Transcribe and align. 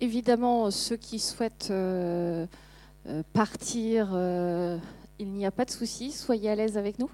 évidemment, 0.00 0.70
ceux 0.70 0.96
qui 0.96 1.18
souhaitent 1.18 1.68
euh, 1.70 2.46
euh, 3.08 3.22
partir, 3.32 4.10
euh, 4.12 4.78
il 5.18 5.28
n'y 5.32 5.46
a 5.46 5.50
pas 5.50 5.64
de 5.64 5.70
souci, 5.70 6.12
soyez 6.12 6.50
à 6.50 6.54
l'aise 6.54 6.76
avec 6.76 6.98
nous. 6.98 7.08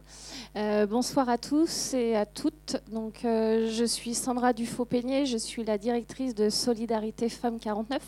bonsoir 0.89 1.29
à 1.29 1.39
tous 1.39 1.95
et 1.95 2.17
à 2.17 2.27
toutes. 2.27 2.77
Donc, 2.91 3.21
je 3.23 3.85
suis 3.87 4.15
Sandra 4.15 4.53
Dufaux-Peigné, 4.53 5.25
je 5.25 5.37
suis 5.37 5.63
la 5.63 5.79
directrice 5.79 6.35
de 6.35 6.51
Solidarité 6.51 7.29
Femmes 7.29 7.61
49. 7.61 8.03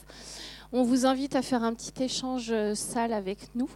On 0.73 0.82
vous 0.82 1.06
invite 1.06 1.36
à 1.36 1.43
faire 1.43 1.62
un 1.62 1.72
petit 1.75 2.02
échange 2.02 2.52
salle 2.75 3.12
avec 3.12 3.38
nous. 3.54 3.68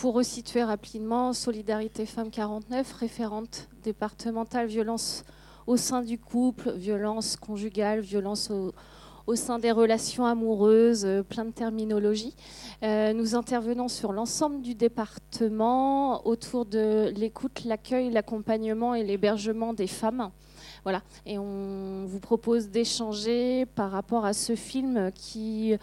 pour 0.00 0.14
resituer 0.14 0.64
rapidement, 0.64 1.34
Solidarité 1.34 2.06
Femmes 2.06 2.30
49, 2.30 2.90
référente 2.94 3.68
départementale 3.82 4.66
violence 4.66 5.24
au 5.66 5.76
sein 5.76 6.00
du 6.00 6.16
couple, 6.16 6.72
violence 6.72 7.36
conjugale, 7.36 8.00
violence 8.00 8.50
au, 8.50 8.72
au 9.26 9.34
sein 9.34 9.58
des 9.58 9.72
relations 9.72 10.24
amoureuses, 10.24 11.04
euh, 11.04 11.22
plein 11.22 11.44
de 11.44 11.50
terminologie. 11.50 12.34
Euh, 12.82 13.12
nous 13.12 13.34
intervenons 13.34 13.88
sur 13.88 14.12
l'ensemble 14.12 14.62
du 14.62 14.74
département 14.74 16.26
autour 16.26 16.64
de 16.64 17.12
l'écoute, 17.16 17.64
l'accueil, 17.64 18.10
l'accompagnement 18.10 18.94
et 18.94 19.04
l'hébergement 19.04 19.72
des 19.72 19.86
femmes. 19.86 20.30
Voilà. 20.84 21.02
Et 21.24 21.38
on 21.38 22.04
vous 22.06 22.20
propose 22.20 22.68
d'échanger 22.68 23.66
par 23.66 23.90
rapport 23.90 24.24
à 24.24 24.32
ce 24.32 24.54
film 24.54 25.10
qui 25.12 25.74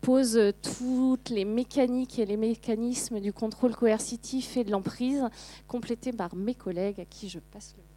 pose 0.00 0.52
toutes 0.62 1.30
les 1.30 1.44
mécaniques 1.44 2.18
et 2.18 2.26
les 2.26 2.36
mécanismes 2.36 3.20
du 3.20 3.32
contrôle 3.32 3.74
coercitif 3.74 4.56
et 4.56 4.64
de 4.64 4.70
l'emprise, 4.70 5.24
complété 5.68 6.12
par 6.12 6.34
mes 6.34 6.54
collègues 6.54 7.00
à 7.00 7.04
qui 7.04 7.28
je 7.28 7.38
passe 7.38 7.74
le 7.76 7.95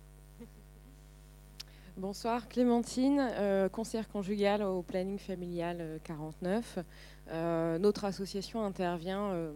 Bonsoir, 2.00 2.48
Clémentine, 2.48 3.20
euh, 3.20 3.68
conseillère 3.68 4.08
conjugale 4.08 4.64
au 4.64 4.82
planning 4.84 5.18
familial 5.20 6.00
49. 6.06 6.78
Euh, 6.78 6.84
euh, 7.28 7.78
notre 7.78 8.06
association 8.06 8.64
intervient 8.64 9.52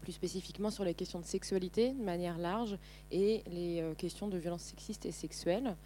plus 0.00 0.10
spécifiquement 0.10 0.70
sur 0.70 0.82
les 0.82 0.94
questions 0.94 1.20
de 1.20 1.24
sexualité 1.24 1.92
de 1.92 2.02
manière 2.02 2.38
large 2.38 2.76
et 3.12 3.44
les 3.46 3.84
questions 3.96 4.26
de 4.26 4.36
violence 4.36 4.62
sexiste 4.62 5.06
et 5.06 5.12
sexuelle, 5.12 5.76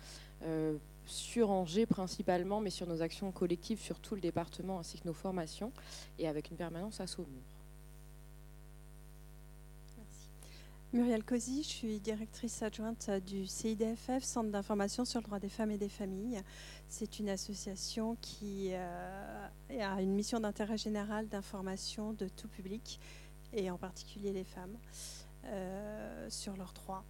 sur 1.05 1.50
Angers 1.50 1.84
principalement, 1.84 2.62
mais 2.62 2.70
sur 2.70 2.87
nos 2.87 3.03
actions 3.03 3.31
collectives 3.31 3.78
sur 3.78 4.00
tout 4.00 4.14
le 4.14 4.22
département 4.22 4.78
ainsi 4.78 4.98
que 4.98 5.06
nos 5.06 5.12
formations, 5.12 5.70
et 6.19 6.27
avec 6.27 6.50
une 6.50 6.56
permanence 6.56 6.98
à 7.00 7.06
Saumur. 7.06 7.53
Muriel 10.95 11.25
Cosi, 11.25 11.64
je 11.64 11.69
suis 11.69 11.98
directrice 11.98 12.62
adjointe 12.62 13.11
du 13.27 13.48
CIDFF, 13.48 14.23
Centre 14.23 14.53
d'information 14.53 15.05
sur 15.05 15.19
le 15.19 15.25
droit 15.25 15.41
des 15.41 15.48
femmes 15.48 15.73
et 15.73 15.77
des 15.77 15.89
familles. 15.89 16.41
C'est 16.89 17.19
une 17.19 17.31
association 17.31 18.17
qui 18.20 18.69
euh, 18.70 19.48
a 19.70 20.00
une 20.00 20.15
mission 20.15 20.39
d'intérêt 20.39 20.77
général 20.77 21.27
d'information 21.27 22.12
de 22.12 22.28
tout 22.28 22.47
public, 22.47 23.00
et 23.53 23.72
en 23.72 23.77
particulier 23.77 24.33
les 24.33 24.45
femmes, 24.45 24.77
euh, 25.47 26.31
sur 26.31 26.56
leurs 26.56 26.72
droits. 26.72 27.03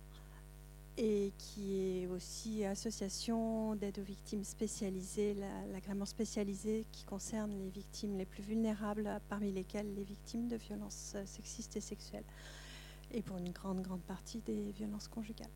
Et 0.96 1.34
qui 1.36 1.76
est 1.76 2.06
aussi 2.06 2.64
association 2.64 3.74
d'aide 3.74 3.98
aux 3.98 4.02
victimes 4.02 4.44
spécialisées, 4.44 5.36
l'agrément 5.70 6.06
spécialisé 6.06 6.86
qui 6.90 7.04
concerne 7.04 7.50
les 7.50 7.68
victimes 7.68 8.16
les 8.16 8.24
plus 8.24 8.42
vulnérables, 8.42 9.20
parmi 9.28 9.52
lesquelles 9.52 9.94
les 9.94 10.04
victimes 10.04 10.48
de 10.48 10.56
violences 10.56 11.16
sexistes 11.26 11.76
et 11.76 11.82
sexuelles 11.82 12.24
et 13.12 13.22
pour 13.22 13.38
une 13.38 13.50
grande, 13.50 13.82
grande 13.82 14.02
partie 14.02 14.40
des 14.40 14.72
violences 14.72 15.08
conjugales. 15.08 15.50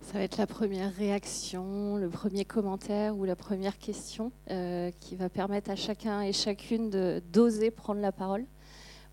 Ça 0.00 0.18
va 0.18 0.24
être 0.24 0.36
la 0.36 0.46
première 0.46 0.94
réaction, 0.94 1.96
le 1.96 2.08
premier 2.08 2.44
commentaire 2.44 3.16
ou 3.16 3.24
la 3.24 3.34
première 3.34 3.78
question 3.78 4.32
euh, 4.50 4.90
qui 5.00 5.16
va 5.16 5.30
permettre 5.30 5.70
à 5.70 5.76
chacun 5.76 6.20
et 6.20 6.32
chacune 6.32 6.90
d'oser 7.32 7.70
prendre 7.70 8.00
la 8.00 8.12
parole. 8.12 8.44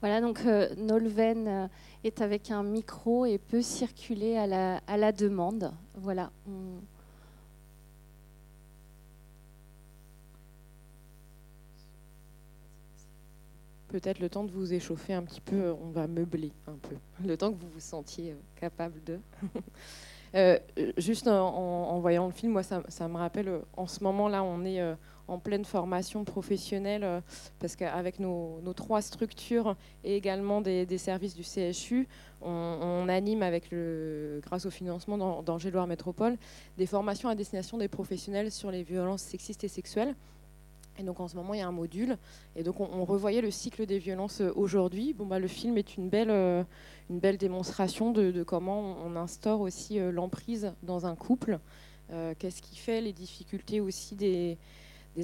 Voilà, 0.02 0.20
donc 0.20 0.42
euh, 0.46 0.68
Nolven 0.76 1.48
euh, 1.48 1.68
est 2.04 2.22
avec 2.22 2.52
un 2.52 2.64
micro 2.64 3.26
et 3.26 3.38
peut 3.38 3.62
circuler 3.62 4.36
à 4.36 4.48
la, 4.48 4.82
à 4.86 4.98
la 4.98 5.12
demande. 5.12 5.72
Voilà, 5.96 6.32
peut-être 13.92 14.20
le 14.20 14.30
temps 14.30 14.46
de 14.46 14.52
vous 14.52 14.74
échauffer 14.74 15.14
un 15.14 15.24
petit 15.24 15.42
peu, 15.42 15.74
on 15.84 15.90
va 15.90 16.08
meubler 16.08 16.54
un 16.66 16.78
peu, 16.82 16.96
le 17.26 17.36
temps 17.36 17.52
que 17.52 17.60
vous 17.60 17.70
vous 17.70 17.80
sentiez 17.80 18.32
euh, 18.32 18.36
capable 18.56 19.04
de. 19.04 19.20
Euh, 20.34 20.58
juste 20.96 21.28
en, 21.28 22.00
voyant 22.00 22.26
le 22.26 22.32
film, 22.32 22.54
moi, 22.54 22.64
ça, 22.64 23.08
me 23.10 23.18
rappelle, 23.18 23.50
euh, 23.50 23.60
en 23.76 23.86
ce 23.86 24.02
moment-là, 24.06 24.46
on 24.46 24.64
est 24.64 24.82
en 25.28 25.40
pleine 25.40 25.66
formation 25.66 26.24
professionnelle, 26.24 27.22
parce 27.60 27.76
qu'avec 27.76 28.18
nos, 28.18 28.62
trois 28.74 29.02
structures 29.02 29.76
et 30.06 30.16
également 30.16 30.62
des, 30.62 30.98
services 30.98 31.36
du 31.36 31.44
CHU, 31.44 32.08
on, 32.42 33.10
anime, 33.10 33.44
avec 33.44 33.72
le, 33.72 34.40
grâce 34.42 34.66
au 34.66 34.70
financement 34.70 35.42
d'Angers 35.42 35.70
Loire 35.70 35.86
Métropole, 35.86 36.38
des 36.78 36.86
formations 36.86 37.28
à 37.28 37.36
destination 37.36 37.78
des 37.78 37.90
professionnels 37.90 38.52
sur 38.52 38.72
les 38.72 38.84
violences 38.84 39.24
sexistes 39.24 39.66
et 39.66 39.68
sexuelles. 39.68 40.16
Et 40.98 41.04
donc 41.04 41.20
en 41.20 41.28
ce 41.28 41.36
moment, 41.36 41.54
il 41.54 41.60
y 41.60 41.64
a 41.64 41.68
un 41.68 41.72
module. 41.72 42.18
Et 42.56 42.64
donc 42.64 42.80
on, 42.80 43.06
revoyait 43.06 43.42
le 43.42 43.52
cycle 43.52 43.86
des 43.86 43.98
violences 43.98 44.42
euh, 44.42 44.52
aujourd'hui. 44.56 45.14
Bon, 45.14 45.26
bah, 45.26 45.40
le 45.40 45.48
film 45.48 45.78
est 45.78 45.98
une 45.98 46.10
belle, 46.10 46.30
euh, 46.30 46.64
une 47.10 47.20
belle 47.20 47.38
démonstration 47.38 48.12
de, 48.12 48.44
comment 48.44 48.98
on 49.06 49.16
instaure 49.16 49.62
aussi 49.62 50.00
euh, 50.00 50.12
l'emprise 50.12 50.74
dans 50.84 51.06
un 51.06 51.16
couple. 51.16 51.60
Qu'est-ce 52.40 52.62
qui 52.62 52.76
fait 52.76 53.00
les 53.00 53.14
difficultés 53.14 53.80
aussi 53.80 54.16
des, 54.16 54.58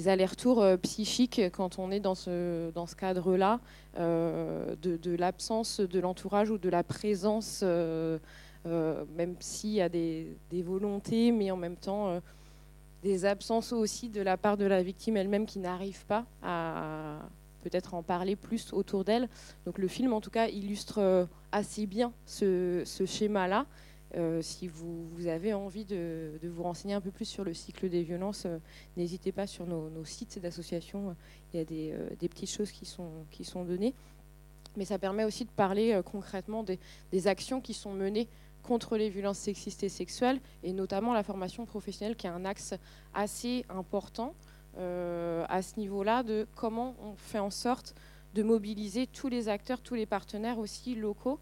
allers-retours 0.06 0.64
psychiques 0.80 1.42
quand 1.52 1.78
on 1.78 1.90
est 1.90 2.00
dans 2.00 2.14
ce, 2.14 2.70
dans 2.70 2.86
ce 2.86 2.96
cadre-là, 2.96 3.60
de, 3.98 5.16
l'absence 5.18 5.80
de 5.80 6.00
l'entourage 6.00 6.48
ou 6.48 6.56
de 6.56 6.70
la 6.70 6.82
présence, 6.82 7.62
même 7.62 9.36
s'il 9.40 9.74
y 9.74 9.82
a 9.82 9.90
des, 9.90 10.38
volontés, 10.50 11.30
mais 11.30 11.50
en 11.50 11.58
même 11.58 11.76
temps 11.76 12.22
des 13.02 13.24
absences 13.24 13.72
aussi 13.72 14.08
de 14.08 14.20
la 14.20 14.36
part 14.36 14.56
de 14.56 14.64
la 14.64 14.82
victime 14.82 15.16
elle-même 15.16 15.46
qui 15.46 15.58
n'arrive 15.58 16.04
pas 16.06 16.26
à 16.42 17.20
peut-être 17.62 17.94
en 17.94 18.02
parler 18.02 18.36
plus 18.36 18.72
autour 18.72 19.04
d'elle. 19.04 19.28
Donc 19.66 19.78
le 19.78 19.88
film, 19.88 20.12
en 20.12 20.20
tout 20.20 20.30
cas, 20.30 20.48
illustre 20.48 20.98
euh, 20.98 21.26
assez 21.52 21.86
bien 21.86 22.12
ce, 22.26 22.84
schéma-là. 23.06 23.66
Euh, 24.16 24.40
si 24.40 24.68
vous, 24.68 25.26
avez 25.26 25.52
envie 25.52 25.84
de, 25.84 26.38
vous 26.42 26.62
renseigner 26.62 26.94
un 26.94 27.00
peu 27.00 27.10
plus 27.10 27.26
sur 27.26 27.44
le 27.44 27.52
cycle 27.52 27.90
des 27.90 28.02
violences, 28.02 28.46
euh, 28.46 28.58
n'hésitez 28.96 29.32
pas 29.32 29.46
sur 29.46 29.66
nos, 29.66 30.04
sites 30.04 30.38
d'association. 30.40 31.14
Il 31.52 31.58
y 31.58 31.60
a 31.60 31.64
des, 31.64 32.28
petites 32.28 32.50
choses 32.50 32.70
qui 32.70 32.86
sont, 32.86 33.10
qui 33.30 33.44
sont 33.44 33.64
données. 33.64 33.94
Mais 34.76 34.84
ça 34.84 34.98
permet 34.98 35.24
aussi 35.24 35.44
de 35.44 35.50
parler 35.50 36.00
concrètement 36.04 36.64
des 37.10 37.26
actions 37.26 37.60
qui 37.60 37.74
sont 37.74 37.92
menées 37.92 38.28
contre 38.68 38.98
les 38.98 39.08
violences 39.08 39.38
sexistes 39.38 39.82
et 39.82 39.88
sexuelles, 39.88 40.40
et 40.62 40.74
notamment 40.74 41.14
la 41.14 41.22
formation 41.22 41.64
professionnelle 41.64 42.16
qui 42.16 42.26
est 42.26 42.30
un 42.30 42.44
axe 42.44 42.74
assez 43.14 43.64
important 43.70 44.34
euh, 44.76 45.46
à 45.48 45.62
ce 45.62 45.80
niveau-là 45.80 46.22
de 46.22 46.46
comment 46.54 46.94
on 47.02 47.16
fait 47.16 47.38
en 47.38 47.50
sorte 47.50 47.94
de 48.34 48.42
mobiliser 48.42 49.06
tous 49.06 49.28
les 49.28 49.48
acteurs, 49.48 49.80
tous 49.80 49.94
les 49.94 50.04
partenaires 50.04 50.58
aussi 50.58 50.94
locaux 50.94 51.40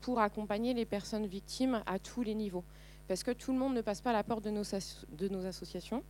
pour 0.00 0.18
accompagner 0.18 0.74
les 0.74 0.84
personnes 0.84 1.26
victimes 1.26 1.80
à 1.86 2.00
tous 2.00 2.22
les 2.22 2.34
niveaux. 2.34 2.64
Parce 3.06 3.22
que 3.22 3.30
tout 3.30 3.52
le 3.52 3.58
monde 3.58 3.74
ne 3.74 3.80
passe 3.80 4.00
pas 4.00 4.10
à 4.10 4.14
la 4.14 4.24
porte 4.24 4.42
de 4.44 4.50
nos, 4.50 4.64
de 4.64 5.28
nos 5.28 5.46
associations 5.46 6.02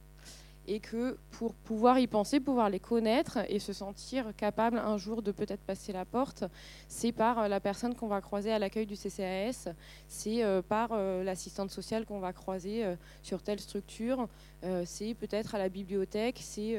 et 0.67 0.81
que 0.81 1.19
pour 1.31 1.55
pouvoir 1.55 1.99
y 1.99 2.07
penser, 2.07 2.41
pouvoir 2.41 2.71
les 2.71 2.81
connaître 2.81 3.39
et 3.49 3.59
se 3.59 3.73
sentir 3.73 4.35
capable 4.37 4.79
un 4.79 4.97
jour 4.97 5.23
de 5.23 5.33
peut-être 5.33 5.61
passer 5.61 5.93
la 5.93 6.05
porte, 6.05 6.45
c'est 6.89 7.13
par 7.13 7.39
euh, 7.39 7.49
la 7.49 7.61
personne 7.61 7.95
qu'on 7.95 8.09
va 8.09 8.21
croiser 8.21 8.53
à 8.53 8.59
l'accueil 8.59 8.87
du 8.87 8.95
CCAS, 8.97 9.69
c'est 10.09 10.43
euh, 10.43 10.63
par 10.63 10.91
euh, 10.93 11.23
l'assistante 11.23 11.71
sociale 11.71 12.07
qu'on 12.07 12.21
va 12.21 12.33
croiser 12.33 12.85
sur 13.23 13.43
telle 13.43 13.61
structure, 13.61 14.29
c'est 14.85 15.15
peut-être 15.15 15.55
à 15.55 15.59
la 15.59 15.69
bibliothèque, 15.69 16.39
c'est 16.41 16.79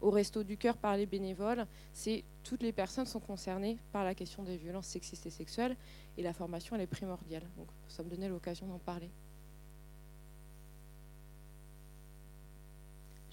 au 0.00 0.10
resto 0.10 0.42
du 0.42 0.56
cœur 0.56 0.76
par 0.76 0.96
les 0.96 1.06
bénévoles, 1.06 1.66
c'est 1.92 2.24
toutes 2.42 2.62
les 2.62 2.72
personnes 2.72 3.06
sont 3.06 3.20
concernées 3.20 3.78
par 3.92 4.04
la 4.04 4.14
question 4.14 4.42
des 4.42 4.56
violences 4.56 4.86
sexistes 4.86 5.26
et 5.26 5.30
sexuelles 5.30 5.76
et 6.16 6.22
la 6.22 6.32
formation 6.32 6.76
est 6.76 6.86
primordiale. 6.86 7.44
Donc 7.56 7.68
ça 7.88 8.02
me 8.02 8.08
donnait 8.08 8.28
l'occasion 8.28 8.66
d'en 8.66 8.78
parler. 8.78 9.10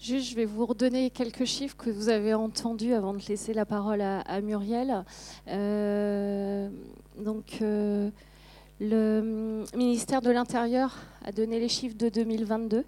Je 0.08 0.36
vais 0.36 0.44
vous 0.44 0.66
redonner 0.66 1.10
quelques 1.10 1.46
chiffres 1.46 1.76
que 1.76 1.90
vous 1.90 2.08
avez 2.08 2.32
entendus 2.32 2.94
avant 2.94 3.12
de 3.12 3.18
laisser 3.28 3.52
la 3.52 3.66
parole 3.66 4.00
à, 4.00 4.40
Muriel. 4.40 5.04
Euh, 5.48 6.68
donc, 7.18 7.58
euh, 7.60 8.08
le 8.78 9.64
ministère 9.74 10.22
de 10.22 10.30
l'Intérieur 10.30 10.94
a 11.24 11.32
donné 11.32 11.58
les 11.58 11.68
chiffres 11.68 11.96
de 11.96 12.08
2022. 12.08 12.84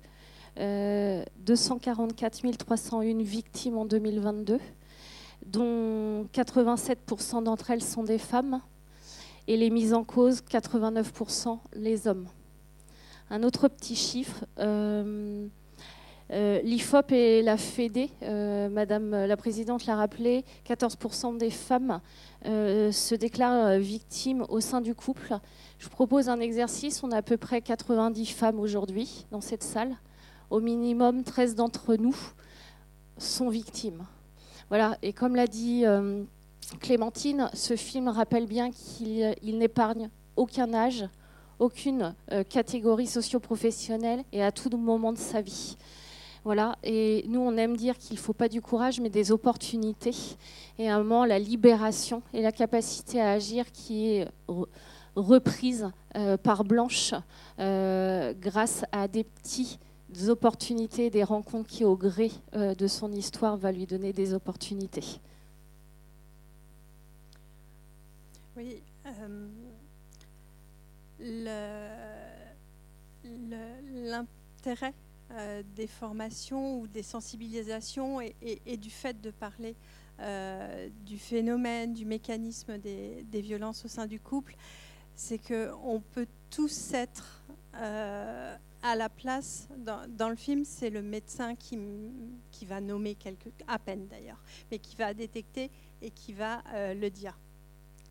244 0.57 2.57
301 2.57 3.23
victimes 3.25 3.79
en 3.79 3.85
2022, 3.85 4.61
dont 5.45 6.25
87% 6.33 7.43
d'entre 7.43 7.73
elles 7.73 7.83
sont 7.83 8.05
des 8.05 8.19
femmes, 8.19 8.61
et 9.49 9.57
les 9.57 9.71
mises 9.71 9.93
en 9.93 10.05
cause, 10.05 10.41
89% 10.49 11.59
les 11.75 12.07
hommes. 12.07 12.29
Un 13.29 13.43
autre 13.43 13.67
petit 13.67 13.97
chiffre. 13.97 14.45
L'IFOP 16.31 17.13
et 17.13 17.43
la 17.43 17.57
FEDE, 17.57 18.11
Madame 18.71 19.11
la 19.11 19.37
Présidente 19.37 19.87
l'a 19.87 19.97
rappelé, 19.97 20.45
14% 20.69 21.39
des 21.39 21.51
femmes 21.51 22.01
se 22.45 23.15
déclarent 23.15 23.79
victimes 23.79 24.45
au 24.49 24.61
sein 24.61 24.81
du 24.81 24.95
couple. 24.95 25.39
Je 25.79 25.89
propose 25.89 26.29
un 26.29 26.41
exercice. 26.41 27.03
On 27.03 27.13
a 27.13 27.19
à 27.19 27.23
peu 27.23 27.37
près 27.37 27.63
90 27.63 28.27
femmes 28.27 28.61
aujourd'hui 28.61 29.27
dans 29.31 29.41
cette 29.41 29.63
salle. 29.63 29.97
Au 30.51 30.61
minimum, 30.61 31.25
13 31.25 31.55
d'entre 31.55 31.95
nous 31.97 32.17
sont 33.19 33.49
victimes. 33.49 34.05
Voilà. 34.69 34.99
Et 35.03 35.13
comme 35.13 35.37
l'a 35.37 35.47
dit 35.47 35.85
euh, 35.85 36.25
Clémentine, 36.81 37.51
ce 37.55 37.77
film 37.77 38.09
rappelle 38.09 38.47
bien 38.47 38.71
qu'il 38.71 39.59
n'épargne 39.59 40.11
aucun 40.37 40.73
âge, 40.75 41.07
aucune 41.59 42.15
euh, 42.33 42.45
catégorie 42.45 43.07
socio-professionnelle 43.07 44.23
et 44.33 44.43
à 44.43 44.53
tout 44.53 44.71
moment 44.77 45.13
de 45.13 45.19
sa 45.19 45.41
vie. 45.41 45.77
Voilà. 46.45 46.77
Et 46.83 47.25
nous, 47.29 47.41
on 47.41 47.57
aime 47.57 47.77
dire 47.77 47.99
qu'il 47.99 48.17
ne 48.17 48.21
faut 48.21 48.33
pas 48.33 48.49
du 48.49 48.61
courage, 48.61 49.01
mais 49.01 49.11
des 49.11 49.33
opportunités. 49.33 50.15
Et 50.79 50.89
à 50.89 50.97
un 50.97 50.99
moment, 50.99 51.25
la 51.25 51.39
libération 51.39 52.23
et 52.33 52.43
la 52.43 52.53
capacité 52.53 53.21
à 53.21 53.33
agir 53.33 53.71
qui 53.73 54.09
est 54.11 54.29
reprise 55.15 55.91
euh, 56.17 56.37
par 56.37 56.65
Blanche 56.65 57.15
euh, 57.59 58.33
grâce 58.39 58.85
à 58.93 59.09
des 59.09 59.25
petites 59.25 59.79
opportunités, 60.29 61.11
des 61.11 61.25
rencontres 61.25 61.69
qui, 61.69 61.85
au 61.85 61.97
gré 61.97 62.31
euh, 62.55 62.75
de 62.75 62.87
son 62.87 63.13
histoire, 63.13 63.57
va 63.57 63.73
lui 63.73 63.87
donner 63.87 64.13
des 64.13 64.35
opportunités. 64.35 65.21
Oui. 68.57 68.83
L'intérêt 73.95 74.95
des 75.77 75.87
formations 75.87 76.81
ou 76.81 76.87
des 76.87 77.03
sensibilisations 77.03 78.21
et, 78.21 78.77
du 78.77 78.91
fait 78.91 79.21
de 79.21 79.31
parler 79.31 79.77
du 81.05 81.19
phénomène, 81.19 81.93
du 81.93 82.05
mécanisme 82.05 82.79
des, 82.79 83.41
violences 83.43 83.85
au 83.85 83.89
sein 83.89 84.07
du 84.07 84.21
couple, 84.21 84.57
c'est 85.15 85.39
qu'on 85.39 86.01
peut 86.13 86.27
tous 86.51 86.93
être 86.95 87.43
euh, 87.75 88.57
à 88.83 88.95
la 88.95 89.09
place, 89.09 89.69
dans, 89.77 90.29
le 90.29 90.37
film, 90.37 90.65
c'est 90.65 90.91
le 90.91 91.03
médecin 91.03 91.57
qui, 91.57 91.79
qui, 92.53 92.65
va 92.65 92.81
nommer 92.81 93.17
quelque, 93.17 93.49
à 93.67 93.79
peine 93.79 94.07
d'ailleurs, 94.07 94.43
mais 94.71 94.79
qui 94.79 94.95
va 94.97 95.13
détecter 95.15 95.71
et 96.01 96.11
qui 96.11 96.33
va 96.33 96.63
euh, 96.73 96.95
le 96.95 97.11
dire. 97.11 97.37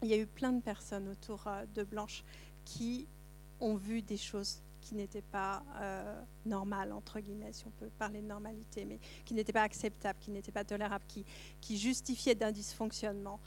Il 0.03 0.09
y 0.09 0.13
a 0.13 0.17
eu 0.17 0.25
plein 0.25 0.51
de 0.51 0.61
personnes 0.61 1.07
autour 1.07 1.47
euh, 1.47 1.65
de 1.73 1.83
Blanche 1.83 2.23
qui 2.65 3.07
ont 3.61 3.75
vu 3.75 4.01
des 4.01 4.17
choses 4.17 4.61
qui 4.87 4.95
n'étaient 4.95 5.21
pas 5.21 5.63
normales, 6.45 6.93
entre 6.93 7.19
guillemets, 7.19 7.51
si 7.51 7.65
on 7.67 7.71
peut 7.71 7.89
parler 7.99 8.21
de 8.21 8.27
normalité, 8.27 8.85
mais 8.85 8.99
qui 9.25 9.33
n'étaient 9.33 9.53
pas 9.53 9.63
acceptables, 9.63 10.19
qui 10.19 10.31
n'étaient 10.31 10.51
pas 10.51 10.63
tolérables, 10.63 11.05
qui, 11.07 11.25
qui 11.59 11.77
justifiaient 11.77 12.35
d'un 12.35 12.51
dysfonctionnement. 12.51 13.39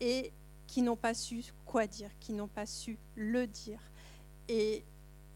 Et 0.00 0.32
qui 0.66 0.82
n'ont 0.82 0.96
pas 0.96 1.14
su 1.14 1.44
quoi 1.64 1.86
dire, 1.86 2.10
qui 2.20 2.32
n'ont 2.32 2.48
pas 2.48 2.66
su 2.66 2.98
le 3.14 3.46
dire. 3.46 3.80
Et 4.48 4.84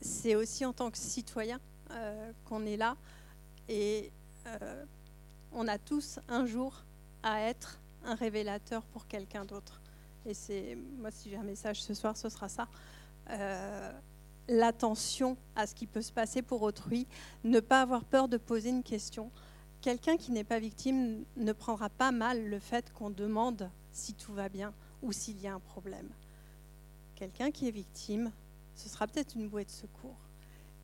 c'est 0.00 0.34
aussi 0.34 0.64
en 0.64 0.72
tant 0.72 0.90
que 0.90 0.98
citoyen 0.98 1.60
euh, 1.90 2.32
qu'on 2.44 2.66
est 2.66 2.76
là. 2.76 2.96
Et 3.68 4.10
euh, 4.46 4.84
on 5.52 5.68
a 5.68 5.78
tous 5.78 6.20
un 6.28 6.46
jour 6.46 6.84
à 7.22 7.42
être 7.42 7.80
un 8.04 8.14
révélateur 8.14 8.84
pour 8.86 9.06
quelqu'un 9.06 9.44
d'autre. 9.44 9.80
Et 10.26 10.34
c'est 10.34 10.76
moi, 10.98 11.10
si 11.10 11.30
j'ai 11.30 11.36
un 11.36 11.42
message 11.42 11.82
ce 11.82 11.94
soir, 11.94 12.16
ce 12.16 12.28
sera 12.28 12.48
ça. 12.48 12.68
Euh, 13.30 13.92
l'attention 14.48 15.36
à 15.56 15.66
ce 15.66 15.74
qui 15.74 15.86
peut 15.86 16.02
se 16.02 16.12
passer 16.12 16.42
pour 16.42 16.62
autrui, 16.62 17.06
ne 17.44 17.60
pas 17.60 17.82
avoir 17.82 18.04
peur 18.04 18.28
de 18.28 18.36
poser 18.36 18.70
une 18.70 18.82
question. 18.82 19.30
Quelqu'un 19.80 20.16
qui 20.16 20.32
n'est 20.32 20.44
pas 20.44 20.58
victime 20.58 21.24
ne 21.36 21.52
prendra 21.52 21.88
pas 21.88 22.10
mal 22.10 22.48
le 22.48 22.58
fait 22.58 22.92
qu'on 22.92 23.10
demande 23.10 23.70
si 23.92 24.14
tout 24.14 24.32
va 24.32 24.48
bien 24.48 24.72
ou 25.02 25.12
s'il 25.12 25.40
y 25.40 25.46
a 25.46 25.54
un 25.54 25.60
problème. 25.60 26.08
Quelqu'un 27.14 27.50
qui 27.50 27.68
est 27.68 27.72
victime, 27.72 28.32
ce 28.74 28.88
sera 28.88 29.06
peut-être 29.06 29.34
une 29.34 29.48
bouée 29.48 29.64
de 29.64 29.70
secours. 29.70 30.18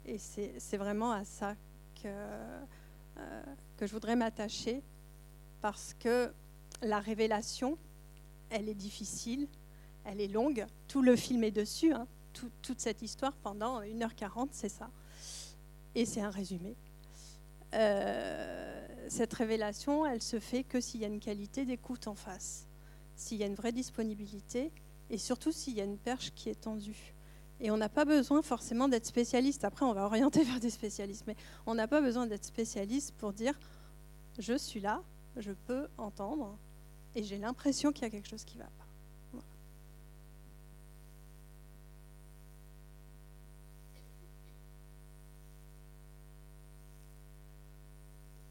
Et 0.05 0.19
c'est 0.19 0.76
vraiment 0.76 1.12
à 1.12 1.25
ça 1.25 1.55
que, 2.02 2.08
euh, 2.08 3.43
que 3.76 3.87
je 3.87 3.93
voudrais 3.93 4.17
m'attacher, 4.17 4.82
parce 5.60 5.94
que 5.99 6.32
la 6.82 7.00
révélation, 7.00 7.78
elle 8.50 8.69
est 8.69 8.75
difficile, 8.75 9.49
elle 10.05 10.20
est 10.20 10.28
longue, 10.28 10.67
tout 10.88 11.00
le 11.00 11.17
film 11.17 11.43
est 11.44 11.50
dessus, 11.50 11.93
hein. 11.93 12.06
Toute 12.62 12.81
cette 12.81 13.02
histoire 13.02 13.32
pendant 13.34 13.81
1h40, 13.82 14.48
c'est 14.52 14.69
ça. 14.69 14.90
Et 15.94 16.04
c'est 16.06 16.20
un 16.20 16.31
résumé. 16.31 16.76
Euh, 17.75 18.86
cette 19.08 19.32
révélation, 19.32 20.06
elle 20.06 20.22
se 20.22 20.38
fait 20.38 20.64
que 20.64 20.81
s'il 20.81 21.00
y 21.00 21.04
a 21.04 21.08
une 21.08 21.20
qualité 21.20 21.64
d'écoute 21.64 22.08
en 22.08 22.14
face 22.14 22.66
s'il 23.16 23.38
y 23.38 23.42
a 23.42 23.46
une 23.46 23.54
vraie 23.54 23.72
disponibilité 23.72 24.72
et 25.10 25.19
surtout 25.19 25.52
s'il 25.52 25.75
y 25.75 25.81
a 25.81 25.84
une 25.84 25.98
perche 25.98 26.32
qui 26.34 26.48
est 26.48 26.60
tendue. 26.60 27.14
Et 27.60 27.70
on 27.70 27.76
n'a 27.76 27.88
pas 27.88 28.04
besoin 28.04 28.42
forcément 28.42 28.88
d'être 28.88 29.06
spécialiste. 29.06 29.64
Après, 29.64 29.84
on 29.84 29.92
va 29.92 30.04
orienter 30.04 30.42
vers 30.44 30.60
des 30.60 30.70
spécialistes, 30.70 31.25
mais 31.26 31.36
on 31.66 31.75
n'a 31.75 31.88
pas 31.88 32.00
besoin 32.00 32.26
d'être 32.26 32.44
spécialiste 32.44 33.14
pour 33.16 33.32
dire 33.32 33.58
je 34.38 34.56
suis 34.58 34.81
là, 34.81 35.02
je 35.36 35.52
peux 35.52 35.88
entendre 35.96 36.58
et 37.14 37.22
j'ai 37.22 37.38
l'impression 37.38 37.92
qu'il 37.92 38.02
y 38.02 38.06
a 38.06 38.10
quelque 38.10 38.28
chose 38.28 38.44
qui 38.44 38.58
ne 38.58 38.62
va 38.62 38.70
pas. 38.70 38.83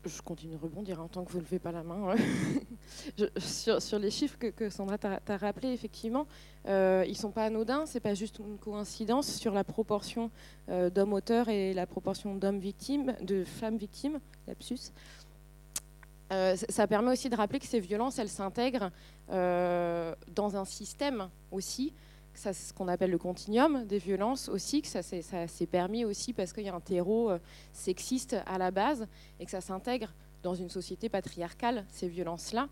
Je 0.05 0.21
continue 0.21 0.53
de 0.55 0.61
rebondir 0.61 1.01
en 1.01 1.07
tant 1.07 1.23
que 1.23 1.31
vous 1.31 1.37
ne 1.39 1.43
levez 1.43 1.59
pas 1.59 1.71
la 1.71 1.83
main. 1.83 2.15
sur, 3.37 3.99
les 3.99 4.11
chiffres 4.11 4.37
que, 4.37 4.69
Sandra 4.69 4.97
t'a 4.97 5.37
rappelé, 5.37 5.69
effectivement, 5.69 6.27
euh, 6.67 7.03
ils 7.07 7.13
ne 7.13 7.17
sont 7.17 7.31
pas 7.31 7.45
anodins. 7.45 7.85
Ce 7.85 7.95
n'est 7.95 7.99
pas 7.99 8.13
juste 8.13 8.39
une 8.39 8.57
coïncidence 8.57 9.27
sur 9.27 9.53
la 9.53 9.63
proportion 9.63 10.29
euh, 10.69 10.89
d'hommes 10.89 11.13
auteurs 11.13 11.49
et 11.49 11.73
la 11.73 11.85
proportion 11.85 12.35
d'hommes 12.35 12.59
victimes, 12.59 13.15
de 13.21 13.43
femmes 13.43 13.77
victimes, 13.77 14.19
lapsus. 14.47 14.91
Euh, 16.31 16.55
ça 16.55 16.87
permet 16.87 17.11
aussi 17.11 17.29
de 17.29 17.35
rappeler 17.35 17.59
que 17.59 17.67
ces 17.67 17.79
violences, 17.79 18.17
elles 18.19 18.29
s'intègrent 18.29 18.91
dans 19.29 20.55
un 20.55 20.65
système 20.65 21.29
aussi 21.51 21.93
c'est 22.35 22.53
ce 22.53 22.73
qu'on 22.73 22.87
appelle 22.87 23.11
le 23.11 23.17
continuum 23.17 23.85
des 23.85 23.99
violences 23.99 24.49
aussi, 24.49 24.81
que 24.81 24.87
ça 24.87 25.01
s'est 25.01 25.67
permis 25.67 26.05
aussi 26.05 26.33
parce 26.33 26.53
qu'il 26.53 26.63
y 26.63 26.69
a 26.69 26.75
un 26.75 26.79
terreau 26.79 27.29
euh, 27.29 27.39
sexiste 27.71 28.35
à 28.45 28.57
la 28.57 28.71
base 28.71 29.07
et 29.39 29.45
que 29.45 29.51
ça 29.51 29.61
s'intègre 29.61 30.13
dans 30.41 30.55
une 30.55 30.69
société 30.69 31.09
patriarcale, 31.09 31.85
ces 31.89 32.07
violences-là, 32.07 32.67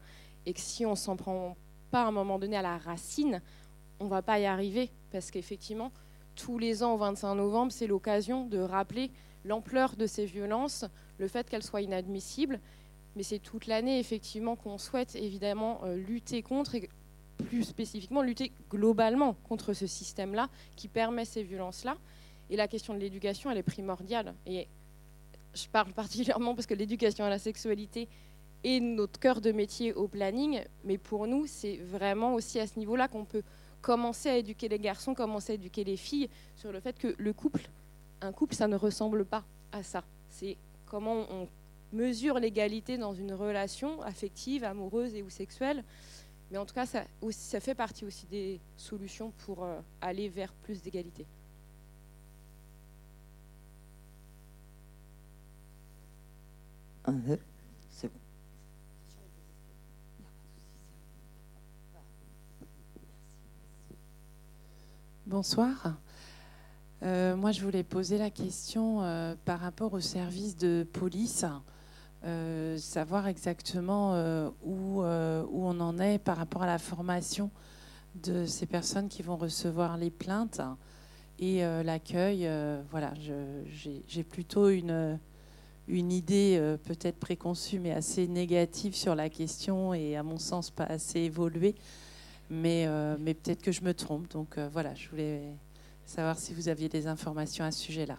et 0.46 0.54
que 0.54 0.60
si 0.60 0.86
on 0.86 0.96
s'en 0.96 1.16
prend 1.16 1.56
pas 1.90 2.04
à 2.04 2.08
un 2.08 2.12
moment 2.12 2.40
donné 2.40 2.58
à 2.58 2.62
la 2.62 2.78
racine, 2.78 3.42
on 4.00 4.08
va 4.08 4.22
pas 4.22 4.40
y 4.40 4.46
arriver 4.46 4.90
parce 5.12 5.32
qu'effectivement, 5.32 5.92
tous 6.36 6.58
les 6.58 6.84
ans 6.84 6.94
au 6.96 6.98
25 6.98 7.36
novembre, 7.36 7.72
c'est 7.72 7.88
l'occasion 7.88 8.46
de 8.48 8.60
rappeler 8.60 9.12
l'ampleur 9.46 9.96
de 9.96 10.08
ces 10.08 10.26
violences, 10.26 10.86
le 11.18 11.28
fait 11.28 11.50
qu'elles 11.50 11.64
soient 11.64 11.82
inadmissibles, 11.82 12.60
mais 13.16 13.24
c'est 13.24 13.40
toute 13.40 13.68
l'année 13.68 14.00
effectivement 14.00 14.56
qu'on 14.56 14.78
souhaite 14.78 15.16
évidemment 15.16 15.82
euh, 15.84 15.96
lutter 15.96 16.42
contre 16.42 16.76
plus 17.42 17.64
spécifiquement 17.64 18.22
lutter 18.22 18.52
globalement 18.70 19.34
contre 19.48 19.74
ce 19.74 19.88
système-là 19.88 20.50
qui 20.76 20.88
permet 20.88 21.26
ces 21.26 21.44
violences-là. 21.44 21.98
Et 22.50 22.56
la 22.56 22.68
question 22.68 22.94
de 22.94 23.00
l'éducation, 23.00 23.50
elle 23.52 23.58
est 23.58 23.64
primordiale. 23.64 24.34
Et 24.46 24.68
je 25.54 25.68
parle 25.68 25.94
particulièrement 25.94 26.56
parce 26.56 26.68
que 26.68 26.74
l'éducation 26.74 27.26
à 27.26 27.30
la 27.30 27.40
sexualité 27.40 28.08
est 28.64 28.80
notre 28.80 29.20
cœur 29.20 29.42
de 29.42 29.52
métier 29.52 29.94
au 29.94 30.08
planning, 30.08 30.64
mais 30.84 30.98
pour 30.98 31.28
nous, 31.28 31.48
c'est 31.48 31.78
vraiment 31.78 32.36
aussi 32.36 32.60
à 32.60 32.68
ce 32.68 32.78
niveau-là 32.78 33.08
qu'on 33.08 33.26
peut 33.26 33.44
commencer 33.82 34.30
à 34.30 34.38
éduquer 34.38 34.70
les 34.70 34.78
garçons, 34.80 35.16
commencer 35.16 35.54
à 35.54 35.56
éduquer 35.56 35.84
les 35.84 35.98
filles 35.98 36.30
sur 36.56 36.72
le 36.72 36.80
fait 36.80 36.98
que 36.98 37.16
le 37.18 37.34
couple, 37.34 37.70
un 38.22 38.32
couple, 38.32 38.54
ça 38.54 38.68
ne 38.68 38.76
ressemble 38.76 39.26
pas 39.26 39.44
à 39.72 39.82
ça. 39.82 40.04
C'est 40.30 40.58
comment 40.86 41.26
on 41.32 41.48
mesure 41.94 42.40
l'égalité 42.40 42.98
dans 42.98 43.14
une 43.14 43.34
relation 43.34 44.02
affective, 44.02 44.64
amoureuse 44.64 45.16
et 45.16 45.24
ou 45.24 45.30
sexuelle. 45.30 45.84
Mais 46.52 46.58
en 46.58 46.66
tout 46.66 46.76
cas, 46.76 46.86
ça, 46.86 47.06
ça 47.32 47.60
fait 47.62 47.76
partie 47.76 48.06
aussi 48.06 48.26
des 48.26 48.60
solutions 48.76 49.32
pour 49.46 49.64
euh, 49.64 49.80
aller 50.02 50.28
vers 50.28 50.52
plus 50.54 50.82
d'égalité. 50.82 51.26
c'est 57.90 58.08
bon. 58.08 58.20
Bonsoir. 65.26 65.96
Euh, 67.04 67.36
moi, 67.36 67.52
je 67.52 67.62
voulais 67.62 67.84
poser 67.84 68.18
la 68.18 68.30
question 68.30 69.02
euh, 69.02 69.36
par 69.46 69.60
rapport 69.60 69.94
au 69.94 70.02
service 70.02 70.58
de 70.58 70.86
police. 70.92 71.46
Euh, 72.24 72.78
savoir 72.78 73.28
exactement 73.28 74.14
euh, 74.14 74.48
où, 74.64 75.02
euh, 75.02 75.44
où, 75.50 75.66
on 75.66 75.80
en 75.80 75.98
est 75.98 76.20
par 76.20 76.38
rapport 76.38 76.62
à 76.62 76.68
la 76.68 76.78
formation 76.78 77.50
de 78.14 78.46
ces 78.46 78.68
personnes 78.68 79.10
qui 79.10 79.24
vont 79.24 79.38
recevoir 79.38 79.98
les 79.98 80.12
plaintes 80.12 80.62
Et 81.40 81.62
l'accueil, 81.62 82.48
voilà, 82.92 83.14
j'ai 84.08 84.24
plutôt 84.24 84.70
une, 84.70 85.18
une 85.88 86.12
idée 86.12 86.78
peut-être 86.84 87.18
préconçue, 87.18 87.80
mais 87.80 87.92
assez 87.92 88.28
négative 88.28 88.94
sur 88.94 89.16
la 89.16 89.30
question 89.30 89.94
et 89.94 90.18
à 90.18 90.24
mon 90.24 90.38
sens 90.38 90.70
pas 90.70 90.84
assez 90.84 91.22
évoluée. 91.22 91.74
Mais, 92.50 92.86
mais 93.18 93.34
peut-être 93.34 93.62
que 93.62 93.72
je 93.72 93.82
me 93.82 93.94
trompe. 93.94 94.30
Donc 94.30 94.60
voilà, 94.74 94.94
je 94.94 95.08
voulais 95.10 95.54
savoir 96.06 96.38
si 96.38 96.54
vous 96.54 96.68
aviez 96.68 96.90
des 96.90 97.08
informations 97.08 97.64
à 97.64 97.72
ce 97.72 97.80
sujet-là. 97.80 98.18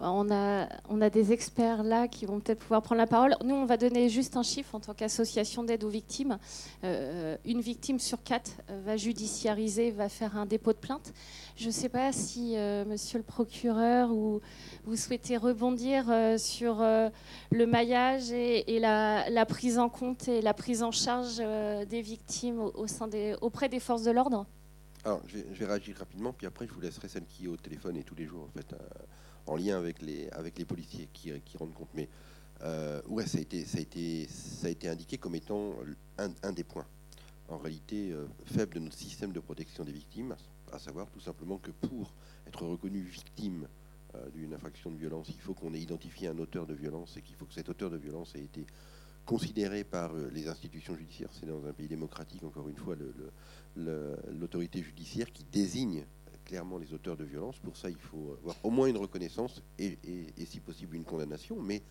On 0.00 0.30
a, 0.30 0.68
on 0.88 1.00
a 1.00 1.10
des 1.10 1.32
experts 1.32 1.82
là 1.82 2.08
qui 2.08 2.26
vont 2.26 2.40
peut-être 2.40 2.60
pouvoir 2.60 2.82
prendre 2.82 3.00
la 3.00 3.06
parole. 3.06 3.36
Nous, 3.44 3.54
on 3.54 3.66
va 3.66 3.76
donner 3.76 4.08
juste 4.08 4.36
un 4.36 4.42
chiffre 4.42 4.74
en 4.74 4.80
tant 4.80 4.94
qu'association 4.94 5.64
d'aide 5.64 5.84
aux 5.84 5.88
victimes. 5.88 6.38
Euh, 6.84 7.36
une 7.44 7.60
victime 7.60 7.98
sur 7.98 8.22
quatre 8.22 8.52
va 8.68 8.96
judiciariser, 8.96 9.90
va 9.90 10.08
faire 10.08 10.36
un 10.36 10.46
dépôt 10.46 10.72
de 10.72 10.78
plainte. 10.78 11.12
Je 11.56 11.66
ne 11.66 11.72
sais 11.72 11.88
pas 11.88 12.12
si, 12.12 12.56
euh, 12.56 12.84
monsieur 12.84 13.18
le 13.18 13.24
procureur, 13.24 14.10
ou, 14.10 14.40
vous 14.84 14.96
souhaitez 14.96 15.36
rebondir 15.36 16.06
euh, 16.08 16.38
sur 16.38 16.78
le 16.80 17.66
maillage 17.66 18.30
et, 18.32 18.78
la, 18.80 19.46
prise 19.46 19.78
en 19.78 19.88
compte 19.88 20.28
et 20.28 20.40
la 20.40 20.54
prise 20.54 20.82
en 20.82 20.90
charge 20.90 21.36
des 21.36 22.02
victimes 22.02 22.60
auprès 22.60 23.68
des 23.68 23.80
forces 23.80 24.02
de 24.02 24.10
l'ordre? 24.10 24.46
Alors, 25.04 25.20
je 25.26 25.38
vais, 25.38 25.66
réagir 25.66 25.96
rapidement, 25.96 26.32
puis 26.32 26.46
après, 26.46 26.66
je 26.66 26.72
vous 26.72 26.80
laisserai 26.80 27.08
celle 27.08 27.26
qui 27.26 27.44
est 27.44 27.48
au 27.48 27.56
téléphone 27.56 27.96
et 27.96 28.04
tous 28.04 28.14
les 28.14 28.24
jours, 28.24 28.44
en 28.44 28.48
fait 28.48 28.74
en 29.46 29.56
lien 29.56 29.78
avec 29.78 30.02
les, 30.02 30.28
avec 30.30 30.58
les 30.58 30.64
policiers 30.64 31.08
qui, 31.12 31.32
rendent 31.56 31.74
compte. 31.74 31.90
Mais 31.94 32.08
euh, 32.62 33.00
ouais, 33.08 33.26
ça 33.26 33.38
a, 33.38 33.40
été, 33.40 34.28
indiqué 34.88 35.18
comme 35.18 35.34
étant 35.34 35.74
un, 36.18 36.52
des 36.52 36.64
points, 36.64 36.86
en 37.48 37.58
réalité, 37.58 38.12
euh, 38.12 38.26
faible 38.46 38.74
de 38.74 38.80
notre 38.80 38.96
système 38.96 39.32
de 39.32 39.40
protection 39.40 39.84
des 39.84 39.92
victimes, 39.92 40.36
à 40.72 40.78
savoir 40.78 41.10
tout 41.10 41.20
simplement 41.20 41.58
que 41.58 41.70
pour 41.70 42.12
être 42.46 42.64
reconnu 42.64 43.02
victime 43.02 43.66
euh, 44.14 44.30
d'une 44.30 44.54
infraction 44.54 44.90
de 44.90 44.96
violence, 44.96 45.28
il 45.28 45.40
faut 45.40 45.54
qu'on 45.54 45.74
ait 45.74 45.80
identifié 45.80 46.28
un 46.28 46.38
auteur 46.38 46.66
de 46.66 46.74
violence 46.74 47.16
et 47.16 47.22
qu'il 47.22 47.36
faut 47.36 47.46
que 47.46 47.54
cet 47.54 47.68
auteur 47.68 47.90
de 47.90 47.96
violence 47.96 48.34
ait 48.34 48.44
été 48.44 48.66
considéré 49.24 49.84
par 49.84 50.12
les 50.14 50.48
institutions 50.48 50.96
judiciaires. 50.96 51.30
C'est 51.32 51.46
dans 51.46 51.64
un 51.64 51.72
pays 51.72 51.86
démocratique, 51.86 52.42
encore 52.42 52.68
une 52.68 52.76
fois, 52.76 52.96
l'autorité 53.76 54.82
judiciaire 54.82 55.30
qui 55.30 55.44
désigne 55.44 56.04
clairement 56.44 56.78
les 56.78 56.92
auteurs 56.92 57.16
de 57.16 57.24
violence. 57.24 57.58
Pour 57.58 57.76
ça, 57.76 57.90
il 57.90 57.96
faut 57.96 58.36
avoir 58.40 58.56
au 58.62 58.70
moins 58.70 58.86
une 58.86 58.96
reconnaissance 58.96 59.62
et, 59.78 59.98
si 60.46 60.60
possible 60.60 60.96
une 60.96 61.04
condamnation. 61.04 61.60
Mais, 61.60 61.82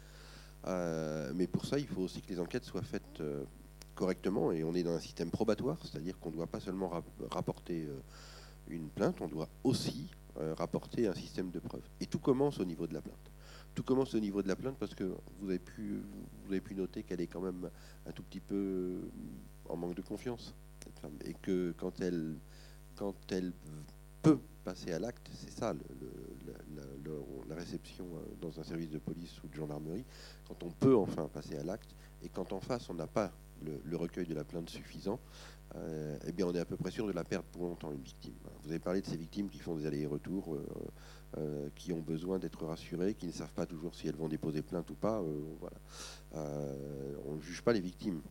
euh, 0.67 1.31
mais 1.35 1.47
pour 1.47 1.65
ça, 1.65 1.79
il 1.79 1.87
faut 1.87 2.01
aussi 2.01 2.21
que 2.21 2.29
les 2.29 2.39
enquêtes 2.39 2.65
soient 2.65 2.81
faites 2.81 3.21
euh, 3.21 3.43
correctement. 3.95 4.51
Et 4.51 4.63
on 4.63 4.73
est 4.73 4.83
dans 4.83 4.93
un 4.93 4.99
système 4.99 5.29
probatoire, 5.29 5.77
c'est-à-dire 5.81 6.19
qu'on 6.19 6.31
ne 6.31 6.35
doit 6.35 6.47
pas 6.47 6.59
seulement 6.59 6.91
rapporter 7.31 7.85
euh, 7.85 7.99
une 8.69 8.89
plainte, 8.89 9.21
on 9.21 9.27
doit 9.27 9.49
aussi 9.63 10.07
rapporter 10.57 11.07
un 11.07 11.13
système 11.13 11.51
de 11.51 11.59
preuves. 11.59 11.83
Et 11.99 12.05
tout 12.05 12.17
commence 12.17 12.61
au 12.61 12.63
niveau 12.63 12.87
de 12.87 12.93
la 12.93 13.01
plainte. 13.01 13.31
Tout 13.75 13.83
commence 13.83 14.15
au 14.15 14.19
niveau 14.19 14.41
de 14.41 14.47
la 14.47 14.55
plainte 14.55 14.77
parce 14.79 14.95
que 14.95 15.03
vous 15.39 15.49
avez 15.49 15.59
pu, 15.59 16.01
vous 16.45 16.51
avez 16.51 16.61
pu 16.61 16.73
noter 16.73 17.03
qu'elle 17.03 17.19
est 17.19 17.27
quand 17.27 17.41
même 17.41 17.69
un 18.05 18.11
tout 18.13 18.23
petit 18.23 18.39
peu 18.39 19.01
en 19.67 19.75
manque 19.75 19.95
de 19.95 20.01
confiance, 20.01 20.53
cette 20.85 20.97
femme. 20.99 21.17
Et 21.25 21.33
que 21.33 21.73
quand 21.77 21.99
elle, 21.99 22.37
quand 22.95 23.13
elle 23.29 23.51
peut 24.21 24.39
passer 24.63 24.91
à 24.91 24.99
l'acte, 24.99 25.29
c'est 25.33 25.51
ça 25.51 25.73
la 27.51 27.55
réception 27.55 28.05
euh, 28.05 28.19
dans 28.39 28.59
un 28.59 28.63
service 28.63 28.89
de 28.89 28.97
police 28.97 29.41
ou 29.43 29.47
de 29.47 29.53
gendarmerie, 29.53 30.05
quand 30.47 30.63
on 30.63 30.71
peut 30.71 30.95
enfin 30.95 31.27
passer 31.27 31.57
à 31.57 31.63
l'acte, 31.63 31.95
et 32.23 32.29
quand 32.29 32.53
en 32.53 32.59
face 32.59 32.89
on 32.89 32.93
n'a 32.93 33.07
pas 33.07 33.31
le, 33.63 33.95
recueil 33.95 34.25
de 34.25 34.33
la 34.33 34.43
plainte 34.43 34.69
suffisant, 34.69 35.19
euh, 35.75 36.17
eh 36.25 36.31
bien 36.31 36.47
on 36.47 36.53
est 36.53 36.59
à 36.59 36.65
peu 36.65 36.77
près 36.77 36.91
sûr 36.91 37.05
de 37.05 37.11
la 37.11 37.23
perdre 37.23 37.45
pour 37.51 37.63
longtemps 37.63 37.91
une 37.91 38.01
victime. 38.01 38.33
Vous 38.63 38.69
avez 38.69 38.79
parlé 38.79 39.01
de 39.01 39.05
ces 39.05 39.17
victimes 39.17 39.49
qui 39.49 39.59
font 39.59 39.75
des 39.75 39.85
allers-retours, 39.85 40.57
euh, 41.37 41.69
qui 41.75 41.93
ont 41.93 42.01
besoin 42.01 42.39
d'être 42.39 42.65
rassurées, 42.65 43.13
qui 43.13 43.27
ne 43.27 43.31
savent 43.31 43.53
pas 43.53 43.65
toujours 43.65 43.93
si 43.93 44.07
elles 44.07 44.15
vont 44.15 44.27
déposer 44.27 44.61
plainte 44.61 44.89
ou 44.89 44.95
pas. 44.95 45.21
on 46.33 47.35
ne 47.35 47.41
juge 47.41 47.61
pas 47.61 47.73
les 47.73 47.81
victimes 47.81 48.21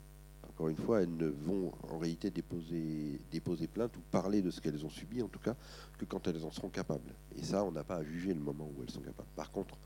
encore 0.60 0.68
une 0.68 0.76
fois, 0.76 1.00
elles 1.00 1.16
ne 1.16 1.28
vont 1.28 1.72
en 1.90 1.96
réalité 1.96 2.30
déposer, 2.30 3.66
plainte 3.66 3.96
ou 3.96 4.00
parler 4.10 4.42
de 4.42 4.50
ce 4.50 4.60
qu'elles 4.60 4.84
ont 4.84 4.90
subi, 4.90 5.22
en 5.22 5.28
tout 5.28 5.38
cas, 5.38 5.56
que 5.96 6.04
quand 6.04 6.28
elles 6.28 6.44
en 6.44 6.50
seront 6.50 6.68
capables. 6.68 7.14
Et 7.34 7.42
ça, 7.42 7.64
on 7.64 7.72
n'a 7.72 7.82
pas 7.82 7.96
à 7.96 8.04
juger 8.04 8.34
le 8.34 8.40
moment 8.40 8.70
où 8.76 8.82
elles 8.82 8.90
sont 8.90 9.00
capables. 9.00 9.30
Par 9.34 9.50
contre, 9.50 9.78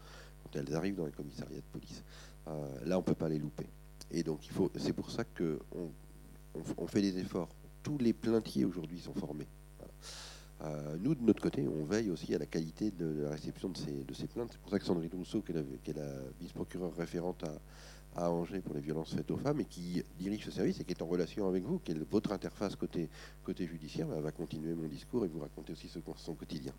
quand 0.43 0.59
elles 0.59 0.75
arrivent 0.75 0.97
dans 0.97 1.07
les 1.07 1.13
commissariats 1.13 1.59
de 1.59 1.79
police, 1.79 2.03
euh, 2.49 2.67
là, 2.87 2.97
on 2.97 3.03
ne 3.03 3.05
peut 3.05 3.15
pas 3.15 3.29
les 3.29 3.39
louper. 3.39 3.69
Et 4.11 4.25
donc, 4.25 4.41
c'est 4.77 4.93
pour 4.93 5.13
ça 5.13 5.23
qu'on 5.23 5.93
on, 6.77 6.87
fait 6.89 7.03
des 7.03 7.19
efforts. 7.19 7.51
Tous 7.85 7.99
les 7.99 8.13
plaintiers 8.13 8.65
aujourd'hui 8.65 8.99
sont 8.99 9.15
formés. 9.15 9.47
Euh, 10.63 10.97
nous, 10.99 11.15
de 11.15 11.23
notre 11.23 11.41
côté, 11.41 11.69
on 11.69 11.85
veille 11.85 12.11
aussi 12.11 12.35
à 12.35 12.39
la 12.39 12.47
qualité 12.47 12.91
de 12.91 13.23
la 13.23 13.31
réception 13.31 13.69
de 13.69 13.77
ces, 13.77 14.03
de 14.03 14.13
ces 14.13 14.27
plaintes. 14.27 14.49
C'est 14.51 14.61
pour 14.61 14.71
ça 14.71 14.81
que 14.81 14.85
Sandrine 14.85 15.11
Rousseau, 15.15 15.41
qui 15.41 15.53
est 15.53 15.95
la, 15.95 16.03
vice-procureure 16.41 16.97
référente 16.97 17.45
à, 17.45 17.61
à 18.17 18.31
Angers 18.31 18.61
pour 18.61 18.75
les 18.75 18.81
violences 18.81 19.15
faites 19.15 19.31
aux 19.31 19.37
femmes 19.37 19.61
et 19.61 19.65
qui 19.65 20.03
dirige 20.19 20.45
ce 20.45 20.51
service 20.51 20.81
et 20.81 20.85
qui 20.85 20.93
est 20.93 21.03
en 21.03 21.07
relation 21.07 21.49
avec 21.49 21.65
vous, 21.65 21.79
qui 21.79 21.93
est 21.93 22.11
votre 22.11 22.33
interface 22.33 22.77
côté, 22.77 23.09
côté 23.45 23.67
judiciaire, 23.67 24.07
elle 24.17 24.23
va 24.23 24.33
continuer 24.33 24.75
mon 24.75 24.89
discours 24.89 25.25
et 25.25 25.29
vous 25.29 25.41
raconter 25.41 25.73
aussi 25.73 25.89
ce, 25.89 25.99
son 26.17 26.35
quotidien. 26.35 26.73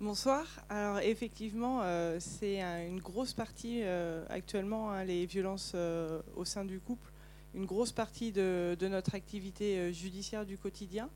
Bonsoir. 0.00 0.46
Alors 0.68 1.00
effectivement, 1.00 1.80
euh, 1.82 2.18
c'est 2.20 2.60
une 2.60 3.00
grosse 3.00 3.32
partie 3.32 3.80
euh, 3.82 4.24
actuellement, 4.28 4.92
hein, 4.92 5.02
les 5.02 5.26
violences 5.26 5.72
euh, 5.74 6.20
au 6.36 6.44
sein 6.44 6.64
du 6.64 6.78
couple, 6.78 7.10
une 7.54 7.64
grosse 7.64 7.90
partie 7.90 8.30
de 8.30 8.76
notre 8.88 9.16
activité 9.16 9.92
judiciaire 9.92 10.46
du 10.46 10.56
quotidien. 10.56 11.10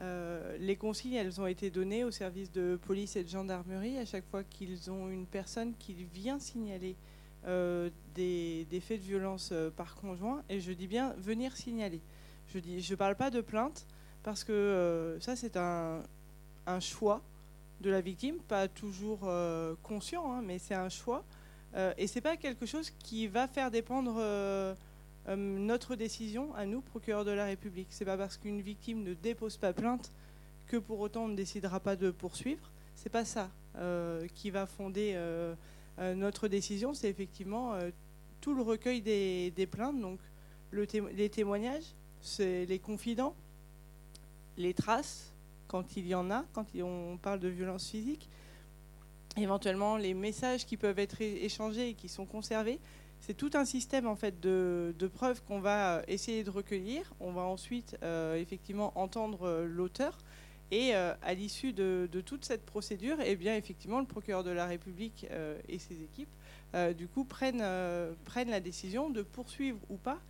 Euh, 0.00 0.56
les 0.58 0.76
consignes, 0.76 1.14
elles 1.14 1.40
ont 1.40 1.46
été 1.46 1.70
données 1.70 2.04
aux 2.04 2.10
services 2.10 2.50
de 2.50 2.78
police 2.86 3.16
et 3.16 3.24
de 3.24 3.28
gendarmerie 3.28 3.98
à 3.98 4.06
chaque 4.06 4.24
fois 4.30 4.42
qu'ils 4.42 4.90
ont 4.90 5.08
une 5.08 5.26
personne 5.26 5.74
qui 5.78 5.92
vient 5.92 6.38
signaler 6.38 6.96
euh, 7.46 7.90
des, 8.14 8.66
faits 8.80 9.00
de 9.00 9.06
violence 9.06 9.50
euh, 9.52 9.70
par 9.70 9.96
conjoint. 9.96 10.42
Et 10.48 10.60
je 10.60 10.72
dis 10.72 10.86
bien 10.86 11.14
venir 11.18 11.54
signaler. 11.54 12.00
Je 12.48 12.58
ne 12.58 12.78
je 12.78 12.94
parle 12.94 13.14
pas 13.14 13.30
de 13.30 13.40
plainte 13.40 13.86
parce 14.22 14.42
que 14.42 15.18
ça, 15.20 15.36
c'est 15.36 15.56
un, 15.56 16.02
choix 16.80 17.20
de 17.80 17.90
la 17.90 18.00
victime, 18.00 18.36
pas 18.48 18.68
toujours 18.68 19.30
conscient, 19.82 20.32
hein, 20.32 20.42
mais 20.44 20.58
c'est 20.58 20.74
un 20.74 20.88
choix. 20.88 21.24
et 21.96 22.06
c'est 22.06 22.20
pas 22.20 22.36
quelque 22.36 22.66
chose 22.66 22.90
qui 22.90 23.26
va 23.28 23.48
faire 23.48 23.70
dépendre 23.70 24.20
euh, 25.28 25.36
notre 25.36 25.96
décision 25.96 26.54
à 26.54 26.66
nous, 26.66 26.80
procureur 26.80 27.24
de 27.24 27.30
la 27.30 27.44
République. 27.44 27.88
C'est 27.90 28.04
pas 28.04 28.16
parce 28.16 28.36
qu'une 28.36 28.60
victime 28.60 29.02
ne 29.02 29.14
dépose 29.14 29.56
pas 29.56 29.72
plainte 29.72 30.12
que 30.66 30.76
pour 30.76 31.00
autant 31.00 31.24
on 31.24 31.28
ne 31.28 31.36
décidera 31.36 31.80
pas 31.80 31.96
de 31.96 32.10
poursuivre. 32.10 32.70
C'est 32.94 33.10
pas 33.10 33.24
ça 33.24 33.50
euh, 33.76 34.26
qui 34.34 34.50
va 34.50 34.66
fonder 34.66 35.12
euh, 35.14 35.54
notre 35.98 36.48
décision. 36.48 36.94
C'est 36.94 37.10
effectivement 37.10 37.74
tout 38.40 38.54
le 38.54 38.62
recueil 38.62 39.02
des, 39.02 39.68
plaintes, 39.70 40.00
donc 40.00 40.18
les 40.72 41.28
témoignages, 41.28 41.94
les 42.38 42.78
confidents, 42.78 43.34
les 44.56 44.72
traces 44.72 45.32
quand 45.68 45.96
il 45.96 46.06
y 46.06 46.14
en 46.14 46.30
a, 46.30 46.44
quand 46.52 46.64
on 46.82 47.18
parle 47.18 47.40
de 47.40 47.48
violence 47.48 47.88
physique, 47.88 48.28
éventuellement 49.36 49.96
les 49.96 50.14
messages 50.14 50.66
qui 50.66 50.76
peuvent 50.76 50.98
être 50.98 51.20
échangés 51.20 51.90
et 51.90 51.94
qui 51.94 52.08
sont 52.08 52.26
conservés, 52.26 52.80
c'est 53.20 53.34
tout 53.34 53.50
un 53.54 53.64
système 53.64 54.06
en 54.06 54.16
fait 54.16 54.40
de, 54.40 55.10
preuves 55.14 55.42
qu'on 55.44 55.60
va 55.60 55.96
euh, 55.96 56.02
essayer 56.08 56.42
de 56.42 56.50
recueillir. 56.50 57.12
On 57.20 57.32
va 57.32 57.42
ensuite 57.42 57.96
euh, 58.02 58.36
effectivement 58.36 58.92
entendre 58.94 59.46
euh, 59.46 59.66
l'auteur. 59.66 60.18
Et 60.72 60.94
à 60.94 61.34
l'issue 61.34 61.72
de, 61.72 62.08
toute 62.24 62.44
cette 62.44 62.64
procédure, 62.64 63.16
eh 63.24 63.34
bien, 63.34 63.56
effectivement, 63.56 63.98
le 63.98 64.06
procureur 64.06 64.44
de 64.44 64.52
la 64.52 64.66
République 64.66 65.26
et 65.68 65.80
ses 65.80 66.00
équipes, 66.04 66.28
du 66.96 67.08
coup, 67.08 67.24
prennent, 67.24 67.58
la 67.58 68.60
décision 68.60 69.10
de 69.10 69.22
poursuivre 69.22 69.80
ou 69.88 69.96
pas 69.96 70.20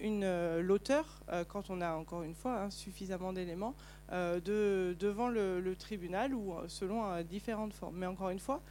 l'auteur, 0.00 1.20
quand 1.48 1.68
on 1.68 1.82
a 1.82 1.92
encore 1.96 2.22
une 2.22 2.34
fois 2.34 2.62
hein, 2.62 2.70
suffisamment 2.70 3.34
d'éléments, 3.34 3.74
de, 4.10 4.96
devant 4.98 5.28
le, 5.28 5.76
tribunal 5.78 6.32
ou 6.32 6.54
selon 6.66 7.20
différentes 7.20 7.74
formes. 7.74 7.98
Mais 7.98 8.06
encore 8.06 8.30
une 8.30 8.40
fois, 8.40 8.62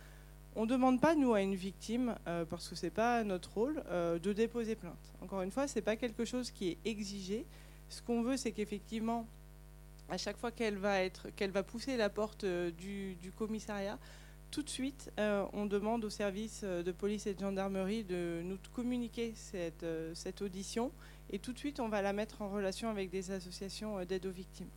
on 0.55 0.63
ne 0.63 0.69
demande 0.69 1.01
pas, 1.01 1.15
nous, 1.15 1.33
à 1.33 1.41
une 1.41 1.55
victime, 1.55 2.15
euh, 2.27 2.45
parce 2.45 2.67
que 2.67 2.75
ce 2.75 2.85
n'est 2.85 2.91
pas 2.91 3.23
notre 3.23 3.53
rôle, 3.53 3.83
euh, 3.87 4.19
de 4.19 4.33
déposer 4.33 4.75
plainte. 4.75 5.13
Encore 5.21 5.41
une 5.41 5.51
fois, 5.51 5.67
ce 5.67 5.75
n'est 5.75 5.81
pas 5.81 5.95
quelque 5.95 6.25
chose 6.25 6.51
qui 6.51 6.69
est 6.69 6.77
exigé. 6.85 7.45
Ce 7.89 8.01
qu'on 8.01 8.21
veut, 8.21 8.37
c'est 8.37 8.51
qu'effectivement, 8.51 9.27
à 10.09 10.17
chaque 10.17 10.37
fois 10.37 10.51
qu'elle 10.51 10.77
va, 10.77 11.01
être, 11.01 11.27
va 11.49 11.63
pousser 11.63 11.97
la 11.97 12.09
porte 12.09 12.43
euh, 12.43 12.71
du, 12.71 13.31
commissariat, 13.37 13.97
tout 14.51 14.61
de 14.61 14.69
suite, 14.69 15.11
on 15.17 15.65
demande 15.65 16.05
au 16.05 16.11
service 16.11 16.63
de 16.63 16.91
police 16.91 17.25
et 17.25 17.33
de 17.33 17.39
gendarmerie 17.39 18.03
de 18.03 18.43
nous 18.43 18.59
communiquer 18.71 19.33
cette, 19.35 20.41
audition. 20.43 20.91
Et 21.31 21.39
tout 21.39 21.53
de 21.53 21.57
suite, 21.57 21.79
on 21.79 21.89
va 21.89 22.03
la 22.03 22.13
mettre 22.13 22.43
en 22.43 22.49
relation 22.49 22.87
avec 22.91 23.09
des 23.09 23.31
associations 23.31 24.05
d'aide 24.05 24.27
aux 24.27 24.31
victimes. 24.31 24.69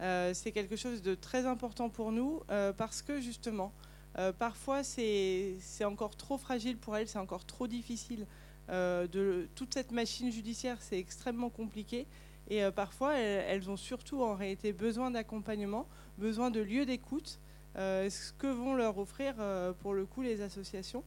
c'est 0.00 0.50
quelque 0.50 0.76
chose 0.76 1.02
de 1.02 1.14
très 1.14 1.44
important 1.44 1.90
pour 1.90 2.10
nous 2.10 2.40
parce 2.78 3.02
que 3.02 3.20
justement, 3.20 3.74
euh, 4.18 4.32
parfois, 4.32 4.82
c'est 4.82 5.56
encore 5.84 6.16
trop 6.16 6.38
fragile 6.38 6.76
pour 6.76 6.96
elle, 6.96 7.08
c'est 7.08 7.18
encore 7.18 7.44
trop 7.44 7.66
difficile. 7.66 8.26
Euh, 8.70 9.06
de, 9.06 9.48
toute 9.54 9.74
cette 9.74 9.90
machine 9.90 10.30
judiciaire, 10.30 10.78
c'est 10.80 10.98
extrêmement 10.98 11.50
compliqué. 11.50 12.06
Et 12.50 12.62
parfois, 12.74 13.14
elles, 13.14 13.70
ont 13.70 13.76
surtout 13.76 14.22
en 14.22 14.34
réalité 14.34 14.72
besoin 14.72 15.10
d'accompagnement, 15.10 15.86
besoin 16.18 16.50
de 16.50 16.60
lieux 16.60 16.84
d'écoute, 16.84 17.38
ce 17.76 18.32
que 18.32 18.48
vont 18.48 18.74
leur 18.74 18.98
offrir 18.98 19.36
pour 19.80 19.94
le 19.94 20.04
coup 20.04 20.22
les 20.22 20.42
associations. 20.42 21.04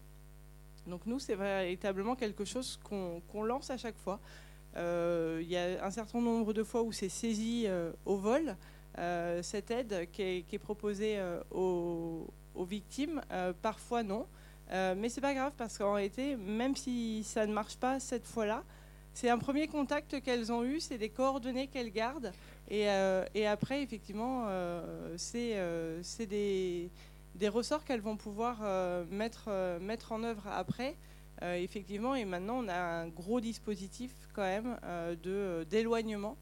Donc 0.87 1.01
nous, 1.05 1.19
c'est 1.19 1.35
véritablement 1.35 2.15
quelque 2.15 2.45
chose 2.45 2.79
qu'on 2.83 3.43
lance 3.43 3.69
à 3.69 3.77
chaque 3.77 3.97
fois. 3.97 4.19
Il 4.75 5.47
y 5.47 5.57
a 5.57 5.85
un 5.85 5.91
certain 5.91 6.21
nombre 6.21 6.53
de 6.53 6.63
fois 6.63 6.81
où 6.81 6.93
c'est 6.93 7.09
saisi 7.09 7.67
au 8.05 8.15
vol, 8.15 8.55
cette 9.41 9.69
aide 9.69 10.07
qui 10.13 10.45
est, 10.49 10.57
proposée 10.57 11.21
aux, 11.51 12.27
aux, 12.55 12.65
victimes, 12.65 13.21
parfois 13.61 14.03
non. 14.03 14.25
Euh, 14.71 14.95
mais 14.97 15.09
c'est 15.09 15.21
pas 15.21 15.33
grave 15.33 15.53
parce 15.57 15.77
qu'en 15.77 15.93
réalité, 15.93 16.35
même 16.35 16.75
si 16.75 17.23
ça 17.23 17.45
ne 17.45 17.53
marche 17.53 17.77
pas 17.77 17.99
cette 17.99 18.25
fois-là, 18.25 18.63
c'est 19.13 19.29
un 19.29 19.37
premier 19.37 19.67
contact 19.67 20.21
qu'elles 20.21 20.51
ont 20.51 20.63
eu, 20.63 20.79
c'est 20.79 20.97
des 20.97 21.09
coordonnées 21.09 21.67
qu'elles 21.67 21.91
gardent. 21.91 22.31
Et, 22.69 22.89
euh, 22.89 23.25
après, 23.47 23.81
effectivement, 23.83 24.45
euh, 24.47 25.13
c'est 25.17 26.25
des, 26.25 26.89
ressorts 27.47 27.85
qu'elles 27.85 28.01
vont 28.01 28.17
pouvoir 28.17 28.57
mettre, 29.09 29.49
mettre 29.79 30.11
en 30.11 30.23
œuvre 30.23 30.47
après. 30.47 30.95
effectivement, 31.41 32.15
et 32.15 32.25
maintenant, 32.25 32.57
on 32.63 32.67
a 32.67 32.75
un 32.75 33.07
gros 33.07 33.39
dispositif 33.39 34.11
quand 34.33 34.41
même 34.41 34.77
d'éloignement 35.69 36.35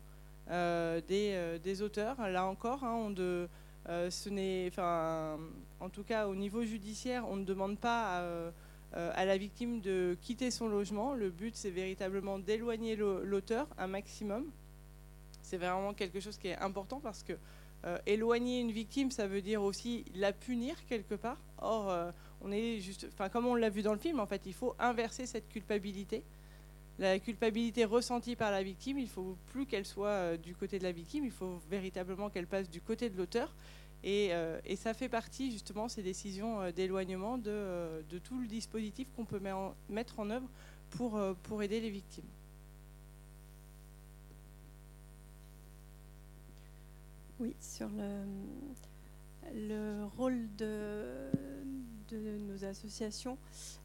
des, 0.49 1.59
des, 1.61 1.81
auteurs. 1.81 2.15
Là 2.27 2.45
encore, 2.45 2.83
hein, 2.83 2.95
on 2.95 3.11
de 3.11 3.21
euh, 3.21 3.47
ce 3.87 4.29
n'est, 4.29 4.67
enfin, 4.69 5.37
en 5.79 5.89
tout 5.89 6.03
cas 6.03 6.27
au 6.27 6.35
niveau 6.35 6.63
judiciaire, 6.63 7.25
on 7.29 7.35
ne 7.35 7.43
demande 7.43 7.77
pas 7.77 8.21
euh, 8.21 8.51
à, 8.91 9.25
la 9.25 9.37
victime 9.37 9.81
de 9.81 10.15
quitter 10.21 10.51
son 10.51 10.67
logement. 10.67 11.13
Le 11.13 11.29
but, 11.29 11.55
c'est 11.55 11.71
véritablement 11.71 12.39
d'éloigner 12.39 12.95
l'auteur 12.95 13.67
un 13.77 13.87
maximum. 13.87 14.45
C'est 15.41 15.57
vraiment 15.57 15.93
quelque 15.93 16.19
chose 16.19 16.37
qui 16.37 16.49
est 16.49 16.57
important 16.57 16.99
parce 16.99 17.23
que 17.23 17.33
euh, 17.85 17.97
éloigner 18.05 18.61
une 18.61 18.71
victime, 18.71 19.11
ça 19.11 19.27
veut 19.27 19.41
dire 19.41 19.63
aussi 19.63 20.05
la 20.15 20.31
punir 20.31 20.75
quelque 20.85 21.15
part. 21.15 21.37
Or, 21.59 22.13
on 22.41 22.51
est 22.51 22.79
juste, 22.81 23.07
enfin, 23.13 23.29
comme 23.29 23.45
on 23.45 23.55
l'a 23.55 23.69
vu 23.69 23.81
dans 23.81 23.93
le 23.93 23.99
film, 23.99 24.19
en 24.19 24.25
fait, 24.25 24.41
il 24.45 24.53
faut 24.53 24.75
inverser 24.77 25.25
cette 25.25 25.49
culpabilité. 25.49 26.23
La 26.99 27.17
culpabilité 27.19 27.85
ressentie 27.85 28.35
par 28.35 28.51
la 28.51 28.61
victime, 28.61 28.99
il 28.99 29.05
ne 29.05 29.09
faut 29.09 29.35
plus 29.47 29.65
qu'elle 29.65 29.85
soit 29.85 30.37
du 30.37 30.55
côté 30.55 30.77
de 30.77 30.83
la 30.83 30.91
victime, 30.91 31.25
il 31.25 31.31
faut 31.31 31.59
véritablement 31.69 32.29
qu'elle 32.29 32.47
passe 32.47 32.69
du 32.69 32.81
côté 32.81 33.09
de 33.09 33.17
l'auteur. 33.17 33.53
Euh, 34.05 34.59
et, 34.65 34.75
ça 34.75 34.93
fait 34.93 35.07
partie 35.07 35.51
justement 35.51 35.87
ces 35.87 36.03
décisions 36.03 36.61
euh, 36.61 36.71
d'éloignement 36.71 37.39
euh, 37.47 38.01
de, 38.09 38.17
tout 38.17 38.37
le 38.39 38.47
dispositif 38.47 39.07
qu'on 39.15 39.23
peut 39.23 39.41
mettre 39.89 40.19
en 40.19 40.29
œuvre 40.29 40.47
pour, 40.89 41.63
aider 41.63 41.79
les 41.79 41.89
victimes. 41.89 42.27
Oui, 47.39 47.55
sur 47.59 47.89
le 49.53 50.05
rôle 50.17 50.47
de, 50.57 51.31
de 52.13 52.37
nos 52.37 52.65
associations 52.65 53.37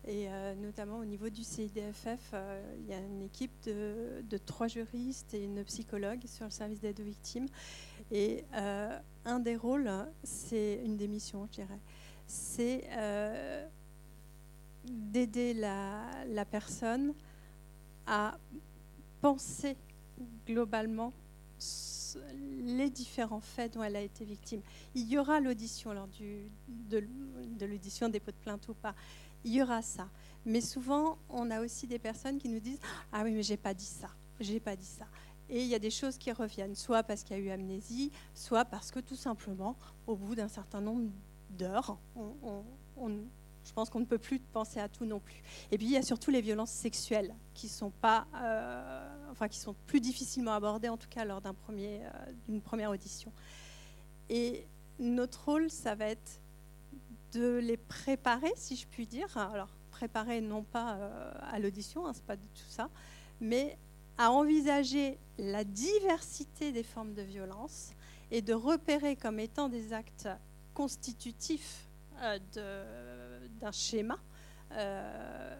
et 0.07 0.29
notamment 0.63 0.99
au 0.99 1.05
niveau 1.05 1.29
du 1.29 1.43
CIDFF, 1.43 2.35
il 2.79 2.87
y 2.89 2.95
a 2.95 2.99
une 2.99 3.23
équipe 3.23 3.53
de, 3.65 4.39
trois 4.47 4.69
juristes 4.69 5.35
et 5.35 5.45
une 5.45 5.65
psychologue 5.65 6.21
sur 6.27 6.45
le 6.45 6.51
service 6.51 6.81
d'aide 6.81 7.01
aux 7.01 7.05
victimes. 7.05 7.47
Et 8.11 8.45
euh, 8.55 8.99
un 9.25 9.39
des 9.39 9.57
rôles, 9.57 9.91
c'est 10.23 10.81
une 10.85 10.97
des 10.97 11.09
missions, 11.09 11.47
je 11.47 11.63
dirais, 11.63 11.81
c'est 12.27 12.85
euh, 12.93 13.67
d'aider 14.85 15.55
la, 15.55 16.25
la, 16.27 16.45
personne 16.45 17.13
à 18.07 18.39
penser 19.21 19.77
globalement 20.47 21.13
les 22.61 22.91
différents 22.91 23.41
faits 23.41 23.75
dont 23.75 23.83
elle 23.83 23.97
a 23.97 24.01
été 24.01 24.25
victime. 24.25 24.61
Il 24.95 25.09
y 25.09 25.19
aura 25.19 25.41
l'audition 25.41 25.93
lors 25.93 26.09
de, 26.19 27.05
de 27.59 27.67
l'audition 27.67 28.11
pots 28.11 28.31
de 28.31 28.37
plainte 28.43 28.69
ou 28.69 28.75
pas. 28.75 28.95
Il 29.45 29.53
y 29.53 29.63
aura 29.63 29.83
ça. 29.83 30.09
Mais 30.45 30.61
souvent, 30.61 31.19
on 31.29 31.51
a 31.51 31.61
aussi 31.61 31.87
des 31.87 31.99
personnes 31.99 32.39
qui 32.39 32.49
nous 32.49 32.61
disent 32.61 32.81
Ah 33.13 33.23
oui, 33.25 33.33
mais 33.33 33.43
j'ai 33.43 33.57
pas 33.57 33.75
dit 33.75 33.85
ça. 33.85 34.09
J'ai 34.41 34.61
pas 34.61 34.77
dit 34.77 34.85
ça. 34.85 35.07
Et 35.51 35.63
il 35.63 35.69
y 35.69 35.75
a 35.75 35.79
des 35.79 35.91
choses 35.91 36.19
qui 36.19 36.31
reviennent, 36.31 36.75
soit 36.75 37.03
parce 37.03 37.23
qu'il 37.23 37.37
y 37.37 37.41
a 37.41 37.43
eu 37.43 37.51
amnésie, 37.51 38.13
soit 38.35 38.65
parce 38.65 38.91
que 38.91 39.01
tout 39.01 39.17
simplement, 39.17 39.77
au 40.07 40.15
bout 40.15 40.35
d'un 40.35 40.49
certain 40.49 40.81
nombre 40.81 41.11
d'heures, 41.51 41.99
je 43.69 43.73
pense 43.75 43.91
qu'on 43.91 44.01
ne 44.01 44.07
peut 44.07 44.19
plus 44.19 44.39
penser 44.39 44.81
à 44.81 44.89
tout 44.89 45.05
non 45.05 45.21
plus. 45.21 45.43
Et 45.71 45.79
puis 45.79 45.87
il 45.87 45.93
y 45.93 45.97
a 45.97 46.03
surtout 46.03 46.31
les 46.31 46.41
violences 46.41 46.71
sexuelles 46.71 47.35
qui 47.55 47.69
sont 47.69 47.91
pas, 47.91 48.27
euh, 48.37 49.31
enfin 49.31 49.49
qui 49.49 49.59
sont 49.59 49.77
plus 49.87 50.01
difficilement 50.01 50.55
abordées, 50.55 50.89
en 50.89 50.97
tout 50.97 51.09
cas 51.09 51.25
lors 51.25 51.43
premier, 51.43 52.01
euh, 52.03 52.33
d'une 52.49 52.63
première 52.63 52.91
audition. 52.91 53.31
Et 54.31 54.67
notre 54.99 55.45
rôle, 55.45 55.71
ça 55.71 55.95
va 55.95 56.07
être 56.07 56.41
de 57.33 57.59
les 57.59 57.77
préparer, 57.77 58.53
si 58.57 58.75
je 58.75 58.87
puis 58.87 59.07
dire. 59.07 59.37
Alors 59.37 59.69
préparer 59.91 60.41
non 60.41 60.63
pas 60.63 60.95
euh, 60.95 61.33
à 61.43 61.59
l'audition, 61.59 62.07
hein, 62.07 62.13
c'est 62.15 62.25
pas 62.25 62.37
du 62.37 62.49
tout 62.49 62.71
ça, 62.71 62.89
mais 63.41 63.77
à 64.17 64.31
envisager 64.31 65.19
la 65.39 65.65
diversité 65.65 66.73
des 66.73 66.83
formes 66.83 67.15
de 67.15 67.23
violence 67.23 67.93
et 68.31 68.43
de 68.43 68.55
repérer 68.55 69.15
comme 69.17 69.39
étant 69.39 69.69
des 69.69 69.93
actes 69.93 70.29
constitutifs 70.75 71.89
euh, 72.21 72.39
d'un 73.59 73.73
schéma 73.73 74.19
euh, 74.73 75.57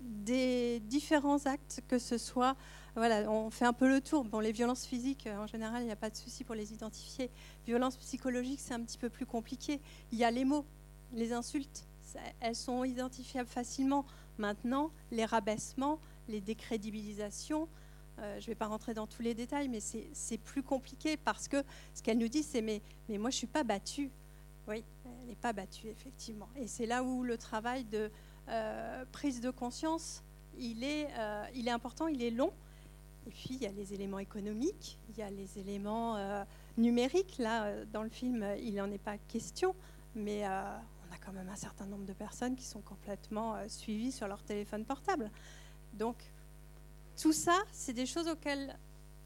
des 0.00 0.80
différents 0.80 1.44
actes, 1.46 1.80
que 1.88 1.98
ce 1.98 2.18
soit, 2.18 2.56
voilà, 2.94 3.30
on 3.30 3.50
fait 3.50 3.64
un 3.64 3.72
peu 3.72 3.88
le 3.88 4.00
tour. 4.00 4.24
Bon, 4.24 4.40
les 4.40 4.52
violences 4.52 4.84
physiques, 4.84 5.28
en 5.38 5.46
général, 5.46 5.82
il 5.82 5.86
n'y 5.86 5.92
a 5.92 5.96
pas 5.96 6.10
de 6.10 6.16
souci 6.16 6.44
pour 6.44 6.54
les 6.54 6.72
identifier. 6.72 7.30
Violences 7.66 7.96
psychologiques, 7.96 8.60
c'est 8.60 8.74
un 8.74 8.82
petit 8.82 8.98
peu 8.98 9.08
plus 9.08 9.26
compliqué. 9.26 9.80
Il 10.12 10.18
y 10.18 10.24
a 10.24 10.30
les 10.30 10.44
mots, 10.44 10.64
les 11.12 11.32
insultes, 11.32 11.86
elles 12.40 12.54
sont 12.54 12.84
identifiables 12.84 13.48
facilement. 13.48 14.04
Maintenant, 14.38 14.90
les 15.10 15.24
rabaissements, 15.24 15.98
les 16.28 16.40
décrédibilisations, 16.40 17.68
euh, 18.18 18.40
je 18.40 18.44
ne 18.44 18.46
vais 18.46 18.54
pas 18.54 18.66
rentrer 18.66 18.94
dans 18.94 19.06
tous 19.06 19.22
les 19.22 19.34
détails, 19.34 19.68
mais 19.68 19.80
c'est 19.80 20.38
plus 20.38 20.62
compliqué 20.62 21.16
parce 21.16 21.48
que 21.48 21.62
ce 21.94 22.02
qu'elle 22.02 22.18
nous 22.18 22.28
dit, 22.28 22.42
c'est 22.42 22.62
mais, 22.62 22.80
mais 23.08 23.18
moi, 23.18 23.30
je 23.30 23.36
ne 23.36 23.38
suis 23.38 23.46
pas 23.46 23.64
battue. 23.64 24.10
Oui, 24.68 24.84
elle 25.04 25.28
n'est 25.28 25.36
pas 25.36 25.52
battue, 25.52 25.88
effectivement. 25.88 26.48
Et 26.56 26.66
c'est 26.66 26.86
là 26.86 27.02
où 27.02 27.22
le 27.22 27.38
travail 27.38 27.84
de 27.84 28.10
euh, 28.48 29.04
prise 29.12 29.40
de 29.40 29.50
conscience, 29.50 30.24
il 30.58 30.82
est, 30.84 31.08
euh, 31.18 31.44
il 31.54 31.68
est 31.68 31.70
important, 31.70 32.08
il 32.08 32.22
est 32.22 32.30
long. 32.30 32.52
Et 33.26 33.30
puis, 33.30 33.50
il 33.50 33.62
y 33.62 33.66
a 33.66 33.72
les 33.72 33.92
éléments 33.92 34.18
économiques, 34.18 34.98
il 35.08 35.18
y 35.18 35.22
a 35.22 35.30
les 35.30 35.58
éléments 35.58 36.16
numériques. 36.78 37.38
Là, 37.38 37.84
dans 37.86 38.04
le 38.04 38.08
film, 38.08 38.46
il 38.60 38.76
n'en 38.76 38.88
est 38.92 39.02
pas 39.02 39.18
question, 39.18 39.74
mais 40.14 40.46
on 40.46 41.12
a 41.12 41.18
quand 41.24 41.32
même 41.32 41.48
un 41.48 41.56
certain 41.56 41.86
nombre 41.86 42.04
de 42.04 42.12
personnes 42.12 42.54
qui 42.54 42.64
sont 42.64 42.82
complètement 42.82 43.56
suivies 43.68 44.12
sur 44.12 44.28
leur 44.28 44.44
téléphone 44.44 44.84
portable. 44.84 45.32
Donc, 45.92 46.16
tout 47.20 47.32
ça, 47.32 47.56
c'est 47.72 47.94
des 47.94 48.06
choses 48.06 48.28
auxquelles 48.28 48.78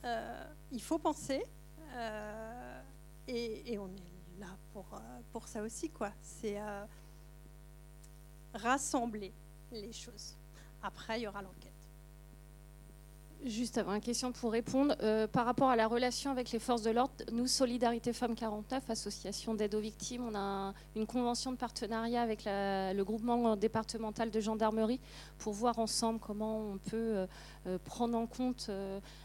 euh, 0.04 0.44
il 0.70 0.80
faut 0.80 0.98
penser. 0.98 1.42
Euh, 1.94 2.82
et, 3.26 3.78
on 3.78 3.88
est 3.88 4.09
pour, 4.72 4.86
euh, 4.94 5.20
pour 5.32 5.48
ça 5.48 5.62
aussi, 5.62 5.90
quoi. 5.90 6.12
C'est 6.20 6.58
rassembler 8.54 9.32
les 9.70 9.92
choses. 9.92 10.36
Après, 10.82 11.20
il 11.20 11.22
y 11.24 11.28
aura 11.28 11.42
l'enquête. 11.42 11.69
Juste 13.46 13.78
avant 13.78 13.94
une 13.94 14.02
question 14.02 14.32
pour 14.32 14.52
répondre. 14.52 14.94
Euh, 15.02 15.26
par 15.26 15.46
rapport 15.46 15.70
à 15.70 15.76
la 15.76 15.86
relation 15.86 16.30
avec 16.30 16.50
les 16.50 16.58
forces 16.58 16.82
de 16.82 16.90
l'ordre, 16.90 17.14
nous, 17.32 17.46
Solidarité 17.46 18.12
Femmes 18.12 18.34
49, 18.34 18.90
association 18.90 19.54
d'aide 19.54 19.74
aux 19.74 19.80
victimes, 19.80 20.26
on 20.30 20.34
a 20.34 20.74
une 20.94 21.06
convention 21.06 21.50
de 21.50 21.56
partenariat 21.56 22.20
avec 22.20 22.42
le 22.44 23.02
groupement 23.02 23.56
départemental 23.56 24.30
de 24.30 24.40
gendarmerie 24.40 25.00
pour 25.38 25.54
voir 25.54 25.78
ensemble 25.78 26.20
comment 26.20 26.58
on 26.58 26.76
peut 26.76 26.96
euh, 26.96 27.26
euh, 27.66 27.78
prendre 27.82 28.18
en 28.18 28.26
compte 28.26 28.70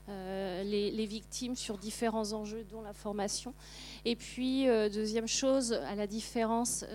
les, 0.08 1.06
victimes 1.06 1.58
sur 1.58 1.78
différents 1.78 2.32
enjeux, 2.32 2.64
dont 2.72 2.82
la 2.82 2.94
formation. 2.94 3.54
Et 4.06 4.16
puis, 4.16 4.66
deuxième 4.66 5.28
chose, 5.28 5.74
à 5.74 5.96
la 5.96 6.08
différence 6.08 6.86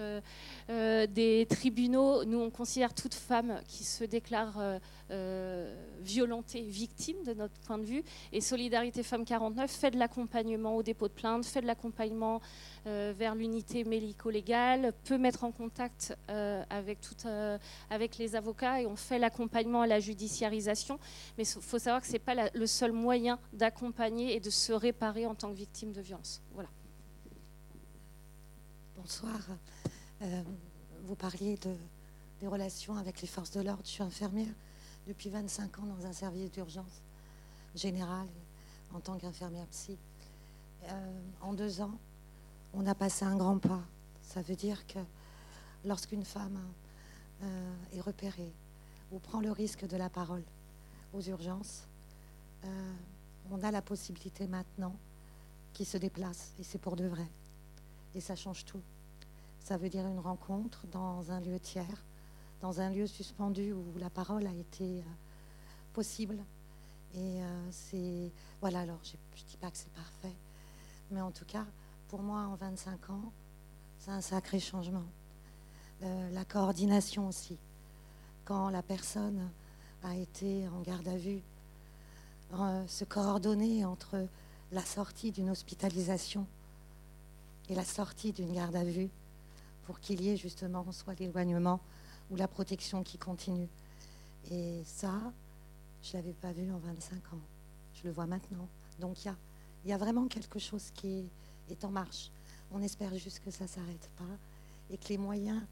des 0.69 1.47
tribunaux, 1.49 2.25
nous, 2.25 2.39
on 2.39 2.51
considère 2.51 2.95
toute 2.95 3.15
femme 3.15 3.61
qui 3.69 3.85
se 3.85 4.05
déclare 4.05 4.81
violentée 6.03 6.63
victime 6.63 7.10
de 7.25 7.35
notre 7.35 7.59
point 7.61 7.79
de 7.79 7.85
vue. 7.85 8.03
Et 8.33 8.41
Solidarité 8.41 9.03
Femmes 9.03 9.25
49 9.25 9.71
fait 9.71 9.91
de 9.91 9.99
l'accompagnement 9.99 10.77
au 10.77 10.83
dépôt 10.83 11.09
de 11.09 11.13
plainte, 11.13 11.45
fait 11.45 11.61
de 11.61 11.67
l'accompagnement 11.67 12.41
euh, 12.87 13.13
vers 13.17 13.35
l'unité 13.35 13.85
médico-légale, 13.85 14.93
peut 15.05 15.19
mettre 15.19 15.45
en 15.45 15.53
contact 15.53 16.17
euh, 16.31 16.65
euh, 17.27 17.59
avec 17.91 18.19
les 18.19 18.37
avocats 18.37 18.81
et 18.81 18.87
on 18.87 18.97
fait 18.97 19.19
l'accompagnement 19.19 19.83
à 19.83 19.87
la 19.87 20.01
judiciarisation. 20.01 20.99
Mais 21.37 21.45
il 21.45 21.63
faut 21.63 21.79
savoir 21.79 22.01
que 22.01 22.07
ce 22.07 22.13
n'est 22.13 22.19
pas 22.19 22.35
le 22.53 22.67
seul 22.67 22.93
moyen 22.93 23.39
d'accompagner 23.53 24.35
et 24.35 24.41
de 24.41 24.51
se 24.51 24.73
réparer 24.73 25.27
en 25.27 25.35
tant 25.35 25.51
que 25.51 25.57
victime 25.57 25.93
de 25.93 26.01
violence. 26.01 26.43
Voilà. 26.53 26.69
Bonsoir. 28.97 29.41
vous 31.05 31.17
parliez 31.17 31.57
de, 31.57 31.75
des 32.41 32.47
relations 32.47 32.97
avec 32.97 33.21
les 33.23 33.29
forces 33.29 33.51
de 33.51 33.61
l'ordre. 33.61 33.83
Je 33.85 33.91
suis 33.91 34.03
infirmière 34.03 34.53
depuis 35.11 35.29
25 35.29 35.81
ans 35.81 35.87
dans 35.87 36.07
un 36.07 36.13
service 36.13 36.53
d'urgence 36.53 37.03
générale 37.75 38.29
en 38.95 39.01
tant 39.01 39.19
qu'infirmière 39.19 39.67
psy. 39.67 39.99
en 41.41 41.53
deux 41.53 41.81
ans, 41.81 41.99
on 42.75 42.87
a 42.87 42.95
passé 42.95 43.25
un 43.25 43.37
grand 43.37 43.59
pas. 43.59 43.83
Ça 44.23 44.41
veut 44.41 44.55
dire 44.55 44.87
que 44.87 45.01
lorsqu'une 45.85 46.25
femme 46.25 46.61
est 47.93 48.01
repérée 48.01 48.53
ou 49.11 49.19
prend 49.19 49.41
le 49.41 49.51
risque 49.51 49.85
de 49.85 49.97
la 49.97 50.09
parole 50.09 50.45
aux 51.13 51.23
urgences, 51.23 51.89
on 53.51 53.61
a 53.65 53.73
la 53.73 53.83
possibilité 53.83 54.47
maintenant 54.47 54.95
qui 55.73 55.85
se 55.85 55.97
déplace, 55.97 56.53
et 56.61 56.63
c'est 56.63 56.79
pour 56.79 56.95
de 56.95 57.07
vrai. 57.07 57.27
Et 58.15 58.21
ça 58.21 58.37
change 58.37 58.65
tout. 58.65 58.83
Ça 59.59 59.77
veut 59.77 59.89
dire 59.89 60.07
une 60.07 60.21
rencontre 60.21 60.87
dans 60.93 61.33
un 61.33 61.41
lieu 61.41 61.59
tiers, 61.59 62.05
dans 62.61 62.81
un 62.81 62.91
lieu 62.91 63.07
suspendu 63.07 63.73
où 63.73 63.85
la 63.99 64.11
parole 64.11 64.47
a 64.47 64.53
été 64.53 64.85
euh, 64.85 65.03
possible. 65.93 66.39
Et 67.15 67.43
euh, 67.43 67.71
c'est. 67.71 68.31
Voilà, 68.61 68.81
alors 68.81 69.01
je 69.03 69.13
ne 69.13 69.49
dis 69.49 69.57
pas 69.57 69.71
que 69.71 69.77
c'est 69.77 69.93
parfait, 69.93 70.35
mais 71.11 71.21
en 71.21 71.31
tout 71.31 71.45
cas, 71.45 71.65
pour 72.09 72.23
moi, 72.23 72.41
en 72.43 72.55
25 72.55 73.11
ans, 73.11 73.33
c'est 73.99 74.11
un 74.11 74.21
sacré 74.21 74.61
changement. 74.61 75.05
Euh, 76.03 76.31
la 76.31 76.45
coordination 76.45 77.29
aussi. 77.29 77.59
Quand 78.45 78.69
la 78.69 78.83
personne 78.83 79.51
a 80.03 80.17
été 80.17 80.67
en 80.69 80.81
garde 80.81 81.09
à 81.09 81.17
vue, 81.17 81.41
se 82.89 83.05
coordonner 83.05 83.85
entre 83.85 84.27
la 84.73 84.85
sortie 84.85 85.31
d'une 85.31 85.51
hospitalisation 85.51 86.47
et 87.69 87.77
la 87.77 87.85
sortie 87.85 88.33
d'une 88.33 88.53
garde 88.53 88.75
à 88.75 88.83
vue 88.83 89.09
pour 89.85 90.01
qu'il 90.01 90.21
y 90.21 90.31
ait 90.31 90.37
justement 90.37 90.91
soit 90.91 91.17
l'éloignement 91.21 91.81
ou 92.31 92.37
la 92.37 92.49
protection 92.49 93.03
qui 93.03 93.19
continue. 93.19 93.69
Et 94.51 94.83
ça, 94.85 95.33
je 96.03 96.17
ne 96.17 96.23
l'avais 96.23 96.33
pas 96.33 96.53
vu 96.53 96.71
en 96.73 96.79
25 96.79 97.17
ans. 97.35 97.41
Je 97.95 98.05
le 98.05 98.13
vois 98.13 98.27
maintenant. 98.27 98.69
Donc 98.99 99.25
il 99.25 99.35
y 99.87 99.93
a, 99.93 99.99
vraiment 99.99 100.27
quelque 100.29 100.59
chose 100.59 100.91
qui 100.95 101.25
est, 101.71 101.85
en 101.85 101.91
marche. 101.91 102.31
On 102.73 102.83
espère 102.83 103.17
juste 103.17 103.41
que 103.41 103.51
ça 103.51 103.65
ne 103.65 103.69
s'arrête 103.69 104.11
pas 104.17 104.25
et 104.91 104.97
que 104.97 105.09
les 105.09 105.19
moyens 105.19 105.63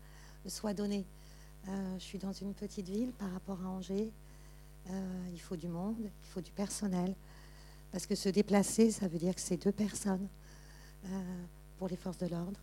soient 0.47 0.75
donnés. 0.75 1.07
Euh, 1.69 1.95
je 1.99 2.05
suis 2.05 2.19
dans 2.19 2.33
une 2.33 2.55
petite 2.55 2.89
ville 2.89 3.13
par 3.13 3.33
rapport 3.33 3.61
à 3.63 3.69
Angers. 3.69 4.11
Euh, 4.91 5.29
il 5.33 5.41
faut 5.41 5.57
du 5.57 5.69
monde, 5.69 5.97
il 6.01 6.29
faut 6.31 6.41
du 6.41 6.53
personnel. 6.53 7.15
Parce 7.91 8.07
que 8.07 8.15
se 8.15 8.29
déplacer, 8.29 8.91
ça 8.91 9.09
veut 9.09 9.19
dire 9.19 9.35
que 9.35 9.41
c'est 9.41 9.57
deux 9.57 9.73
personnes 9.73 10.29
euh, 11.07 11.45
pour 11.79 11.89
les 11.89 11.97
forces 11.97 12.19
de 12.19 12.27
l'ordre. 12.27 12.61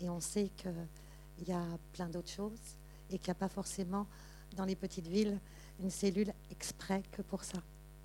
Et 0.00 0.08
on 0.08 0.20
sait 0.20 0.50
qu'il 0.56 1.48
y 1.48 1.52
a 1.52 1.64
plein 1.92 2.08
d'autres 2.08 2.30
choses 2.30 2.76
et 3.10 3.18
qu'il 3.18 3.28
n'y 3.28 3.32
a 3.32 3.34
pas 3.34 3.48
forcément 3.48 4.06
dans 4.56 4.64
les 4.64 4.76
petites 4.76 5.06
villes 5.06 5.38
une 5.80 5.90
cellule 5.90 6.32
exprès 6.50 7.02
que 7.12 7.22
pour 7.22 7.42
ça. 7.44 7.58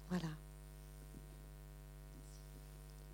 Voilà. 0.10 0.30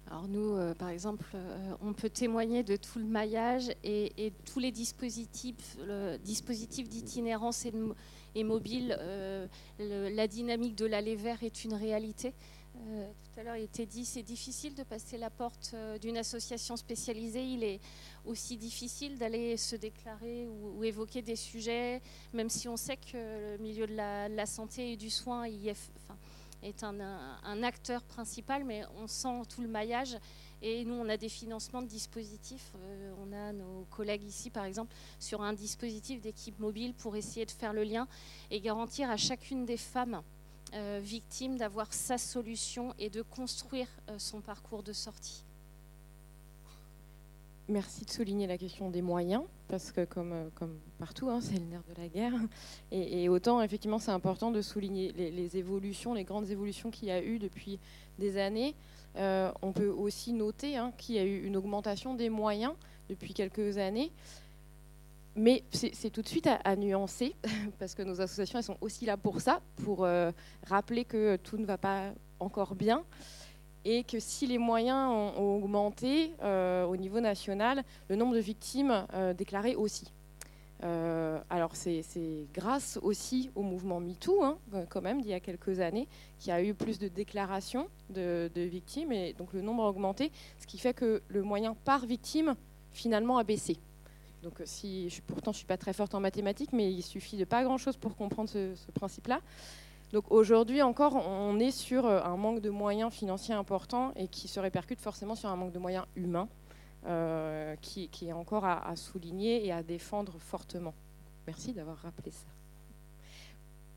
Alors 0.08 0.28
nous, 0.28 0.54
euh, 0.54 0.74
par 0.76 0.90
exemple, 0.90 1.26
euh, 1.34 1.76
on 1.82 1.94
peut 1.94 2.10
témoigner 2.10 2.64
de 2.64 2.76
tout 2.76 3.00
le 3.00 3.06
maillage 3.06 3.72
et, 3.84 4.32
tous 4.46 4.60
les 4.60 4.72
dispositifs, 4.72 5.78
le 5.86 6.18
dispositif 6.18 6.88
d'itinérance 6.88 7.66
et, 7.66 8.44
mobile. 8.44 8.98
la 9.80 10.28
dynamique 10.28 10.76
de 10.76 10.86
l'aller 10.86 11.16
vert 11.16 11.42
est 11.44 11.64
une 11.64 11.74
réalité. 11.74 12.34
Euh, 12.88 13.08
tout 13.24 13.40
à 13.40 13.44
l'heure, 13.44 13.58
il 13.58 13.64
était 13.64 13.86
dit, 13.86 14.06
c'est 14.06 14.24
difficile 14.24 14.76
de 14.76 14.84
passer 14.84 15.18
la 15.18 15.30
porte 15.30 15.72
euh, 15.74 15.98
d'une 15.98 16.18
association 16.18 16.76
spécialisée. 16.78 17.44
Il 17.44 17.64
est 17.64 17.80
aussi 18.26 18.58
difficile 18.58 19.18
d'aller 19.18 19.58
se 19.58 19.76
déclarer 19.76 20.48
ou, 20.48 20.84
évoquer 20.84 21.22
des 21.22 21.36
sujets, 21.36 22.02
même 22.34 22.50
si 22.50 22.68
on 22.68 22.78
sait 22.78 22.98
que 22.98 23.58
le 23.58 23.58
milieu 23.58 23.88
de 23.88 23.96
la, 23.96 24.46
santé 24.46 24.94
et 24.94 24.98
du 24.98 25.10
soin 25.10 25.46
est, 25.46 26.84
un, 26.84 27.64
acteur 27.64 28.04
principal, 28.04 28.64
mais 28.64 28.84
on 28.98 29.08
sent 29.08 29.44
tout 29.50 29.62
le 29.62 29.68
maillage. 29.68 30.18
Et 30.62 30.86
nous, 30.86 30.96
on 30.96 31.10
a 31.10 31.18
des 31.18 31.30
financements 31.30 31.82
de 31.82 31.88
dispositifs. 31.88 32.72
Euh, 32.78 33.14
on 33.20 33.32
a 33.34 33.52
nos 33.52 33.86
collègues 33.92 34.24
ici, 34.24 34.50
par 34.50 34.66
exemple, 34.66 34.96
sur 35.20 35.42
un 35.42 35.54
dispositif 35.54 36.22
d'équipe 36.22 36.60
mobile 36.60 36.94
pour 36.94 37.16
essayer 37.16 37.46
de 37.46 37.52
faire 37.52 37.74
le 37.74 37.84
lien 37.84 38.08
et 38.50 38.62
garantir 38.62 39.10
à 39.10 39.18
chacune 39.18 39.66
des 39.66 39.78
femmes 39.78 40.22
euh, 40.76 41.00
victime 41.02 41.58
d'avoir 41.58 41.94
sa 41.94 42.18
solution 42.18 42.94
et 43.00 43.10
de 43.10 43.22
construire 43.22 43.88
euh, 44.10 44.20
son 44.20 44.42
parcours 44.42 44.84
de 44.84 44.92
sortie. 44.92 45.46
Merci 47.70 48.04
de 48.04 48.10
souligner 48.10 48.46
la 48.46 48.58
question 48.58 48.90
des 48.90 49.02
moyens, 49.02 49.44
parce 49.70 49.94
que 49.94 50.04
comme, 50.04 50.34
euh, 50.34 50.50
partout, 51.00 51.30
hein, 51.30 51.40
c'est 51.42 51.60
le 51.60 51.66
nerf 51.66 51.82
de 51.96 52.02
la 52.02 52.10
guerre. 52.10 52.34
Et, 52.92 53.30
autant, 53.30 53.62
effectivement, 53.62 54.00
c'est 54.00 54.12
important 54.12 54.52
de 54.52 54.62
souligner 54.62 55.14
les, 55.14 55.56
évolutions, 55.56 56.14
les 56.14 56.26
grandes 56.26 56.50
évolutions 56.50 56.92
qu'il 56.92 57.08
y 57.08 57.12
a 57.12 57.24
eu 57.24 57.40
depuis 57.40 57.80
des 58.20 58.38
années. 58.38 58.76
on 59.16 59.72
peut 59.74 59.88
aussi 59.88 60.34
noter 60.34 60.76
hein, 60.76 60.92
qu'il 60.98 61.16
y 61.16 61.20
a 61.20 61.24
eu 61.24 61.46
une 61.46 61.56
augmentation 61.56 62.16
des 62.16 62.30
moyens 62.30 62.74
depuis 63.08 63.34
quelques 63.34 63.78
années. 63.78 64.12
Mais 65.38 65.64
c'est 65.74 66.10
tout 66.12 66.22
de 66.22 66.28
suite 66.30 66.48
à, 66.48 66.76
nuancer, 66.78 67.36
parce 67.80 67.94
que 67.94 68.02
nos 68.04 68.22
associations 68.22 68.58
elles 68.60 68.64
sont 68.64 68.78
aussi 68.80 69.06
là 69.06 69.18
pour 69.18 69.42
ça, 69.42 69.60
pour 69.84 70.06
euh, 70.06 70.32
rappeler 70.66 71.04
que 71.04 71.36
tout 71.36 71.58
ne 71.58 71.66
va 71.66 71.78
pas 71.78 72.14
encore 72.40 72.74
bien, 72.74 73.04
et 73.84 74.06
que 74.06 74.18
si 74.18 74.48
les 74.48 74.58
moyens 74.58 75.12
ont, 75.38 75.58
augmenté 75.58 76.32
euh, 76.42 76.86
au 76.86 76.96
niveau 76.96 77.20
national, 77.20 77.84
le 78.08 78.16
nombre 78.16 78.34
de 78.34 78.40
victimes 78.40 79.06
euh, 79.14 79.34
déclarées 79.34 79.76
aussi. 79.76 80.10
alors 81.50 81.76
c'est 81.76 82.48
grâce 82.54 82.98
aussi 83.02 83.50
au 83.56 83.62
mouvement 83.62 84.00
MeToo, 84.00 84.42
hein, 84.42 84.58
quand 84.90 85.02
même, 85.02 85.22
d'il 85.22 85.32
y 85.32 85.34
a 85.34 85.42
quelques 85.42 85.82
années, 85.82 86.08
qu'il 86.40 86.50
y 86.50 86.54
a 86.54 86.64
eu 86.64 86.74
plus 86.74 86.98
de 86.98 87.10
déclarations 87.10 87.90
de 88.10 88.50
victimes, 88.56 89.12
et 89.12 89.34
donc 89.34 89.52
le 89.52 89.62
nombre 89.62 89.84
a 89.84 89.90
augmenté, 89.90 90.32
ce 90.60 90.66
qui 90.66 90.78
fait 90.78 90.94
que 90.94 91.22
le 91.28 91.44
moyen 91.44 91.76
par 91.84 92.06
victime, 92.06 92.56
finalement, 92.94 93.38
a 93.38 93.44
baissé. 93.44 93.78
Donc, 94.46 94.62
euh, 94.62 94.64
si, 94.68 95.10
je, 95.10 95.22
pourtant, 95.24 95.52
je 95.52 95.56
ne 95.56 95.58
suis 95.58 95.66
pas 95.66 95.76
très 95.76 95.92
forte 95.92 96.14
en 96.14 96.20
mathématiques, 96.20 96.72
mais 96.72 96.94
il 96.94 97.02
suffit 97.02 97.36
de 97.36 97.46
pas 97.46 97.64
grand-chose 97.64 97.98
pour 97.98 98.16
comprendre 98.16 98.48
ce, 98.48 98.76
principe-là. 98.94 99.42
Donc 100.14 100.32
aujourd'hui 100.32 100.84
encore, 100.84 101.16
on 101.16 101.60
est 101.60 101.72
sur 101.72 102.06
euh, 102.06 102.22
un 102.24 102.38
manque 102.38 102.62
de 102.62 102.70
moyens 102.70 103.12
financiers 103.12 103.56
important 103.56 104.14
et 104.16 104.28
qui 104.28 104.48
se 104.48 104.60
répercute 104.60 105.02
forcément 105.02 105.34
sur 105.34 105.50
un 105.50 105.56
manque 105.56 105.72
de 105.72 105.80
moyens 105.80 106.06
humains 106.16 106.48
euh, 107.08 107.76
qui, 107.82 108.08
est 108.22 108.34
encore 108.34 108.66
à, 108.66 108.96
souligner 108.96 109.66
et 109.66 109.72
à 109.72 109.82
défendre 109.82 110.38
fortement. 110.38 110.94
Merci 111.48 111.74
d'avoir 111.74 111.98
rappelé 111.98 112.30
ça. 112.30 112.46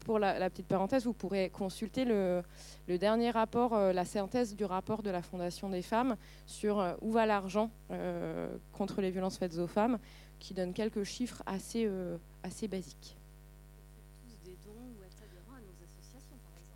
Pour 0.07 0.19
la, 0.19 0.49
petite 0.49 0.67
parenthèse, 0.67 1.05
vous 1.05 1.13
pourrez 1.13 1.51
consulter 1.51 2.07
le, 2.07 2.43
dernier 2.87 3.31
rapport, 3.31 3.77
la 3.77 4.07
synthèse 4.07 4.57
du 4.57 4.65
rapport 4.65 5.03
de 5.03 5.11
la 5.11 5.21
Fondation 5.21 5.69
des 5.69 5.83
femmes 5.83 6.17
sur 6.47 6.97
où 7.03 7.13
va 7.13 7.27
l'argent 7.27 7.71
contre 8.73 9.03
les 9.03 9.11
violences 9.11 9.37
faites 9.37 9.59
aux 9.59 9.67
femmes 9.67 9.99
qui 10.39 10.55
donne 10.55 10.73
quelques 10.73 11.05
chiffres 11.05 11.43
assez, 11.47 11.85
euh, 11.87 12.17
assez 12.43 12.69
basiques. 12.69 13.17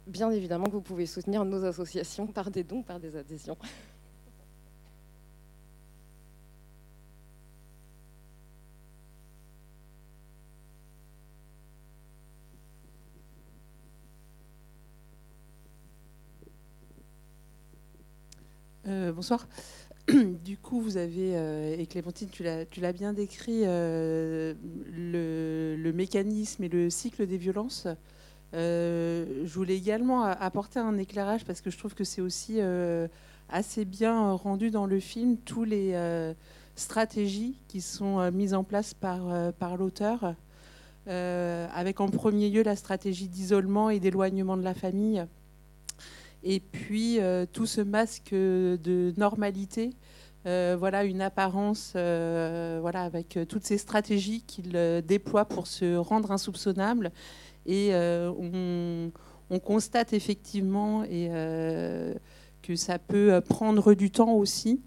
Bien 0.06 0.30
évidemment 0.30 0.66
que 0.66 0.72
vous 0.72 0.80
pouvez 0.82 1.06
soutenir 1.06 1.44
nos 1.44 1.64
associations 1.64 2.26
par 2.26 2.50
des 2.50 2.64
dons, 2.64 2.82
par 2.82 2.98
des 2.98 3.16
adhésions. 3.16 3.56
Euh, 18.86 19.12
bonsoir. 19.12 19.46
du 20.44 20.58
coup, 20.58 20.80
vous 20.80 20.96
avez, 20.96 21.36
euh, 21.36 21.76
et 21.78 21.86
Clémentine, 21.86 22.28
tu 22.28 22.42
l'as 22.80 22.92
bien 22.92 23.12
décrit, 23.12 23.62
euh, 23.64 24.54
le, 24.92 25.92
mécanisme 25.92 26.64
et 26.64 26.68
le 26.68 26.90
cycle 26.90 27.26
des 27.26 27.38
violences. 27.38 27.86
Euh, 28.54 29.44
je 29.44 29.54
voulais 29.54 29.76
également 29.76 30.24
apporter 30.24 30.78
un 30.78 30.98
éclairage 30.98 31.44
parce 31.44 31.60
que 31.60 31.70
je 31.70 31.78
trouve 31.78 31.94
que 31.94 32.04
c'est 32.04 32.20
aussi 32.20 32.60
assez 33.48 33.84
bien 33.84 34.32
rendu 34.32 34.70
dans 34.70 34.86
le 34.86 34.98
film, 34.98 35.36
tous 35.36 35.64
les 35.64 35.94
stratégies 36.74 37.60
qui 37.68 37.80
sont 37.80 38.30
mises 38.32 38.54
en 38.54 38.64
place 38.64 38.94
par, 38.94 39.52
par 39.54 39.76
l'auteur, 39.76 40.34
avec 41.06 42.00
en 42.00 42.08
premier 42.08 42.50
lieu 42.50 42.62
la 42.62 42.76
stratégie 42.76 43.28
d'isolement 43.28 43.90
et 43.90 44.00
d'éloignement 44.00 44.56
de 44.56 44.62
la 44.64 44.74
famille 44.74 45.24
et 46.44 46.60
puis 46.60 47.20
euh, 47.20 47.46
tout 47.50 47.66
ce 47.66 47.80
masque 47.80 48.32
de 48.32 49.12
normalité, 49.16 49.90
euh, 50.46 50.76
voilà 50.78 51.04
une 51.04 51.20
apparence, 51.20 51.92
euh, 51.94 52.78
voilà 52.80 53.02
avec 53.02 53.38
toutes 53.48 53.64
ces 53.64 53.78
stratégies 53.78 54.42
qu'il 54.42 54.72
déploie 55.06 55.44
pour 55.44 55.66
se 55.66 55.96
rendre 55.96 56.32
insoupçonnable. 56.32 57.12
Et 57.66 57.92
on, 57.94 59.10
constate 59.64 60.14
effectivement 60.14 61.02
que 61.02 62.74
ça 62.74 62.98
peut 62.98 63.40
prendre 63.46 63.92
du 63.92 64.10
temps 64.10 64.32
aussi 64.32 64.80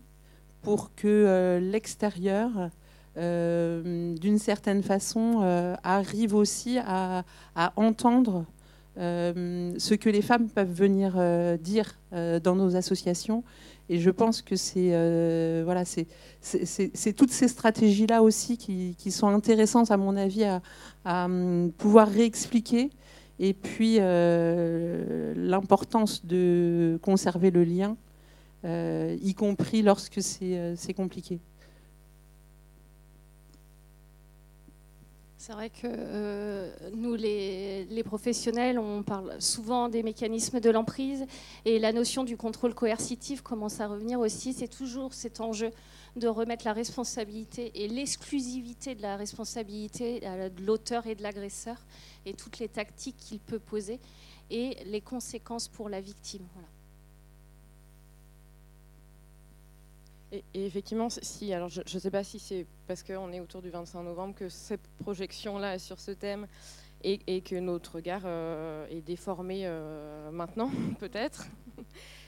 pour 0.63 0.95
que 0.95 1.59
l'extérieur, 1.61 2.71
d'une 3.15 4.39
certaine 4.39 4.81
façon, 4.81 5.77
arrive 5.83 6.33
aussi 6.33 6.79
à 6.79 7.23
entendre 7.75 8.45
ce 8.97 9.93
que 9.93 10.09
les 10.09 10.21
femmes 10.21 10.49
peuvent 10.49 10.71
venir 10.71 11.17
dire 11.59 11.99
dans 12.11 12.55
nos 12.55 12.75
associations. 12.75 13.43
Et 13.87 13.99
je 13.99 14.09
pense 14.09 14.41
que 14.41 14.55
c'est 14.55 14.89
voilà, 15.63 15.83
toutes 17.15 17.31
ces 17.31 17.47
stratégies-là 17.47 18.23
aussi 18.23 18.57
qui, 18.57 19.11
sont 19.11 19.27
intéressantes, 19.27 19.91
à 19.91 19.97
mon 19.97 20.15
avis, 20.15 20.43
à, 20.43 20.61
à 21.03 21.25
hum, 21.25 21.71
pouvoir 21.77 22.07
réexpliquer. 22.07 22.89
Et 23.39 23.53
puis 23.53 23.97
l'importance 25.35 26.25
de 26.25 26.97
conserver 27.01 27.51
le 27.51 27.63
lien, 27.63 27.97
y 28.63 29.33
compris 29.35 29.81
lorsque 29.81 30.21
c'est 30.21 30.93
compliqué. 30.95 31.39
C'est 35.45 35.53
vrai 35.53 35.69
que 35.69 35.81
euh, 35.85 36.71
nous, 36.95 37.13
les, 37.13 38.03
professionnels, 38.03 38.79
on 38.79 39.03
parle 39.03 39.39
souvent 39.39 39.89
des 39.89 40.01
mécanismes 40.01 40.59
de 40.59 40.71
l'emprise 40.71 41.23
et 41.65 41.77
la 41.77 41.93
notion 41.93 42.23
du 42.23 42.35
contrôle 42.35 42.73
coercitif 42.73 43.43
commence 43.43 43.79
à 43.79 43.85
revenir 43.85 44.19
aussi. 44.19 44.53
C'est 44.53 44.67
toujours 44.67 45.13
cet 45.13 45.41
enjeu 45.41 45.69
de 46.15 46.27
remettre 46.27 46.65
la 46.65 46.73
responsabilité 46.73 47.71
et 47.75 47.87
l'exclusivité 47.87 48.95
de 48.95 49.03
la 49.03 49.17
responsabilité 49.17 50.21
de 50.21 50.65
l'auteur 50.65 51.05
et 51.05 51.13
de 51.13 51.21
l'agresseur 51.21 51.77
et 52.25 52.33
toutes 52.33 52.57
les 52.57 52.67
tactiques 52.67 53.17
qu'il 53.17 53.39
peut 53.39 53.59
poser 53.59 53.99
et 54.49 54.77
les 54.85 55.01
conséquences 55.01 55.67
pour 55.67 55.89
la 55.89 56.01
victime. 56.01 56.47
Et, 60.53 60.65
effectivement, 60.65 61.07
si, 61.09 61.53
alors 61.53 61.69
je 61.69 61.81
ne 61.81 61.99
sais 61.99 62.11
pas 62.11 62.23
si 62.23 62.39
c'est 62.39 62.65
parce 62.87 63.03
qu'on 63.03 63.31
est 63.31 63.39
autour 63.39 63.61
du 63.61 63.69
25 63.69 64.03
novembre 64.03 64.35
que 64.35 64.49
cette 64.49 64.87
projection-là 64.99 65.75
est 65.75 65.79
sur 65.79 65.99
ce 65.99 66.11
thème 66.11 66.47
et, 67.03 67.41
que 67.41 67.55
notre 67.55 67.95
regard 67.95 68.23
euh, 68.25 68.87
est 68.89 69.01
déformé 69.01 69.61
euh, 69.63 70.31
maintenant, 70.31 70.71
peut-être. 70.99 71.45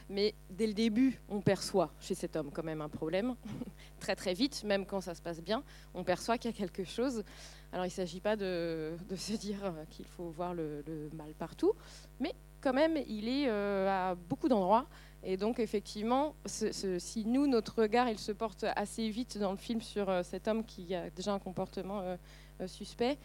Mais 0.10 0.36
dès 0.50 0.68
le 0.68 0.74
début, 0.74 1.20
on 1.28 1.42
perçoit 1.42 1.92
chez 2.00 2.16
cet 2.16 2.36
homme 2.36 2.52
quand 2.54 2.64
même 2.64 2.82
un 2.82 2.88
problème. 2.88 3.36
très 4.00 4.16
très 4.16 4.34
vite, 4.34 4.64
même 4.64 4.86
quand 4.86 5.02
ça 5.02 5.16
se 5.16 5.22
passe 5.22 5.42
bien, 5.42 5.64
on 5.94 6.04
perçoit 6.04 6.38
qu'il 6.38 6.52
y 6.52 6.54
a 6.54 6.58
quelque 6.58 6.86
chose. 6.86 7.24
Alors 7.74 7.86
il 7.86 7.90
ne 7.90 7.94
s'agit 7.94 8.22
pas 8.22 8.36
de, 8.36 8.96
se 9.18 9.34
dire 9.34 9.74
qu'il 9.90 10.06
faut 10.06 10.30
voir 10.30 10.54
le, 10.54 10.84
mal 11.14 11.34
partout, 11.34 11.74
mais 12.20 12.34
quand 12.62 12.74
même, 12.74 12.98
il 13.08 13.28
est 13.28 13.50
euh, 13.50 14.12
à 14.12 14.16
beaucoup 14.16 14.48
d'endroits 14.48 14.88
et 15.30 15.36
donc, 15.36 15.60
effectivement, 15.60 16.36
si 16.46 17.26
nous, 17.26 17.48
notre 17.48 17.82
regard, 17.82 18.08
il 18.08 18.18
se 18.18 18.32
porte 18.32 18.64
assez 18.78 19.10
vite 19.10 19.38
dans 19.38 19.52
le 19.52 19.58
film 19.58 19.82
sur 19.82 20.10
euh, 20.10 20.24
cet 20.24 20.48
homme 20.48 20.64
qui 20.64 20.96
a 20.96 21.10
déjà 21.10 21.34
un 21.34 21.40
comportement 21.40 22.00
euh, 22.00 22.16
euh, 22.62 22.68
suspect, 22.68 23.18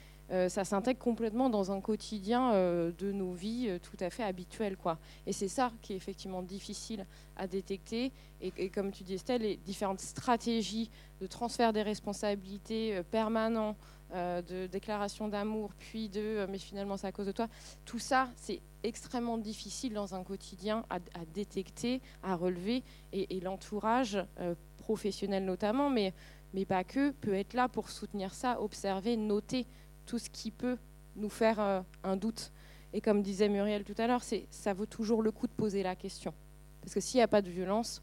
ça 0.48 0.64
s'intègre 0.64 0.98
complètement 0.98 1.50
dans 1.50 1.72
un 1.72 1.82
quotidien 1.82 2.52
de 2.54 3.12
nos 3.12 3.32
vies 3.34 3.78
tout 3.82 3.98
à 4.00 4.08
fait 4.08 4.22
habituelles. 4.22 4.78
Quoi. 4.78 4.98
Et 5.26 5.32
c'est 5.34 5.48
ça 5.48 5.70
qui 5.82 5.92
est 5.92 5.96
effectivement 5.96 6.40
difficile 6.40 7.04
à 7.36 7.46
détecter. 7.46 8.12
Et, 8.40 8.70
comme 8.70 8.92
tu 8.92 9.02
dis, 9.02 9.12
Estelle, 9.12 9.42
les 9.42 9.56
différentes 9.56 10.00
stratégies 10.00 10.88
de 11.20 11.26
transfert 11.26 11.74
des 11.74 11.82
responsabilités 11.82 13.02
permanents, 13.10 13.76
de 14.12 14.66
déclaration 14.66 15.28
d'amour, 15.28 15.70
puis 15.78 16.08
de 16.08 16.46
mais 16.48 16.58
finalement 16.58 16.96
c'est 16.96 17.06
à 17.06 17.12
cause 17.12 17.26
de 17.26 17.32
toi, 17.32 17.48
tout 17.84 17.98
ça, 17.98 18.28
c'est 18.36 18.60
extrêmement 18.82 19.38
difficile 19.38 19.94
dans 19.94 20.14
un 20.14 20.24
quotidien 20.24 20.84
à, 20.90 20.98
détecter, 21.34 22.00
à 22.22 22.36
relever, 22.36 22.82
et, 23.12 23.40
l'entourage 23.40 24.18
euh, 24.40 24.54
professionnel 24.78 25.44
notamment, 25.44 25.90
mais, 25.90 26.12
mais 26.54 26.64
pas 26.64 26.84
que, 26.84 27.10
peut 27.10 27.34
être 27.34 27.54
là 27.54 27.68
pour 27.68 27.90
soutenir 27.90 28.34
ça, 28.34 28.60
observer, 28.60 29.16
noter 29.16 29.66
tout 30.06 30.18
ce 30.18 30.30
qui 30.30 30.50
peut 30.50 30.76
nous 31.16 31.28
faire 31.28 31.60
euh, 31.60 31.80
un 32.02 32.16
doute. 32.16 32.52
Et 32.92 33.00
comme 33.00 33.22
disait 33.22 33.48
Muriel 33.48 33.84
tout 33.84 33.94
à 33.98 34.06
l'heure, 34.06 34.22
ça 34.50 34.74
vaut 34.74 34.86
toujours 34.86 35.22
le 35.22 35.30
coup 35.30 35.46
de 35.46 35.52
poser 35.52 35.82
la 35.82 35.96
question. 35.96 36.34
Parce 36.80 36.94
que 36.94 37.00
s'il 37.00 37.18
n'y 37.18 37.22
a 37.22 37.28
pas 37.28 37.40
de 37.40 37.48
violence, 37.48 38.02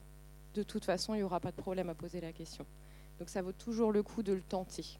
de 0.55 0.63
toute 0.63 0.85
façon, 0.85 1.13
il 1.13 1.17
n'y 1.17 1.23
aura 1.23 1.39
pas 1.39 1.51
de 1.51 1.57
problème 1.57 1.89
à 1.89 1.95
poser 1.95 2.21
la 2.21 2.33
question. 2.33 2.65
Donc 3.19 3.29
ça 3.29 3.41
vaut 3.41 3.51
toujours 3.51 3.91
le 3.91 4.01
coup 4.01 4.23
de 4.23 4.33
le 4.33 4.41
tenter. 4.41 4.97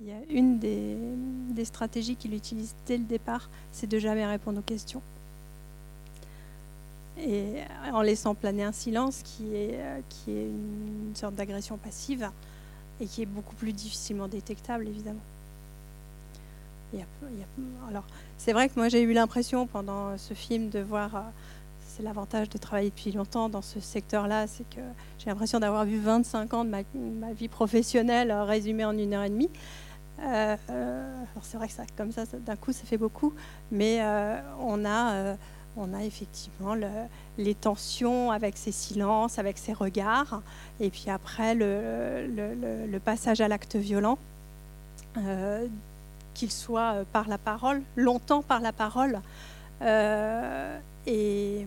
Il 0.00 0.08
y 0.08 0.12
a 0.12 0.20
une 0.28 0.58
des, 0.58 1.64
stratégies 1.64 2.16
qu'il 2.16 2.34
utilise 2.34 2.74
dès 2.86 2.98
le 2.98 3.04
départ, 3.04 3.48
c'est 3.72 3.86
de 3.86 3.98
jamais 3.98 4.26
répondre 4.26 4.58
aux 4.58 4.62
questions. 4.62 5.00
Et 7.18 7.54
en 7.92 8.02
laissant 8.02 8.34
planer 8.34 8.64
un 8.64 8.72
silence 8.72 9.22
qui 9.24 9.54
est, 9.54 9.80
qui 10.10 10.32
est 10.32 10.48
une 10.48 11.14
sorte 11.14 11.34
d'agression 11.34 11.78
passive 11.78 12.28
et 13.00 13.06
qui 13.06 13.22
est 13.22 13.26
beaucoup 13.26 13.54
plus 13.54 13.72
difficilement 13.72 14.28
détectable, 14.28 14.86
évidemment. 14.86 15.20
alors, 17.88 18.04
c'est 18.36 18.52
vrai 18.52 18.68
que 18.68 18.74
moi 18.76 18.90
j'ai 18.90 19.00
eu 19.00 19.14
l'impression 19.14 19.66
pendant 19.66 20.16
ce 20.18 20.34
film 20.34 20.68
de 20.68 20.80
voir, 20.80 21.24
c'est 21.88 22.02
l'avantage 22.02 22.50
de 22.50 22.58
travailler 22.58 22.90
depuis 22.90 23.12
longtemps 23.12 23.48
dans 23.48 23.62
ce 23.62 23.80
secteur-là, 23.80 24.46
c'est 24.46 24.68
que 24.68 24.82
j'ai 25.18 25.30
l'impression 25.30 25.58
d'avoir 25.58 25.86
vu 25.86 25.98
25 25.98 26.52
ans 26.52 26.64
de 26.66 26.70
ma, 26.70 26.82
ma 26.94 27.32
vie 27.32 27.48
professionnelle 27.48 28.30
résumée 28.30 28.84
en 28.84 28.96
une 28.96 29.14
heure 29.14 29.24
et 29.24 29.30
demie. 29.30 29.50
Euh, 30.20 30.56
euh, 30.70 31.24
c'est 31.42 31.56
vrai 31.56 31.68
que 31.68 31.74
ça, 31.74 31.84
comme 31.96 32.12
ça, 32.12 32.24
d'un 32.32 32.56
coup, 32.56 32.72
ça 32.72 32.84
fait 32.84 32.96
beaucoup, 32.96 33.34
mais 33.70 33.98
euh, 34.00 34.40
on 34.60 34.84
a 34.84 35.36
on 35.78 35.92
a 35.92 36.04
effectivement 36.04 36.74
les 37.36 37.54
tensions 37.54 38.30
avec 38.30 38.56
ses 38.56 38.72
silences, 38.72 39.38
avec 39.38 39.58
ses 39.58 39.74
regards, 39.74 40.40
et 40.80 40.88
puis 40.88 41.10
après 41.10 41.54
le, 41.54 42.98
passage 43.04 43.42
à 43.42 43.48
l'acte 43.48 43.76
violent, 43.76 44.16
qu'il 46.32 46.50
soit 46.50 47.04
par 47.12 47.28
la 47.28 47.36
parole, 47.36 47.82
longtemps 47.94 48.40
par 48.40 48.60
la 48.60 48.72
parole. 48.72 49.20
et 49.82 51.66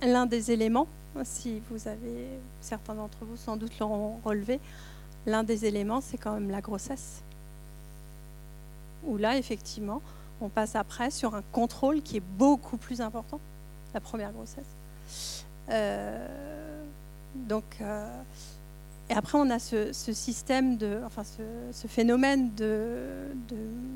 l'un 0.00 0.24
des 0.24 0.50
éléments, 0.50 0.86
si 1.22 1.60
vous 1.70 1.86
avez, 1.88 2.28
certains 2.62 2.94
d'entre 2.94 3.18
vous 3.26 3.36
sans 3.36 3.58
doute 3.58 3.78
l'auront 3.78 4.20
relevé, 4.24 4.58
l'un 5.26 5.42
des 5.42 5.66
éléments, 5.66 6.00
c'est 6.00 6.16
quand 6.16 6.32
même 6.32 6.50
la 6.50 6.62
grossesse 6.62 7.22
où 9.06 9.16
là, 9.16 9.36
effectivement, 9.36 10.00
on 10.40 10.48
passe 10.48 10.74
après 10.76 11.10
sur 11.10 11.34
un 11.34 11.42
contrôle 11.52 12.02
qui 12.02 12.16
est 12.16 12.24
beaucoup 12.38 12.76
plus 12.76 13.00
important, 13.00 13.40
la 13.94 14.00
première 14.00 14.32
grossesse. 14.32 15.44
Euh, 15.70 16.26
donc, 17.34 17.64
euh, 17.80 18.08
et 19.08 19.14
après, 19.14 19.38
on 19.38 19.50
a 19.50 19.58
ce, 19.58 19.92
système 19.92 20.76
de, 20.76 21.00
enfin, 21.04 21.22
ce, 21.24 21.86
phénomène 21.86 22.54
de, 22.54 22.90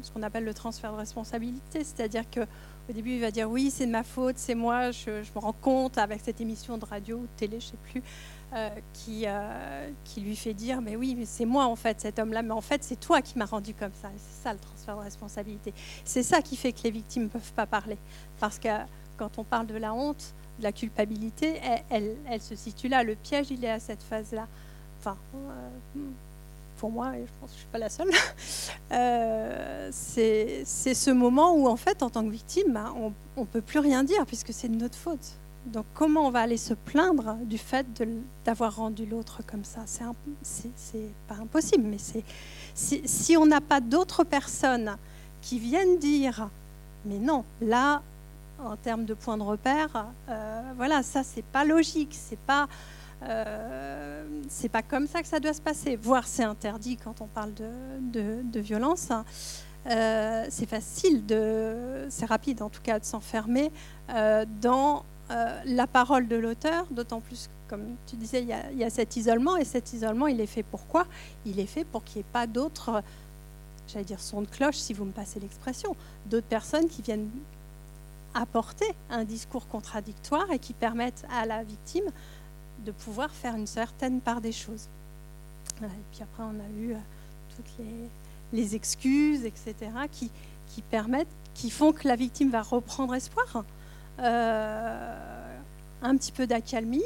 ce 0.02 0.10
qu'on 0.10 0.22
appelle 0.22 0.44
le 0.44 0.54
transfert 0.54 0.92
de 0.92 0.98
responsabilité, 0.98 1.84
c'est-à-dire 1.84 2.28
que 2.30 2.40
au 2.88 2.92
début, 2.92 3.14
il 3.14 3.20
va 3.20 3.30
dire 3.30 3.50
oui, 3.50 3.70
c'est 3.70 3.86
de 3.86 3.90
ma 3.90 4.04
faute, 4.04 4.36
c'est 4.38 4.54
moi, 4.54 4.92
je, 4.92 5.10
me 5.10 5.40
rends 5.40 5.52
compte 5.52 5.98
avec 5.98 6.20
cette 6.24 6.40
émission 6.40 6.78
de 6.78 6.84
radio 6.84 7.16
ou 7.16 7.22
de 7.22 7.28
télé, 7.36 7.60
je 7.60 7.66
sais 7.66 7.78
plus, 7.90 8.02
euh, 8.56 8.70
qui, 8.94 9.24
euh, 9.26 9.90
qui 10.04 10.22
lui 10.22 10.34
fait 10.34 10.54
dire 10.54 10.80
mais 10.80 10.96
oui, 10.96 11.14
mais 11.14 11.26
c'est 11.26 11.44
moi 11.44 11.66
en 11.66 11.76
fait 11.76 12.00
cet 12.00 12.18
homme-là, 12.18 12.40
mais 12.40 12.52
en 12.52 12.62
fait 12.62 12.82
c'est 12.82 12.98
toi 12.98 13.20
qui 13.20 13.36
m'as 13.38 13.44
rendu 13.44 13.74
comme 13.74 13.92
ça. 14.00 14.08
C'est 14.16 14.44
ça 14.44 14.52
le 14.54 14.58
transfert 14.58 14.96
de 14.96 15.02
responsabilité. 15.02 15.74
C'est 16.06 16.22
ça 16.22 16.40
qui 16.40 16.56
fait 16.56 16.72
que 16.72 16.82
les 16.84 16.90
victimes 16.90 17.24
ne 17.24 17.28
peuvent 17.28 17.52
pas 17.52 17.66
parler, 17.66 17.98
parce 18.40 18.58
que 18.58 18.68
quand 19.18 19.38
on 19.38 19.44
parle 19.44 19.66
de 19.66 19.76
la 19.76 19.92
honte, 19.92 20.32
de 20.58 20.62
la 20.62 20.72
culpabilité, 20.72 21.60
elle, 21.90 22.16
elle, 22.30 22.40
se 22.40 22.56
situe 22.56 22.88
là. 22.88 23.02
Le 23.02 23.14
piège, 23.14 23.48
il 23.50 23.62
est 23.62 23.70
à 23.70 23.78
cette 23.78 24.02
phase-là. 24.02 24.46
Enfin, 25.00 25.18
euh, 25.34 26.00
pour 26.78 26.90
moi, 26.90 27.14
et 27.14 27.26
je 27.26 27.32
pense 27.38 27.50
que 27.50 27.56
je 27.56 27.56
ne 27.56 27.58
suis 27.58 27.68
pas 27.72 27.78
la 27.78 27.90
seule, 27.90 28.10
c'est 29.92 30.94
ce 30.94 31.10
moment 31.10 31.52
où, 31.54 31.68
en 31.68 31.76
fait, 31.76 32.02
en 32.02 32.08
tant 32.08 32.24
que 32.24 32.30
victime, 32.30 32.72
bah, 32.72 32.94
on 32.96 33.12
ne 33.40 33.44
peut 33.44 33.60
plus 33.60 33.80
rien 33.80 34.02
dire 34.02 34.24
puisque 34.24 34.54
c'est 34.54 34.68
de 34.68 34.76
notre 34.76 34.96
faute. 34.96 35.36
Donc 35.66 35.84
comment 35.94 36.28
on 36.28 36.30
va 36.30 36.40
aller 36.40 36.56
se 36.56 36.74
plaindre 36.74 37.36
du 37.42 37.58
fait 37.58 37.86
d'avoir 38.44 38.76
rendu 38.76 39.04
l'autre 39.04 39.42
comme 39.44 39.64
ça? 39.64 39.80
C'est 39.84 41.10
pas 41.26 41.34
impossible, 41.34 41.84
mais 41.84 41.98
si, 42.74 43.36
on 43.36 43.46
n'a 43.46 43.60
pas 43.60 43.80
d'autres 43.80 44.22
personnes 44.22 44.96
qui 45.42 45.58
viennent 45.58 45.98
dire, 45.98 46.48
mais 47.04 47.18
non, 47.18 47.44
là, 47.60 48.02
en 48.64 48.76
termes 48.76 49.04
de 49.04 49.14
point 49.14 49.36
de 49.36 49.42
repère, 49.42 50.06
euh, 50.28 50.62
voilà, 50.76 51.02
ça 51.02 51.22
c'est 51.24 51.44
pas 51.44 51.64
logique, 51.64 52.16
c'est 52.18 52.38
pas 52.38 52.68
euh, 53.22 54.24
c'est 54.48 54.68
pas 54.68 54.82
comme 54.82 55.06
ça 55.06 55.22
que 55.22 55.28
ça 55.28 55.40
doit 55.40 55.52
se 55.52 55.60
passer. 55.60 55.96
Voire 55.96 56.26
c'est 56.26 56.44
interdit 56.44 56.96
quand 56.96 57.20
on 57.20 57.26
parle 57.26 57.52
de, 57.54 58.60
violence. 58.60 59.08
Euh, 59.88 60.46
c'est 60.48 60.68
facile 60.68 61.26
de, 61.26 62.06
c'est 62.08 62.26
rapide 62.26 62.62
en 62.62 62.68
tout 62.68 62.82
cas 62.82 62.98
de 62.98 63.04
s'enfermer 63.04 63.72
dans 64.60 65.04
euh, 65.30 65.60
la 65.64 65.86
parole 65.86 66.28
de 66.28 66.36
l'auteur, 66.36 66.86
d'autant 66.90 67.20
plus, 67.20 67.50
comme 67.68 67.96
tu 68.06 68.16
disais, 68.16 68.42
il 68.42 68.78
y, 68.78 68.84
a, 68.84 68.90
cet 68.90 69.16
isolement, 69.16 69.56
et 69.56 69.64
cet 69.64 69.92
isolement, 69.92 70.28
il 70.28 70.40
est 70.40 70.46
fait 70.46 70.62
pourquoi? 70.62 71.06
Il 71.44 71.58
est 71.58 71.66
fait 71.66 71.84
pour 71.84 72.04
qu'il 72.04 72.16
n'y 72.16 72.20
ait 72.20 72.32
pas 72.32 72.46
d'autres, 72.46 73.02
j'allais 73.88 74.04
dire 74.04 74.20
son 74.20 74.42
de 74.42 74.46
cloche, 74.46 74.76
si 74.76 74.92
vous 74.92 75.04
me 75.04 75.10
passez 75.10 75.40
l'expression, 75.40 75.96
d'autres 76.26 76.46
personnes 76.46 76.88
qui 76.88 77.02
viennent 77.02 77.28
apporter 78.34 78.86
un 79.10 79.24
discours 79.24 79.66
contradictoire 79.66 80.50
et 80.52 80.58
qui 80.58 80.74
permettent 80.74 81.24
à 81.30 81.46
la 81.46 81.64
victime 81.64 82.04
de 82.84 82.92
pouvoir 82.92 83.30
faire 83.30 83.56
une 83.56 83.66
certaine 83.66 84.20
part 84.20 84.40
des 84.40 84.52
choses. 84.52 84.88
et 85.82 85.86
puis 86.12 86.22
après, 86.22 86.44
on 86.44 86.60
a 86.60 86.68
eu 86.78 86.92
euh, 86.92 86.98
toutes 87.56 87.86
les 88.52 88.76
excuses, 88.76 89.44
etc., 89.44 89.74
qui, 90.12 90.30
permettent, 90.82 91.26
qui 91.54 91.70
font 91.70 91.92
que 91.92 92.06
la 92.06 92.14
victime 92.14 92.50
va 92.50 92.62
reprendre 92.62 93.14
espoir. 93.14 93.64
Euh, 94.20 95.16
un 96.02 96.16
petit 96.16 96.32
peu 96.32 96.46
d'accalmie 96.46 97.04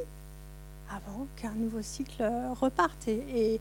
avant 0.90 1.26
qu'un 1.36 1.52
nouveau 1.52 1.82
cycle 1.82 2.22
reparte. 2.60 3.08
Et, 3.08 3.60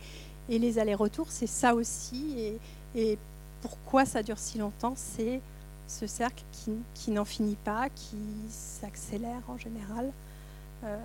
les 0.50 0.80
allers-retours, 0.80 1.28
c'est 1.30 1.48
ça 1.48 1.76
aussi. 1.76 2.58
Et, 2.96 3.18
pourquoi 3.62 4.06
ça 4.06 4.24
dure 4.24 4.38
si 4.38 4.58
longtemps 4.58 4.94
C'est 4.96 5.42
ce 5.88 6.08
cercle 6.08 6.44
qui, 6.96 7.12
n'en 7.12 7.26
finit 7.26 7.58
pas, 7.58 7.90
qui 7.90 8.18
s'accélère 8.50 9.42
en 9.48 9.58
général, 9.58 10.12
euh, 10.86 10.98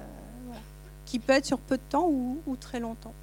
qui 1.04 1.18
peut 1.18 1.32
être 1.32 1.46
sur 1.46 1.58
peu 1.58 1.76
de 1.76 1.82
temps 1.90 2.08
ou 2.08 2.56
très 2.60 2.80
longtemps. 2.80 3.14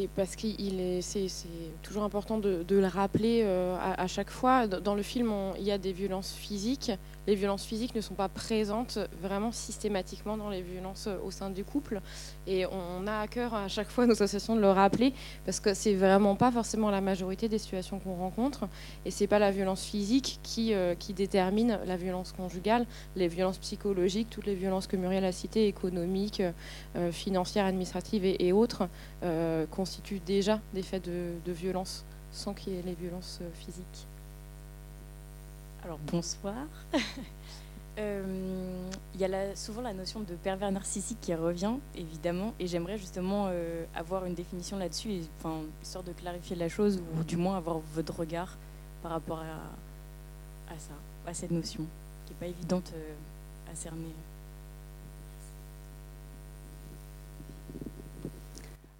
Et 0.00 0.08
parce 0.14 0.36
qu'il 0.36 0.80
est, 0.80 1.00
c'est, 1.02 1.26
toujours 1.82 2.04
important 2.04 2.38
de, 2.38 2.64
le 2.68 2.86
rappeler 2.86 3.42
euh, 3.44 3.76
à, 3.80 4.06
chaque 4.06 4.30
fois. 4.30 4.68
Dans 4.68 4.94
le 4.94 5.02
film, 5.02 5.32
il 5.58 5.64
y 5.64 5.72
a 5.72 5.78
des 5.78 5.92
violences 5.92 6.32
physiques. 6.34 6.92
Les 7.28 7.34
violences 7.34 7.66
physiques 7.66 7.94
ne 7.94 8.00
sont 8.00 8.14
pas 8.14 8.30
présentes 8.30 8.98
vraiment 9.20 9.52
systématiquement 9.52 10.38
dans 10.38 10.48
les 10.48 10.62
violences 10.62 11.10
au 11.22 11.30
sein 11.30 11.50
du 11.50 11.62
couple. 11.62 12.00
Et 12.46 12.64
on 12.64 13.06
a 13.06 13.20
à 13.20 13.26
cœur 13.26 13.52
à 13.52 13.68
chaque 13.68 13.90
fois 13.90 14.06
nos 14.06 14.14
associations 14.14 14.56
de 14.56 14.62
le 14.62 14.70
rappeler 14.70 15.12
parce 15.44 15.60
que 15.60 15.74
c'est 15.74 15.92
vraiment 15.92 16.36
pas 16.36 16.50
forcément 16.50 16.90
la 16.90 17.02
majorité 17.02 17.50
des 17.50 17.58
situations 17.58 17.98
qu'on 17.98 18.14
rencontre. 18.14 18.66
Et 19.04 19.10
c'est 19.10 19.26
pas 19.26 19.38
la 19.38 19.50
violence 19.50 19.84
physique 19.84 20.40
qui, 20.42 20.72
euh, 20.72 20.94
détermine 21.14 21.78
la 21.84 21.98
violence 21.98 22.32
conjugale, 22.32 22.86
les 23.14 23.28
violences 23.28 23.58
psychologiques, 23.58 24.28
toutes 24.30 24.46
les 24.46 24.54
violences 24.54 24.86
que 24.86 24.96
Muriel 24.96 25.26
a 25.26 25.32
citées, 25.32 25.66
économiques, 25.66 26.42
euh, 26.96 27.12
financières, 27.12 27.66
administratives 27.66 28.24
et, 28.24 28.52
autres 28.52 28.88
constituent 29.70 30.20
déjà 30.20 30.60
des 30.72 30.82
faits 30.82 31.04
de, 31.04 31.52
violence 31.52 32.06
sans 32.30 32.54
qu'il 32.54 32.72
y 32.72 32.78
ait 32.78 32.82
les 32.82 32.94
violences 32.94 33.40
euh, 33.42 33.50
physiques. 33.52 34.06
Alors 35.88 36.00
bonsoir. 36.12 36.54
Euh, 38.00 38.88
il 39.14 39.20
y 39.20 39.24
a 39.24 39.56
souvent 39.56 39.82
la 39.82 39.92
notion 39.92 40.20
de 40.20 40.36
pervers 40.36 40.70
narcissique 40.70 41.18
qui 41.20 41.34
revient, 41.34 41.72
évidemment, 41.96 42.54
et 42.60 42.68
j'aimerais 42.68 42.96
justement 42.96 43.48
euh, 43.48 43.84
avoir 43.92 44.24
une 44.24 44.34
définition 44.34 44.78
là-dessus, 44.78 45.10
et, 45.10 45.22
enfin, 45.40 45.62
histoire 45.82 46.04
de 46.04 46.12
clarifier 46.12 46.54
la 46.54 46.68
chose, 46.68 47.02
ou 47.18 47.24
du 47.24 47.36
moins 47.36 47.56
avoir 47.56 47.80
votre 47.96 48.14
regard 48.14 48.56
par 49.02 49.10
rapport 49.10 49.40
à, 49.40 50.72
à 50.72 50.78
ça, 50.78 50.92
à 51.26 51.34
cette 51.34 51.50
notion, 51.50 51.84
qui 52.26 52.34
n'est 52.34 52.38
pas 52.38 52.46
évidente 52.46 52.92
à 53.68 53.74
cerner. 53.74 54.14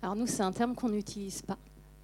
Alors 0.03 0.17
nous, 0.17 0.27
c'est 0.27 0.43
un 0.43 0.51
terme 0.51 0.75
qu'on 0.75 0.89
n'utilise 0.89 1.41
pas. 1.43 1.57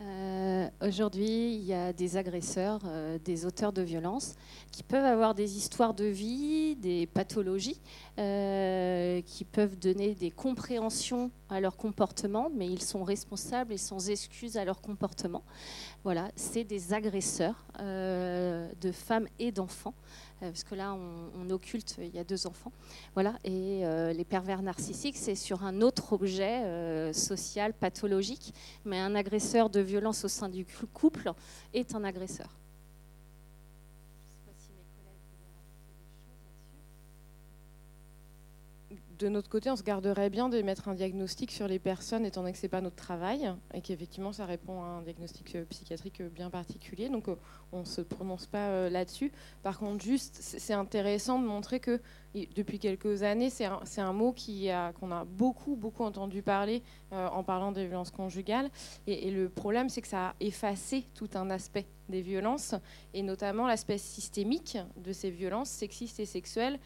Euh, 0.05 0.69
aujourd'hui, 0.83 1.55
il 1.55 1.65
y 1.65 1.73
a 1.73 1.93
des 1.93 2.17
agresseurs, 2.17 2.81
euh, 2.85 3.19
des 3.25 3.47
auteurs 3.47 3.73
de 3.73 3.81
violences 3.81 4.35
qui 4.71 4.83
peuvent 4.83 5.05
avoir 5.05 5.35
des 5.35 5.57
histoires 5.57 5.95
de 5.95 6.05
vie, 6.05 6.77
des 6.77 7.07
pathologies, 7.07 7.81
euh, 8.19 9.23
qui 9.23 9.45
peuvent 9.45 9.79
donner 9.79 10.15
des 10.15 10.31
compréhensions 10.31 11.31
à 11.49 11.61
leur 11.61 11.77
comportement, 11.77 12.51
mais 12.55 12.67
ils 12.67 12.83
sont 12.83 13.03
responsables 13.03 13.73
et 13.73 13.79
sans 13.79 14.11
excuse 14.11 14.59
à 14.59 14.65
leur 14.65 14.83
comportement. 14.83 15.43
Voilà, 16.03 16.31
c'est 16.37 16.65
des 16.65 16.93
agresseurs 16.93 17.65
de 17.79 18.93
femmes 18.93 19.27
et 19.39 19.53
d'enfants 19.53 19.95
parce 20.51 20.65
que 20.65 20.75
là, 20.75 20.95
on, 20.95 21.51
occulte, 21.51 21.97
il 21.99 22.15
y 22.15 22.19
a 22.19 22.25
deux 22.25 22.47
enfants. 22.47 22.73
Voilà, 23.15 23.35
et 23.45 23.85
euh, 23.85 24.13
les 24.13 24.25
pervers 24.25 24.63
narcissiques, 24.63 25.17
c'est 25.17 25.35
sur 25.35 25.63
un 25.63 25.81
autre 25.83 26.15
objet 26.15 26.65
euh, 26.65 27.13
social, 27.13 27.73
pathologique, 27.75 28.55
mais 28.85 28.99
un 28.99 29.15
agresseur 29.15 29.71
de 29.71 29.81
violence 29.81 30.25
au 30.25 30.29
sein 30.29 30.49
du 30.49 30.67
couple 30.93 31.33
est 31.73 31.95
un 31.95 32.05
agresseur. 32.05 32.49
De 39.19 39.29
notre 39.29 39.49
côté, 39.49 39.71
on 39.71 39.77
se 39.77 39.83
garderait 39.83 40.31
bien 40.31 40.49
de 40.49 40.61
mettre 40.63 40.89
un 40.89 40.95
diagnostic 40.95 41.51
sur 41.51 41.69
les 41.69 41.79
personnes, 41.79 42.25
étant 42.25 42.41
donné 42.41 42.53
que 42.53 42.59
ce 42.59 42.65
n'est 42.65 42.71
pas 42.71 42.81
notre 42.81 42.97
travail, 42.97 43.53
et 43.73 43.81
qu'effectivement, 43.81 44.33
ça 44.33 44.47
répond 44.47 44.83
à 44.83 44.87
un 44.87 45.03
diagnostic 45.03 45.55
euh, 45.55 45.65
psychiatrique 45.67 46.21
euh, 46.21 46.29
bien 46.29 46.51
particulier. 46.51 47.09
Donc, 47.09 47.29
euh, 47.29 47.37
on 47.73 47.81
ne 47.81 47.85
se 47.85 48.01
prononce 48.01 48.47
pas 48.47 48.89
là-dessus. 48.89 49.33
Par 49.63 49.79
contre, 49.79 50.05
juste, 50.05 50.39
c'est 50.41 50.75
intéressant 50.75 51.41
de 51.41 51.47
montrer 51.47 51.81
que 51.81 52.01
depuis 52.57 52.79
quelques 52.79 53.23
années, 53.23 53.51
c'est 53.51 53.65
un, 53.67 54.13
mot 54.13 54.35
qu'on 54.35 55.11
a, 55.13 55.25
beaucoup, 55.25 55.77
beaucoup 55.77 56.05
entendu 56.05 56.43
parler 56.43 56.83
en 57.11 57.43
parlant 57.43 57.73
des 57.73 57.87
violences 57.87 58.11
conjugales. 58.11 58.71
Et 59.07 59.31
le 59.31 59.49
problème, 59.49 59.89
c'est 59.89 60.03
que 60.03 60.09
ça 60.09 60.29
a 60.29 60.35
effacé 60.41 61.05
tout 61.15 61.31
un 61.35 61.51
aspect 61.51 61.87
des 62.09 62.23
violences, 62.23 62.75
et 63.13 63.23
notamment 63.23 63.67
l'aspect 63.67 63.99
systémique 63.99 64.79
de 64.97 65.13
ces 65.13 65.31
violences 65.31 65.71
sexistes 65.71 66.21
et 66.21 66.27
sexuelles 66.27 66.79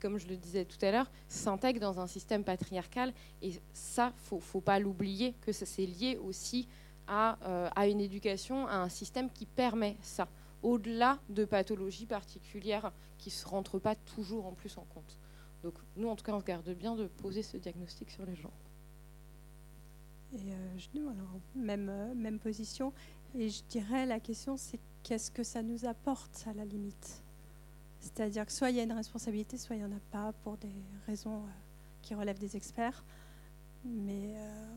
comme 0.00 0.18
je 0.18 0.26
le 0.26 0.36
disais 0.36 0.64
tout 0.64 0.78
à 0.84 0.90
l'heure, 0.90 1.10
s'intègre 1.28 1.80
dans 1.80 2.00
un 2.00 2.06
système 2.06 2.44
patriarcal. 2.44 3.12
Et 3.42 3.52
ça, 3.72 4.12
ne 4.32 4.40
faut 4.40 4.60
pas 4.60 4.78
l'oublier, 4.78 5.34
que 5.40 5.52
ça 5.52 5.66
c'est 5.66 5.86
lié 5.86 6.18
aussi 6.22 6.66
à, 7.06 7.38
euh, 7.46 7.90
une 7.90 8.00
éducation, 8.00 8.66
à 8.66 8.76
un 8.76 8.88
système 8.88 9.30
qui 9.30 9.46
permet 9.46 9.96
ça, 10.02 10.28
au-delà 10.62 11.18
de 11.28 11.44
pathologies 11.44 12.06
particulières 12.06 12.92
qui 13.18 13.30
ne 13.30 13.48
rentrent 13.48 13.78
pas 13.78 13.94
toujours 13.94 14.46
en 14.46 14.52
plus 14.52 14.76
en 14.78 14.86
compte. 14.94 15.18
Donc 15.62 15.74
nous, 15.96 16.08
en 16.08 16.16
tout 16.16 16.24
cas, 16.24 16.32
on 16.32 16.40
se 16.40 16.44
garde 16.44 16.70
bien 16.70 16.96
de 16.96 17.06
poser 17.06 17.42
ce 17.42 17.56
diagnostic 17.56 18.10
sur 18.10 18.24
les 18.24 18.36
gens. 18.36 18.52
Et 20.32 20.36
euh, 20.36 20.78
je, 20.78 21.00
même, 21.58 21.88
euh, 21.88 22.14
même 22.14 22.38
position. 22.38 22.92
Et 23.34 23.48
je 23.48 23.62
dirais, 23.68 24.06
la 24.06 24.20
question, 24.20 24.56
c'est 24.56 24.78
qu'est-ce 25.02 25.30
que 25.30 25.42
ça 25.42 25.62
nous 25.62 25.84
apporte 25.84 26.44
à 26.46 26.52
la 26.52 26.64
limite? 26.64 27.22
C'est-à-dire 28.00 28.46
que 28.46 28.52
soit 28.52 28.70
il 28.70 28.76
y 28.76 28.80
a 28.80 28.82
une 28.82 28.92
responsabilité, 28.92 29.58
soit 29.58 29.76
il 29.76 29.80
n'y 29.80 29.84
en 29.84 29.96
a 29.96 30.00
pas 30.10 30.32
pour 30.42 30.56
des 30.56 30.72
raisons 31.06 31.44
euh, 31.44 31.50
qui 32.02 32.14
relèvent 32.14 32.38
des 32.38 32.56
experts. 32.56 33.04
Mais 33.84 34.34
euh, 34.36 34.74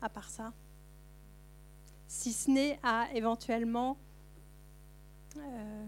à 0.00 0.08
part 0.08 0.28
ça, 0.28 0.52
si 2.08 2.32
ce 2.32 2.50
n'est 2.50 2.78
à 2.82 3.08
éventuellement 3.14 3.96
euh, 5.36 5.86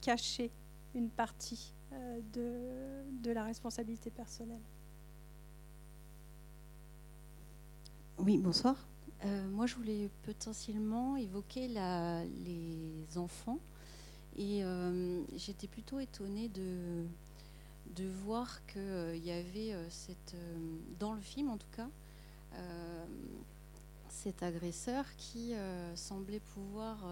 cacher 0.00 0.50
une 0.94 1.10
partie 1.10 1.74
de, 2.32 3.32
la 3.32 3.44
responsabilité 3.44 4.10
personnelle. 4.10 4.62
Oui, 8.18 8.38
bonsoir. 8.38 8.76
moi, 9.50 9.66
je 9.66 9.74
voulais 9.74 10.10
potentiellement 10.22 11.16
évoquer 11.16 11.68
les 11.68 13.06
enfants 13.16 13.58
et 14.36 14.62
euh, 14.62 15.22
j'étais 15.36 15.66
plutôt 15.66 15.98
étonnée 15.98 16.48
de, 16.48 17.04
de 17.96 18.08
voir 18.24 18.64
qu'il 18.66 18.80
euh, 18.80 19.16
y 19.16 19.30
avait 19.30 19.72
euh, 19.72 19.84
cette, 19.90 20.36
dans 20.98 21.12
le 21.12 21.20
film 21.20 21.50
en 21.50 21.58
tout 21.58 21.70
cas, 21.76 21.88
cet 24.08 24.42
agresseur 24.42 25.04
qui 25.16 25.52
semblait 25.94 26.40
pouvoir 26.40 27.06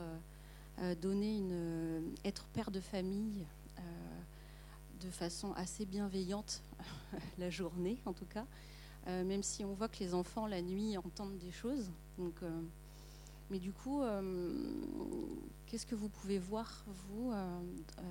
donner 1.00 1.36
une, 1.36 2.14
être 2.24 2.46
père 2.46 2.70
de 2.70 2.80
famille 2.80 3.46
de 5.00 5.10
façon 5.10 5.52
assez 5.52 5.84
bienveillante 5.84 6.62
la 7.38 7.50
journée 7.50 8.00
en 8.06 8.12
tout 8.12 8.24
cas, 8.24 8.46
même 9.06 9.44
si 9.44 9.64
on 9.64 9.74
voit 9.74 9.88
que 9.88 9.98
les 10.00 10.14
enfants 10.14 10.46
la 10.48 10.62
nuit 10.62 10.96
entendent 10.96 11.38
des 11.38 11.52
choses. 11.52 11.90
Donc, 12.18 12.40
mais 13.50 13.58
du 13.58 13.72
coup, 13.72 14.02
Qu'est-ce 15.66 15.86
que 15.86 15.96
vous 15.96 16.08
pouvez 16.08 16.38
voir, 16.38 16.84
vous, 16.86 17.32
euh, 17.32 17.60
euh, 17.98 18.02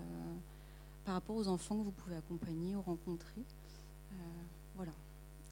par 1.05 1.13
rapport 1.13 1.37
aux 1.37 1.47
enfants 1.47 1.77
que 1.77 1.83
vous 1.83 1.91
pouvez 1.91 2.17
accompagner 2.17 2.75
ou 2.75 2.81
rencontrer 2.81 3.45
euh, 4.11 4.15
Voilà. 4.75 4.91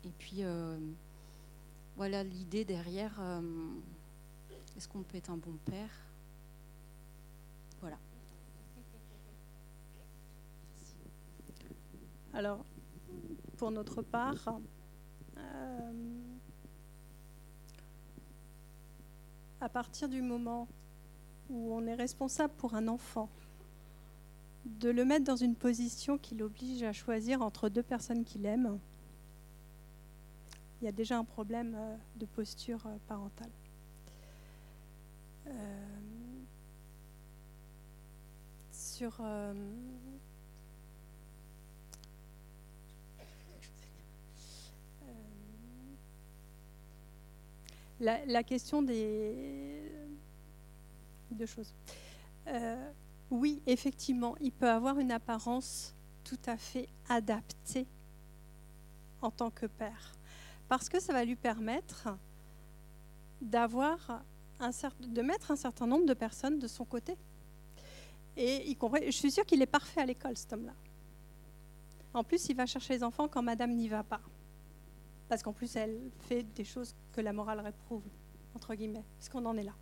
Et 0.03 0.11
puis, 0.17 0.43
voilà 1.95 2.23
l'idée 2.23 2.65
derrière. 2.65 3.21
Est-ce 4.75 4.89
qu'on 4.89 5.03
peut 5.03 5.17
être 5.17 5.29
un 5.29 5.37
bon 5.37 5.55
père? 5.63 5.89
Voilà. 7.79 7.97
Alors, 12.33 12.65
pour 13.55 13.71
notre 13.71 14.01
part, 14.01 14.59
à 19.63 19.69
partir 19.69 20.09
du 20.09 20.21
moment 20.21 20.67
où 21.49 21.73
on 21.73 21.85
est 21.87 21.95
responsable 21.95 22.53
pour 22.57 22.75
un 22.75 22.89
enfant, 22.89 23.29
de 24.65 24.89
le 24.89 25.05
mettre 25.05 25.23
dans 25.23 25.37
une 25.37 25.55
position 25.55 26.17
qui 26.17 26.35
l'oblige 26.35 26.83
à 26.83 26.91
choisir 26.91 27.41
entre 27.41 27.69
deux 27.69 27.81
personnes 27.81 28.25
qu'il 28.25 28.45
aime, 28.45 28.77
il 30.81 30.85
y 30.85 30.87
a 30.89 30.91
déjà 30.91 31.17
un 31.17 31.23
problème 31.23 31.75
euh, 31.77 31.95
de 32.17 32.25
posture 32.25 32.85
euh, 32.87 32.97
parentale. 33.07 33.51
Euh, 35.47 35.87
sur 38.73 39.21
la, 48.03 48.43
question 48.43 48.81
des 48.81 49.91
deux 51.31 51.45
choses. 51.45 51.73
Euh, 52.47 52.91
oui, 53.31 53.61
effectivement, 53.65 54.35
il 54.41 54.51
peut 54.51 54.69
avoir 54.69 54.99
une 54.99 55.11
apparence 55.11 55.95
tout 56.23 56.39
à 56.45 56.57
fait 56.57 56.87
adaptée 57.09 57.87
en 59.21 59.31
tant 59.31 59.49
que 59.49 59.65
père, 59.65 60.13
parce 60.67 60.89
que 60.89 60.99
ça 60.99 61.13
va 61.13 61.23
lui 61.23 61.35
permettre 61.35 62.09
d'avoir 63.41 64.23
de 64.99 65.21
mettre 65.21 65.51
un 65.51 65.55
certain 65.55 65.87
nombre 65.87 66.05
de 66.05 66.13
personnes 66.13 66.59
de 66.59 66.67
son 66.67 66.85
côté. 66.85 67.17
Et 68.37 68.75
je 69.05 69.11
suis 69.11 69.31
sûre 69.31 69.45
qu'il 69.45 69.61
est 69.61 69.67
parfait 69.67 70.01
à 70.01 70.05
l'école, 70.05 70.37
cet 70.37 70.53
homme-là. 70.53 70.73
En 72.13 72.23
plus, 72.23 72.47
il 72.49 72.55
va 72.55 72.65
chercher 72.65 72.93
les 72.93 73.03
enfants 73.03 73.27
quand 73.27 73.41
madame 73.41 73.71
n'y 73.71 73.87
va 73.87 74.03
pas. 74.03 74.21
Parce 75.27 75.43
qu'en 75.43 75.53
plus, 75.53 75.75
elle 75.75 75.99
fait 76.27 76.43
des 76.43 76.63
choses 76.63 76.95
que 77.13 77.21
la 77.21 77.33
morale 77.33 77.59
réprouve, 77.61 78.03
entre 78.55 78.75
guillemets, 78.75 79.05
parce 79.17 79.29
qu'on 79.29 79.45
en 79.45 79.55
est 79.57 79.63
là. 79.63 79.75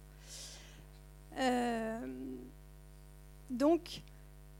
Euh, 1.37 2.35
donc, 3.49 4.03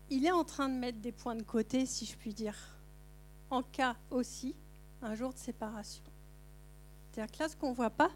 il 0.09 0.25
est 0.25 0.31
en 0.31 0.43
train 0.43 0.69
de 0.69 0.75
mettre 0.75 0.99
des 0.99 1.11
points 1.11 1.35
de 1.35 1.43
côté, 1.43 1.85
si 1.85 2.05
je 2.05 2.17
puis 2.17 2.33
dire, 2.33 2.57
en 3.49 3.61
cas 3.61 3.95
aussi, 4.09 4.55
un 5.01 5.15
jour 5.15 5.33
de 5.33 5.37
séparation. 5.37 6.03
C'est-à-dire 7.11 7.31
que 7.31 7.43
là, 7.43 7.49
ce 7.49 7.55
qu'on 7.55 7.71
ne 7.71 7.75
voit 7.75 7.89
pas, 7.89 8.11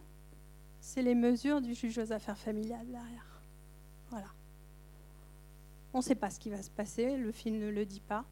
c'est 0.80 1.02
les 1.02 1.16
mesures 1.16 1.62
du 1.62 1.74
juge 1.74 1.98
aux 1.98 2.12
affaires 2.12 2.38
familiales 2.38 2.88
derrière. 2.88 3.42
Voilà. 4.10 4.28
On 5.94 6.00
ne 6.00 6.04
sait 6.04 6.16
pas 6.16 6.30
ce 6.30 6.40
qui 6.40 6.50
va 6.50 6.62
se 6.62 6.70
passer, 6.70 7.18
le 7.18 7.32
film 7.32 7.58
ne 7.58 7.70
le 7.70 7.86
dit 7.86 8.02
pas. 8.02 8.26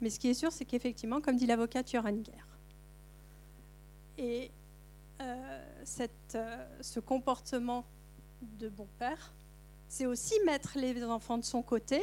Mais 0.00 0.10
ce 0.10 0.18
qui 0.18 0.28
est 0.28 0.34
sûr, 0.34 0.52
c'est 0.52 0.64
qu'effectivement, 0.64 1.20
comme 1.20 1.36
dit 1.36 1.46
l'avocat, 1.46 1.82
il 1.86 1.94
y 1.94 1.98
aura 1.98 2.10
une 2.10 2.22
guerre. 2.22 2.46
Et 4.18 4.50
cette, 5.84 6.34
euh, 6.34 6.66
ce 6.80 7.00
comportement 7.00 7.84
de 8.42 8.68
bon 8.68 8.88
père, 8.98 9.32
c'est 9.88 10.06
aussi 10.06 10.34
mettre 10.46 10.78
les 10.78 11.02
enfants 11.04 11.38
de 11.38 11.44
son 11.44 11.62
côté, 11.62 12.02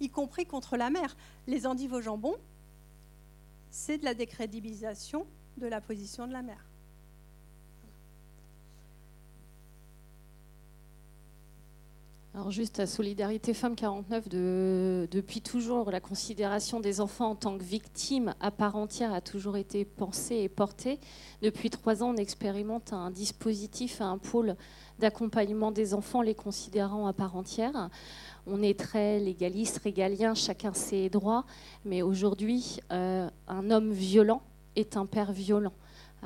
y 0.00 0.08
compris 0.08 0.46
contre 0.46 0.76
la 0.76 0.90
mère. 0.90 1.16
Les 1.46 1.66
endives 1.66 1.92
au 1.92 2.00
jambon, 2.00 2.36
c'est 3.70 3.98
de 3.98 4.04
la 4.04 4.14
décrédibilisation 4.14 5.26
de 5.56 5.66
la 5.66 5.80
position 5.80 6.26
de 6.26 6.32
la 6.32 6.42
mère. 6.42 6.64
Alors 12.36 12.50
juste 12.50 12.80
à 12.80 12.86
Solidarité 12.86 13.54
Femmes 13.54 13.74
49, 13.74 14.28
de, 14.28 15.08
depuis 15.10 15.40
toujours, 15.40 15.90
la 15.90 16.00
considération 16.00 16.80
des 16.80 17.00
enfants 17.00 17.30
en 17.30 17.34
tant 17.34 17.56
que 17.56 17.64
victimes 17.64 18.34
à 18.40 18.50
part 18.50 18.76
entière 18.76 19.14
a 19.14 19.22
toujours 19.22 19.56
été 19.56 19.86
pensée 19.86 20.36
et 20.42 20.50
portée. 20.50 21.00
Depuis 21.40 21.70
trois 21.70 22.02
ans, 22.02 22.10
on 22.10 22.16
expérimente 22.18 22.92
un 22.92 23.10
dispositif, 23.10 24.02
un 24.02 24.18
pôle 24.18 24.54
d'accompagnement 24.98 25.72
des 25.72 25.94
enfants 25.94 26.20
les 26.20 26.34
considérant 26.34 27.06
à 27.06 27.14
part 27.14 27.36
entière. 27.36 27.88
On 28.46 28.62
est 28.62 28.78
très 28.78 29.18
légaliste, 29.18 29.78
régalien, 29.78 30.34
chacun 30.34 30.74
ses 30.74 31.08
droits, 31.08 31.46
mais 31.86 32.02
aujourd'hui, 32.02 32.80
euh, 32.92 33.30
un 33.48 33.70
homme 33.70 33.92
violent 33.92 34.42
est 34.76 34.98
un 34.98 35.06
père 35.06 35.32
violent. 35.32 35.72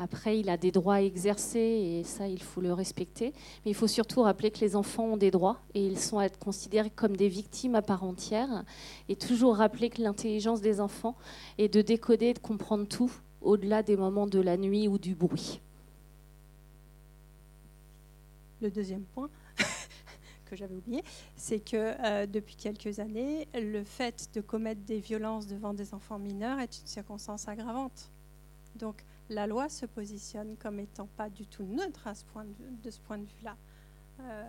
Après, 0.03 0.41
il 0.41 0.49
a 0.49 0.57
des 0.57 0.73
droits 0.73 0.95
à 0.95 1.03
exercer 1.03 1.59
et 1.59 2.05
ça, 2.05 2.27
il 2.27 2.43
faut 2.43 2.63
le 2.63 2.73
respecter. 2.73 3.35
Mais 3.65 3.73
il 3.73 3.75
faut 3.75 3.87
surtout 3.87 4.23
rappeler 4.23 4.51
que 4.51 4.61
les 4.61 4.75
enfants 4.75 5.05
ont 5.05 5.17
des 5.19 5.31
droits 5.31 5.61
et 5.75 5.87
ils 5.87 5.99
sont 5.99 6.19
à 6.19 6.25
être 6.25 6.39
considérés 6.39 6.89
comme 6.89 7.19
des 7.19 7.29
victimes 7.29 7.75
à 7.75 7.83
part 7.83 8.03
entière. 8.03 8.65
Et 9.11 9.17
toujours 9.17 9.57
rappeler 9.57 9.91
que 9.91 10.01
l'intelligence 10.01 10.63
des 10.63 10.81
enfants 10.81 11.17
est 11.59 11.69
de 11.69 11.83
décoder 11.83 12.29
et 12.29 12.33
de 12.33 12.39
comprendre 12.39 12.89
tout 12.89 13.13
au-delà 13.43 13.83
des 13.83 13.99
moments 13.99 14.27
de 14.27 14.41
la 14.41 14.57
nuit 14.57 14.89
ou 14.89 14.97
du 14.97 15.15
bruit. 15.15 15.61
Le 18.63 18.71
deuxième 18.71 19.05
point 19.05 19.29
que 20.47 20.57
j'avais 20.57 20.77
oublié, 20.77 21.05
c'est 21.37 21.61
que 21.61 21.77
euh, 21.77 22.25
depuis 22.25 22.57
quelques 22.57 23.01
années, 23.01 23.49
le 23.53 23.85
fait 23.85 24.31
de 24.33 24.41
commettre 24.41 24.81
des 24.81 24.99
violences 24.99 25.47
devant 25.47 25.75
des 25.75 25.93
enfants 25.93 26.19
mineurs 26.19 26.59
est 26.59 26.81
une 26.81 26.87
circonstance 26.87 27.49
aggravante. 27.49 28.11
Donc, 28.77 29.05
la 29.31 29.47
loi 29.47 29.69
se 29.69 29.87
positionne 29.87 30.57
comme 30.61 30.81
étant 30.81 31.09
pas 31.17 31.31
du 31.31 31.47
tout 31.47 31.63
neutre 31.63 32.07
à 32.07 32.15
ce 32.15 32.25
point 32.25 32.45
de, 32.45 32.91
ce 32.91 32.99
point 32.99 33.17
de 33.17 33.25
vue-là. 33.25 33.57
Euh, 34.21 34.43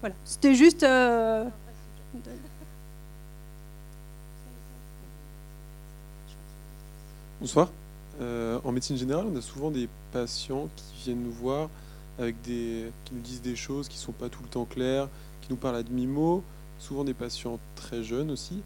voilà, 0.00 0.14
c'était 0.24 0.54
juste. 0.54 0.82
Euh, 0.82 1.48
Bonsoir. 7.40 7.70
Euh, 8.20 8.58
en 8.64 8.72
médecine 8.72 8.96
générale, 8.96 9.26
on 9.32 9.36
a 9.36 9.42
souvent 9.42 9.70
des 9.70 9.88
patients 10.10 10.68
qui 10.74 11.04
viennent 11.04 11.22
nous 11.22 11.32
voir 11.32 11.68
avec 12.18 12.40
des, 12.42 12.90
qui 13.04 13.14
nous 13.14 13.20
disent 13.20 13.42
des 13.42 13.56
choses 13.56 13.88
qui 13.88 13.96
ne 13.96 14.00
sont 14.00 14.12
pas 14.12 14.28
tout 14.28 14.42
le 14.42 14.48
temps 14.48 14.64
claires, 14.64 15.08
qui 15.42 15.50
nous 15.50 15.56
parlent 15.56 15.76
à 15.76 15.82
demi-mot, 15.82 16.42
souvent 16.78 17.04
des 17.04 17.14
patients 17.14 17.60
très 17.76 18.02
jeunes 18.02 18.30
aussi. 18.30 18.62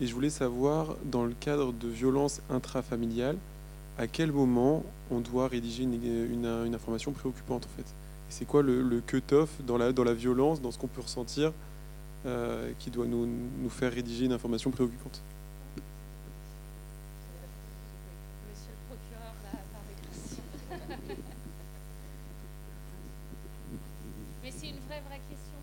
Et 0.00 0.06
je 0.06 0.14
voulais 0.14 0.30
savoir, 0.30 0.96
dans 1.04 1.26
le 1.26 1.34
cadre 1.38 1.74
de 1.74 1.86
violences 1.86 2.40
intrafamiliales, 2.48 3.36
à 3.98 4.06
quel 4.06 4.32
moment 4.32 4.82
on 5.10 5.20
doit 5.20 5.46
rédiger 5.46 5.82
une, 5.84 6.74
information 6.74 7.12
préoccupante 7.12 7.66
en 7.66 7.76
fait? 7.76 7.86
C'est 8.30 8.46
quoi 8.46 8.62
le, 8.62 9.02
cut-off 9.06 9.50
dans 9.66 9.76
la, 9.76 10.14
violence, 10.14 10.62
dans 10.62 10.70
ce 10.70 10.78
qu'on 10.78 10.86
peut 10.86 11.02
ressentir, 11.02 11.52
euh, 12.24 12.70
qui 12.78 12.90
doit 12.90 13.04
nous 13.06 13.28
faire 13.68 13.92
rédiger 13.92 14.24
une 14.24 14.32
information 14.32 14.70
préoccupante 14.70 15.20
Monsieur 18.48 18.72
le 18.72 18.96
procureur, 18.96 19.34
la, 19.44 20.96
Mais 24.42 24.50
c'est 24.50 24.68
une 24.68 24.80
vraie, 24.86 25.02
vraie 25.06 25.20
question. 25.28 25.58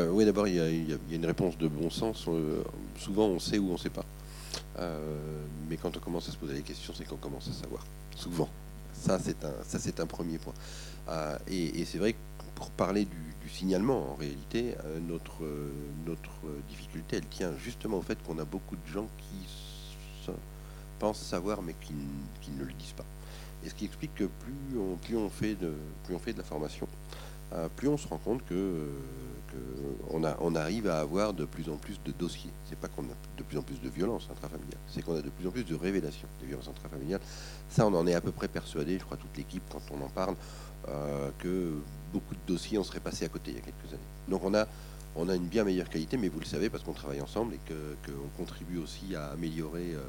Euh, 0.00 0.08
oui, 0.10 0.24
d'abord, 0.24 0.48
il, 0.48 0.54
y, 0.54 0.92
a 0.92 0.96
une 1.10 1.26
réponse 1.26 1.58
de 1.58 1.68
bon 1.68 1.90
sens. 1.90 2.24
Euh, 2.28 2.62
souvent, 2.98 3.26
on 3.26 3.38
sait 3.38 3.58
ou 3.58 3.68
on 3.68 3.72
ne 3.74 3.78
sait 3.78 3.90
pas. 3.90 4.04
Euh, 4.78 5.44
mais 5.68 5.76
quand 5.76 5.94
on 5.96 6.00
commence 6.00 6.28
à 6.28 6.32
se 6.32 6.36
poser 6.36 6.54
les 6.54 6.62
questions, 6.62 6.92
c'est 6.96 7.04
qu'on 7.04 7.16
commence 7.16 7.48
à 7.48 7.52
savoir. 7.52 7.84
Souvent. 8.16 8.48
Ça, 8.94 9.18
c'est 9.18 9.44
un, 9.44 10.02
un 10.02 10.06
premier 10.06 10.38
point. 10.38 10.54
et, 11.48 11.84
c'est 11.84 11.98
vrai 11.98 12.12
que 12.14 12.18
pour 12.54 12.70
parler 12.70 13.04
du, 13.04 13.48
signalement, 13.50 14.12
en 14.12 14.14
réalité, 14.14 14.74
notre, 15.08 15.42
notre 16.06 16.30
difficulté, 16.68 17.16
elle 17.16 17.26
tient 17.26 17.52
justement 17.58 17.98
au 17.98 18.02
fait 18.02 18.18
qu'on 18.22 18.38
a 18.38 18.44
beaucoup 18.44 18.76
de 18.76 18.86
gens 18.92 19.08
qui 19.18 20.32
pensent 20.98 21.20
savoir, 21.20 21.62
mais 21.62 21.74
qui, 21.80 21.94
ne 22.52 22.64
le 22.64 22.72
disent 22.74 22.92
pas. 22.92 23.06
Et 23.64 23.70
ce 23.70 23.74
qui 23.74 23.86
explique 23.86 24.14
que 24.14 24.24
plus 24.24 25.16
on, 25.16 25.30
fait, 25.30 25.54
de, 25.54 25.72
plus 26.04 26.14
on 26.14 26.18
fait 26.18 26.32
de 26.32 26.38
la 26.38 26.44
formation, 26.44 26.86
plus 27.76 27.88
on 27.88 27.96
se 27.96 28.06
rend 28.06 28.18
compte 28.18 28.44
que 28.46 28.86
on, 30.10 30.24
a, 30.24 30.36
on, 30.40 30.54
arrive 30.54 30.88
à 30.88 31.00
avoir 31.00 31.32
de 31.32 31.44
plus 31.44 31.68
en 31.68 31.76
plus 31.76 32.00
de 32.04 32.12
dossiers. 32.12 32.50
C'est 32.68 32.78
pas 32.78 32.88
qu'on 32.88 33.02
a 33.02 33.16
de 33.36 33.42
plus 33.42 33.58
en 33.58 33.62
plus 33.62 33.80
de 33.80 33.88
violences 33.88 34.28
intrafamiliales, 34.30 34.80
c'est 34.88 35.02
qu'on 35.02 35.16
a 35.16 35.22
de 35.22 35.30
plus 35.30 35.46
en 35.46 35.50
plus 35.50 35.64
de 35.64 35.74
révélations 35.74 36.28
des 36.40 36.46
violences 36.46 36.68
intrafamiliales. 36.68 37.20
Ça, 37.68 37.86
on 37.86 37.94
en 37.94 38.06
est 38.06 38.14
à 38.14 38.20
peu 38.20 38.32
près 38.32 38.48
persuadé, 38.48 38.98
je 38.98 39.04
crois 39.04 39.16
toute 39.16 39.36
l'équipe, 39.36 39.62
quand 39.70 39.82
on 39.92 40.04
en 40.04 40.08
parle, 40.08 40.34
euh, 40.88 41.30
que 41.38 41.74
beaucoup 42.12 42.34
de 42.34 42.40
dossiers 42.46 42.78
en 42.78 42.84
seraient 42.84 43.00
passés 43.00 43.24
à 43.24 43.28
côté 43.28 43.50
il 43.50 43.56
y 43.56 43.58
a 43.58 43.62
quelques 43.62 43.92
années. 43.92 44.02
Donc 44.28 44.44
on 44.44 44.54
a, 44.54 44.66
on 45.16 45.28
une 45.28 45.46
bien 45.46 45.64
meilleure 45.64 45.88
qualité, 45.88 46.16
mais 46.16 46.28
vous 46.28 46.40
le 46.40 46.46
savez 46.46 46.70
parce 46.70 46.82
qu'on 46.82 46.92
travaille 46.92 47.20
ensemble 47.20 47.54
et 47.54 47.60
qu'on 47.68 48.42
contribue 48.42 48.78
aussi 48.78 49.14
à 49.14 49.28
améliorer 49.28 49.94
euh, 49.94 50.00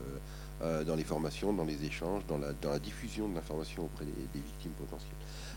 euh, 0.62 0.84
dans 0.84 0.95
les 0.95 1.04
formations, 1.04 1.54
dans 1.54 1.66
les 1.66 1.86
échanges, 1.86 2.24
dans 2.28 2.38
la, 2.38 2.80
diffusion 2.80 3.28
de 3.28 3.36
l'information 3.36 3.86
auprès 3.86 4.06
des, 4.06 4.12
des, 4.12 4.39
victimes 4.39 4.72
potentielles. 4.74 5.10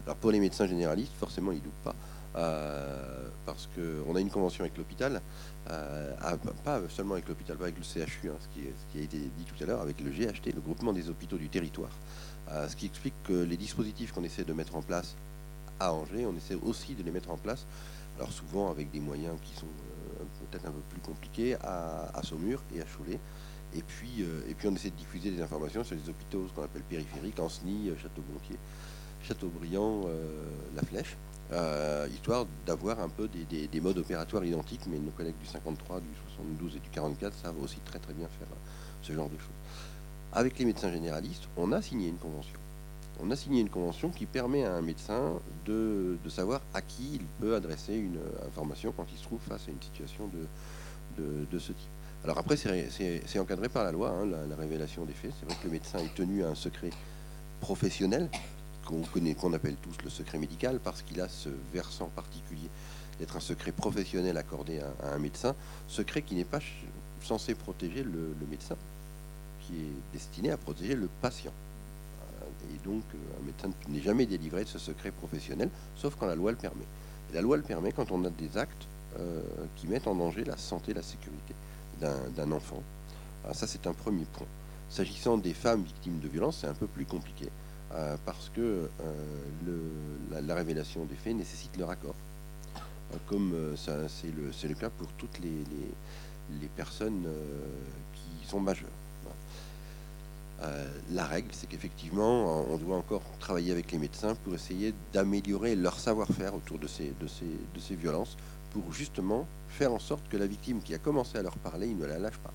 Alors 0.07 0.16
pour 0.16 0.30
les 0.30 0.40
médecins 0.40 0.66
généralistes, 0.66 1.12
forcément, 1.18 1.53
ils 1.53 1.59
ne 1.59 1.64
doutent 1.64 1.84
pas. 1.84 1.95
Euh, 2.37 3.28
parce 3.47 3.68
qu'on 3.74 4.16
a 4.16 4.20
une 4.20 4.30
convention 4.30 4.64
avec 4.64 4.76
l'hôpital, 4.76 5.20
euh, 5.70 6.12
pas 6.64 6.80
seulement 6.89 7.14
avec 7.14 7.28
l'hôpital, 7.28 7.57
pas 7.57 7.64
avec 7.64 7.76
le 7.78 7.85
CHU, 7.85 8.28
hein, 8.28 8.37
ce, 8.41 8.49
qui 8.93 8.99
a 8.99 9.03
été 9.03 9.18
dit 9.18 9.45
tout 9.45 9.62
à 9.62 9.66
l'heure, 9.66 9.80
avec 9.80 10.01
le 10.01 10.11
GHT, 10.11 10.53
le 10.53 10.61
groupement 10.61 10.93
des 10.93 11.09
hôpitaux 11.09 11.37
du 11.37 11.49
territoire. 11.49 11.91
Euh, 12.51 12.68
ce 12.68 12.74
qui 12.74 12.87
explique 12.87 13.14
que 13.22 13.32
les 13.32 13.57
dispositifs 13.57 14.12
qu'on 14.12 14.24
essaie 14.24 14.45
de 14.45 14.53
mettre 14.53 14.74
en 14.74 14.82
place 14.82 15.14
à 15.78 15.93
Angers, 15.93 16.26
on 16.26 16.37
essaie 16.37 16.57
aussi 16.57 16.95
de 16.95 17.03
les 17.03 17.11
mettre 17.12 17.30
en 17.30 17.37
place, 17.37 17.66
alors 18.16 18.32
souvent 18.32 18.70
avec 18.70 18.91
des 18.91 19.01
moyens 19.01 19.37
qui 19.43 19.55
sont 19.55 19.68
peut-être 20.51 20.66
un 20.66 20.72
peu 20.72 20.82
plus 20.91 21.01
compliqués, 21.01 21.57
à, 21.62 22.20
Saumur 22.22 22.62
et 22.74 22.80
à 22.80 22.85
Cholet. 22.85 23.20
Et 23.76 23.82
puis, 23.82 24.24
et 24.49 24.55
puis 24.55 24.68
on 24.68 24.74
essaie 24.74 24.91
de 24.91 24.97
diffuser 24.97 25.30
des 25.30 25.43
informations 25.43 25.85
sur 25.85 25.97
les 25.97 26.09
hôpitaux, 26.09 26.47
ce 26.49 26.55
qu'on 26.55 26.62
appelle 26.62 26.82
périphériques, 26.82 27.39
Ancenis, 27.41 27.91
Château-Gontier, 28.01 28.57
Châteaubriand, 29.22 30.03
La 30.76 30.82
Flèche. 30.82 31.16
Euh, 31.55 32.09
histoire 32.12 32.46
d'avoir 32.66 32.98
un 32.98 33.09
peu 33.09 33.28
des, 33.28 33.80
modes 33.80 33.98
opératoires 33.98 34.44
identiques, 34.44 34.80
mais 34.88 34.98
nos 34.98 35.12
collègues 35.12 35.38
du 35.40 35.46
53, 35.46 36.00
du 36.00 36.07
72 36.34 36.76
et 36.76 36.80
du 36.80 36.88
44 36.90 37.32
savent 37.32 37.62
aussi 37.62 37.78
très 37.84 38.00
très 38.00 38.12
bien 38.12 38.26
faire 38.26 38.48
ce 39.02 39.12
genre 39.12 39.28
de 39.28 39.38
choses. 39.38 39.46
Avec 40.32 40.59
les 40.59 40.64
médecins 40.64 40.90
généralistes, 40.90 41.44
on 41.57 41.70
a 41.70 41.80
signé 41.80 42.09
une 42.09 42.16
convention. 42.16 42.59
On 43.22 43.30
a 43.30 43.36
signé 43.36 43.61
une 43.61 43.68
convention 43.68 44.09
qui 44.09 44.26
permet 44.26 44.64
à 44.64 44.74
un 44.74 44.80
médecin 44.80 45.34
de, 45.64 46.18
savoir 46.28 46.61
à 46.74 46.82
qui 46.82 47.20
il 47.20 47.24
peut 47.40 47.55
adresser 47.55 47.94
une 47.94 48.18
information 48.48 48.92
quand 48.96 49.07
il 49.12 49.18
se 49.18 49.22
trouve 49.22 49.38
face 49.48 49.68
à 49.68 49.70
une 49.70 49.80
situation 49.80 50.28
de, 51.16 51.46
de, 51.48 51.59
ce 51.61 51.68
type. 51.68 51.88
Alors 52.24 52.38
après, 52.38 52.57
c'est 52.57 53.38
encadré 53.38 53.68
par 53.68 53.84
la 53.84 53.92
loi, 53.92 54.11
hein, 54.11 54.26
la, 54.48 54.57
révélation 54.57 55.05
des 55.05 55.12
faits. 55.12 55.30
C'est 55.38 55.46
vrai 55.46 55.55
que 55.55 55.66
le 55.68 55.72
médecin 55.72 56.00
est 56.00 56.14
tenu 56.16 56.42
à 56.42 56.48
un 56.48 56.57
secret 56.57 56.90
professionnel, 57.61 58.28
qu'on 58.85 59.03
connaît, 59.03 59.35
qu'on 59.35 59.53
appelle 59.53 59.76
tous 59.76 60.03
le 60.05 60.11
secret 60.11 60.39
médical, 60.39 60.78
parce 60.82 61.03
qu'il 61.03 61.20
a 61.20 61.28
ce 61.28 61.49
versant 61.72 62.11
particulier 62.14 62.68
d'être 63.18 63.37
un 63.37 63.41
secret 63.41 63.72
professionnel 63.72 64.37
accordé 64.37 64.80
à, 64.80 65.14
un 65.14 65.18
médecin, 65.18 65.55
secret 65.89 66.22
qui 66.22 66.35
n'est 66.35 66.45
pas 66.45 66.61
censé 67.22 67.55
protéger 67.55 68.03
le, 68.03 68.35
médecin, 68.51 68.76
qui 69.62 69.74
est 69.74 70.12
destiné 70.12 70.51
à 70.51 70.57
protéger 70.57 70.95
le 70.95 71.09
patient. 71.22 71.53
Et 72.72 72.87
donc, 72.87 73.03
euh, 73.14 73.41
un 73.41 73.47
médecin 73.47 73.70
n'est 73.89 74.01
jamais 74.01 74.26
délivré 74.26 74.64
de 74.64 74.68
ce 74.68 74.78
secret 74.78 75.11
professionnel, 75.11 75.70
sauf 75.97 76.14
quand 76.18 76.26
la 76.26 76.35
loi 76.35 76.51
le 76.51 76.57
permet. 76.57 76.85
la 77.32 77.41
loi 77.41 77.57
le 77.57 77.62
permet 77.62 77.93
quand 77.93 78.11
on 78.11 78.24
a 78.24 78.30
des 78.30 78.57
actes 78.57 78.87
euh, 79.18 79.43
qui 79.76 79.87
mettent 79.87 80.07
en 80.07 80.14
danger 80.14 80.45
la 80.45 80.57
santé 80.57 80.95
la 80.95 81.03
sécurité 81.03 81.55
d'un 82.01 82.53
enfant. 82.53 82.82
ça, 83.53 83.66
c'est 83.66 83.87
un 83.87 83.93
premier 83.93 84.24
point. 84.24 84.47
S'agissant 84.91 85.39
des 85.39 85.55
femmes 85.55 85.82
victimes 85.82 86.18
de 86.18 86.28
violences, 86.28 86.59
c'est 86.61 86.66
un 86.66 86.74
peu 86.74 86.87
plus 86.87 87.07
compliqué, 87.07 87.49
euh, 87.93 88.16
parce 88.24 88.51
que 88.55 88.89
la, 90.30 90.55
révélation 90.55 91.05
des 91.05 91.14
faits 91.14 91.37
nécessite 91.37 91.76
leur 91.76 91.91
accord. 91.91 92.14
comme 93.26 93.74
c'est 93.76 94.68
le, 94.68 94.74
cas 94.74 94.91
pour 94.91 95.09
toutes 95.12 95.39
les, 95.41 96.68
personnes 96.76 97.26
qui 98.14 98.49
sont 98.49 98.61
majeures. 98.61 98.89
Euh, 100.62 100.87
la 101.11 101.26
règle, 101.26 101.49
c'est 101.53 101.68
qu'effectivement, 101.68 102.64
on 102.70 102.76
doit 102.78 102.97
encore 102.97 103.22
travailler 103.39 103.72
avec 103.72 103.93
les 103.93 103.99
médecins 103.99 104.35
pour 104.35 104.55
essayer 104.55 104.95
d'améliorer 105.12 105.74
leur 105.76 105.99
savoir-faire 105.99 106.55
autour 106.55 106.78
de 106.78 106.87
ces, 106.87 107.97
violences, 107.97 108.37
pour 108.72 108.93
justement 108.93 109.47
faire 109.68 109.93
en 109.93 109.99
sorte 109.99 110.26
que 110.28 110.37
la 110.37 110.47
victime 110.47 110.80
qui 110.80 110.95
a 110.95 110.99
commencé 110.99 111.37
à 111.39 111.43
leur 111.43 111.57
parler, 111.59 111.89
il 111.89 111.99
ne 111.99 112.07
la 112.07 112.18
lâche 112.18 112.39
pas. 112.39 112.53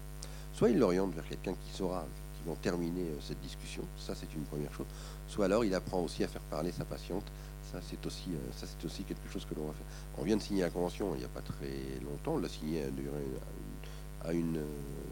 Soit 0.54 0.70
il 0.70 0.80
l'oriente 0.80 1.14
vers 1.14 1.28
quelqu'un 1.28 1.54
qui 1.54 1.78
saura 1.78 2.06
vont 2.46 2.56
terminer 2.56 3.02
euh, 3.02 3.18
cette 3.22 3.42
discussion, 3.42 3.84
ça 3.98 4.16
c'est 4.16 4.34
une 4.34 4.44
première 4.44 4.74
chose, 4.74 4.86
soit 5.30 5.46
alors 5.46 5.64
il 5.64 5.74
apprend 5.74 6.02
aussi 6.02 6.24
à 6.24 6.28
faire 6.28 6.42
parler 6.42 6.72
sa 6.72 6.86
patiente, 6.86 7.26
ça 7.72 7.80
c'est 7.88 8.04
aussi, 8.06 8.30
euh, 8.30 8.52
ça, 8.58 8.66
c'est 8.68 8.86
aussi 8.86 9.04
quelque 9.04 9.30
chose 9.32 9.46
que 9.46 9.56
l'on 9.56 9.68
va 9.68 9.74
faire. 9.74 9.86
On 10.18 10.24
vient 10.24 10.38
de 10.38 10.42
signer 10.42 10.62
la 10.62 10.70
convention 10.70 11.14
il 11.16 11.20
n'y 11.20 11.26
a 11.26 11.30
pas 11.30 11.42
très 11.42 12.02
longtemps, 12.04 12.34
on 12.34 12.40
l'a 12.40 12.50
signé 12.50 12.84
à 12.84 12.88
à 14.28 14.34
une 14.34 14.58
euh, 14.58 14.66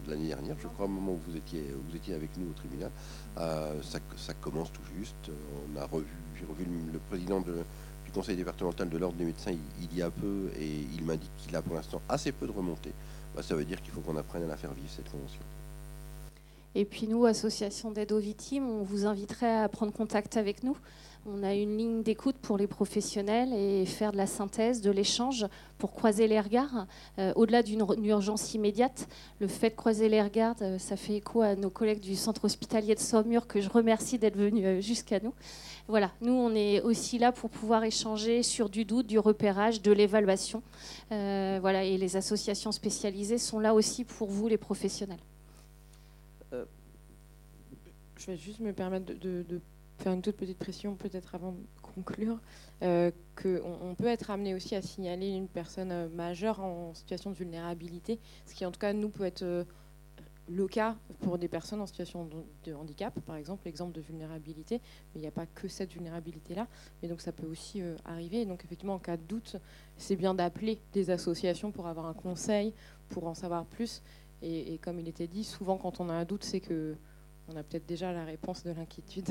l'année 0.08 0.28
dernière, 0.28 0.56
je 0.62 0.68
crois, 0.68 0.86
au 0.86 0.90
moment 0.90 1.14
où 1.14 1.20
vous 1.30 1.38
étiez, 1.38 1.64
vous 1.90 1.96
étiez 1.96 2.14
avec 2.14 2.36
nous 2.38 2.50
au 2.50 2.54
tribunal. 2.54 2.92
Euh, 3.38 3.82
ça, 3.82 4.34
commence 4.42 4.72
tout 4.72 4.82
juste. 4.98 5.30
On 5.30 5.80
a 5.80 5.86
revu, 5.86 6.06
j'ai 6.38 6.46
revu 6.46 6.66
le, 6.92 7.00
président 7.00 7.42
du 7.42 8.12
conseil 8.14 8.36
départemental 8.36 8.90
de 8.90 8.98
l'ordre 8.98 9.18
des 9.18 9.26
médecins 9.26 9.54
il, 9.82 9.98
y 9.98 10.02
a 10.02 10.10
peu 10.10 10.50
et 10.60 10.68
il 10.68 11.06
dit 11.06 11.30
qu'il 11.38 11.56
a 11.56 11.62
pour 11.62 11.76
l'instant 11.76 12.02
assez 12.10 12.32
peu 12.32 12.48
de 12.48 12.52
remontées. 12.52 12.94
Bah, 13.36 13.44
ça 13.44 13.56
veut 13.56 13.66
dire 13.66 13.82
qu'il 13.82 13.92
faut 13.92 14.02
qu'on 14.02 14.18
apprenne 14.18 14.44
à 14.44 14.48
la 14.48 14.58
faire 14.58 14.74
vivre 14.74 14.90
cette 14.90 15.10
convention. 15.12 15.42
Et 16.76 16.86
puis 16.86 17.08
nous, 17.08 17.26
association 17.26 17.92
d'aide 17.92 18.12
aux 18.12 18.20
victimes, 18.20 18.70
on 18.70 18.84
vous 18.84 19.06
inviterait 19.06 19.58
à 19.62 19.70
prendre 19.70 19.92
contact 19.92 20.38
avec 20.38 20.64
nous. 20.64 20.78
On 21.30 21.44
a 21.44 21.54
une 21.54 21.78
ligne 21.78 22.04
d'écoute 22.04 22.38
pour 22.42 22.58
les 22.58 22.68
professionnels 22.68 23.52
et 23.52 23.86
faire 23.86 24.14
de 24.14 24.18
la 24.18 24.28
synthèse, 24.28 24.82
de 24.82 24.92
l'échange 24.92 25.46
pour 25.78 25.92
croiser 25.92 26.26
les 26.26 26.40
regards. 26.40 26.88
Euh, 27.20 27.34
au-delà 27.36 27.64
d'une 27.64 27.86
urgence 28.06 28.54
immédiate, 28.54 29.10
le 29.40 29.48
fait 29.48 29.72
de 29.72 29.76
croiser 29.76 30.08
les 30.08 30.22
regards, 30.22 30.56
euh, 30.62 30.80
ça 30.80 30.96
fait 30.96 31.16
écho 31.16 31.42
à 31.42 31.56
nos 31.56 31.70
collègues 31.70 32.00
du 32.00 32.16
centre 32.16 32.46
hospitalier 32.46 32.96
de 32.96 33.02
Saumur 33.02 33.46
que 33.46 33.60
je 33.60 33.70
remercie 33.70 34.18
d'être 34.18 34.38
venus 34.38 34.64
euh, 34.66 34.80
jusqu'à 34.80 35.20
nous. 35.20 35.34
Voilà, 35.90 36.12
nous 36.22 36.32
on 36.32 36.56
est 36.56 36.80
aussi 36.82 37.18
là 37.18 37.34
pour 37.34 37.50
pouvoir 37.50 37.84
échanger 37.84 38.42
sur 38.42 38.70
du 38.70 38.86
doute, 38.86 39.08
du 39.08 39.20
repérage, 39.20 39.82
de 39.82 39.92
l'évaluation. 39.92 40.62
voilà, 41.10 41.84
et 41.84 41.98
les 41.98 42.16
associations 42.16 42.72
spécialisées 42.72 43.38
sont 43.38 43.60
là 43.60 43.74
aussi 43.74 44.06
pour 44.06 44.30
vous, 44.30 44.48
les 44.48 44.58
professionnels. 44.58 45.20
Je 48.20 48.28
vais 48.28 48.38
juste 48.38 48.60
me 48.60 48.74
permettre 48.74 49.14
de 49.14 49.62
faire 49.98 50.14
une 50.14 50.22
toute 50.22 50.38
petite 50.38 50.58
pression 50.58 50.96
peut-être 50.96 51.36
avant 51.36 51.52
de 51.52 51.58
conclure, 51.82 52.40
euh, 52.84 53.12
qu'on 53.42 53.78
on 53.82 53.96
peut 53.96 54.08
être 54.08 54.30
amené 54.30 54.54
aussi 54.54 54.76
à 54.76 54.82
signaler 54.82 55.30
une 55.30 55.48
personne 55.48 55.92
euh, 55.92 56.10
majeure 56.10 56.60
en 56.60 56.94
situation 56.94 57.32
de 57.32 57.36
vulnérabilité, 57.36 58.20
ce 58.46 58.54
qui 58.54 58.66
en 58.66 58.72
tout 58.72 58.80
cas 58.80 58.94
nous 58.94 59.10
peut 59.10 59.24
être 59.24 59.44
euh, 59.44 59.64
le 60.50 60.68
cas 60.68 60.96
pour 61.20 61.38
des 61.38 61.48
personnes 61.48 61.82
en 61.82 61.88
situation 61.88 62.30
de, 62.64 62.74
handicap, 62.74 63.20
par 63.22 63.36
exemple, 63.36 63.64
l'exemple 63.66 63.94
de 63.94 64.00
vulnérabilité, 64.00 64.80
mais 65.14 65.20
il 65.20 65.22
n'y 65.22 65.28
a 65.28 65.32
pas 65.32 65.46
que 65.46 65.68
cette 65.68 65.92
vulnérabilité-là, 65.92 66.68
mais 67.02 67.10
donc 67.10 67.20
ça 67.20 67.34
peut 67.34 67.48
aussi 67.48 67.82
arriver. 68.06 68.46
donc 68.46 68.64
effectivement, 68.64 68.94
en 68.94 69.00
cas 69.00 69.18
de 69.18 69.24
doute, 69.24 69.58
c'est 69.98 70.16
bien 70.16 70.34
d'appeler 70.34 70.80
des 70.94 71.10
associations 71.10 71.72
pour 71.72 71.88
avoir 71.88 72.06
un 72.06 72.14
conseil, 72.14 72.74
pour 73.10 73.28
en 73.28 73.34
savoir 73.34 73.66
plus. 73.66 74.02
Et, 74.42 74.74
et, 74.74 74.78
comme 74.78 75.00
il 75.00 75.10
était 75.10 75.28
dit, 75.28 75.44
souvent 75.44 75.78
quand 75.78 76.00
on 76.00 76.08
a 76.08 76.14
un 76.14 76.24
doute, 76.24 76.46
c'est 76.46 76.62
que 76.62 76.96
on 77.50 77.56
a 77.56 77.64
peut-être 77.64 77.86
déjà 77.86 78.12
la 78.12 78.26
réponse 78.26 78.64
de 78.64 78.72
l'inquiétude. 78.72 79.30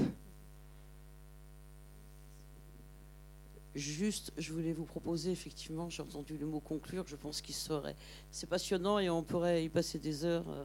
Juste, 3.75 4.33
je 4.39 4.55
voulais 4.55 4.73
vous 4.73 4.87
proposer, 4.87 5.31
effectivement, 5.31 5.91
j'ai 5.91 6.03
entendu 6.03 6.39
le 6.39 6.47
mot 6.47 6.61
conclure, 6.61 7.05
je 7.07 7.17
pense 7.17 7.43
qu'il 7.43 7.55
serait. 7.55 7.95
C'est 8.31 8.49
passionnant 8.49 8.99
et 8.99 9.11
on 9.11 9.23
pourrait 9.23 9.65
y 9.65 9.69
passer 9.69 9.99
des 9.99 10.25
heures 10.25 10.49
euh, 10.49 10.65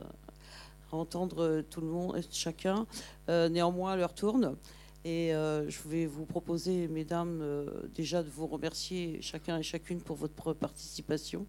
à 0.93 0.95
entendre 0.95 1.61
tout 1.69 1.81
le 1.81 1.87
monde, 1.87 2.21
chacun. 2.31 2.87
Euh, 3.27 3.49
néanmoins, 3.49 3.97
l'heure 3.97 4.13
tourne. 4.13 4.55
Et 5.03 5.35
euh, 5.35 5.69
je 5.69 5.89
vais 5.89 6.05
vous 6.05 6.25
proposer, 6.25 6.87
mesdames, 6.87 7.43
déjà 7.93 8.23
de 8.23 8.29
vous 8.29 8.47
remercier 8.47 9.21
chacun 9.21 9.57
et 9.57 9.63
chacune 9.63 9.99
pour 9.99 10.15
votre 10.15 10.53
participation. 10.53 11.45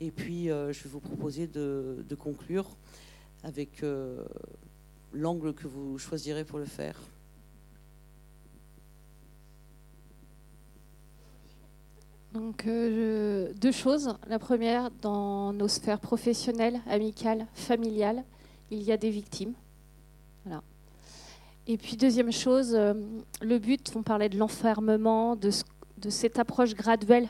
Et 0.00 0.12
puis, 0.12 0.44
je 0.44 0.82
vais 0.84 0.90
vous 0.90 1.00
proposer 1.00 1.48
de, 1.48 2.04
de 2.08 2.14
conclure 2.14 2.68
avec 3.42 3.82
l'angle 5.12 5.54
que 5.54 5.66
vous 5.66 5.98
choisirez 5.98 6.44
pour 6.44 6.58
le 6.58 6.66
faire. 6.66 6.96
Donc, 12.32 12.66
euh, 12.66 13.52
deux 13.60 13.72
choses. 13.72 14.14
La 14.28 14.38
première, 14.38 14.90
dans 15.02 15.52
nos 15.52 15.66
sphères 15.66 15.98
professionnelles, 15.98 16.80
amicales, 16.88 17.46
familiales, 17.54 18.22
il 18.70 18.82
y 18.82 18.92
a 18.92 18.96
des 18.96 19.10
victimes. 19.10 19.54
Et 21.66 21.76
puis, 21.76 21.96
deuxième 21.96 22.32
chose, 22.32 22.74
euh, 22.74 22.94
le 23.42 23.58
but, 23.58 23.92
on 23.94 24.02
parlait 24.02 24.28
de 24.28 24.36
l'enfermement, 24.38 25.36
de, 25.36 25.50
cette 26.08 26.38
approche 26.38 26.74
graduelle 26.74 27.28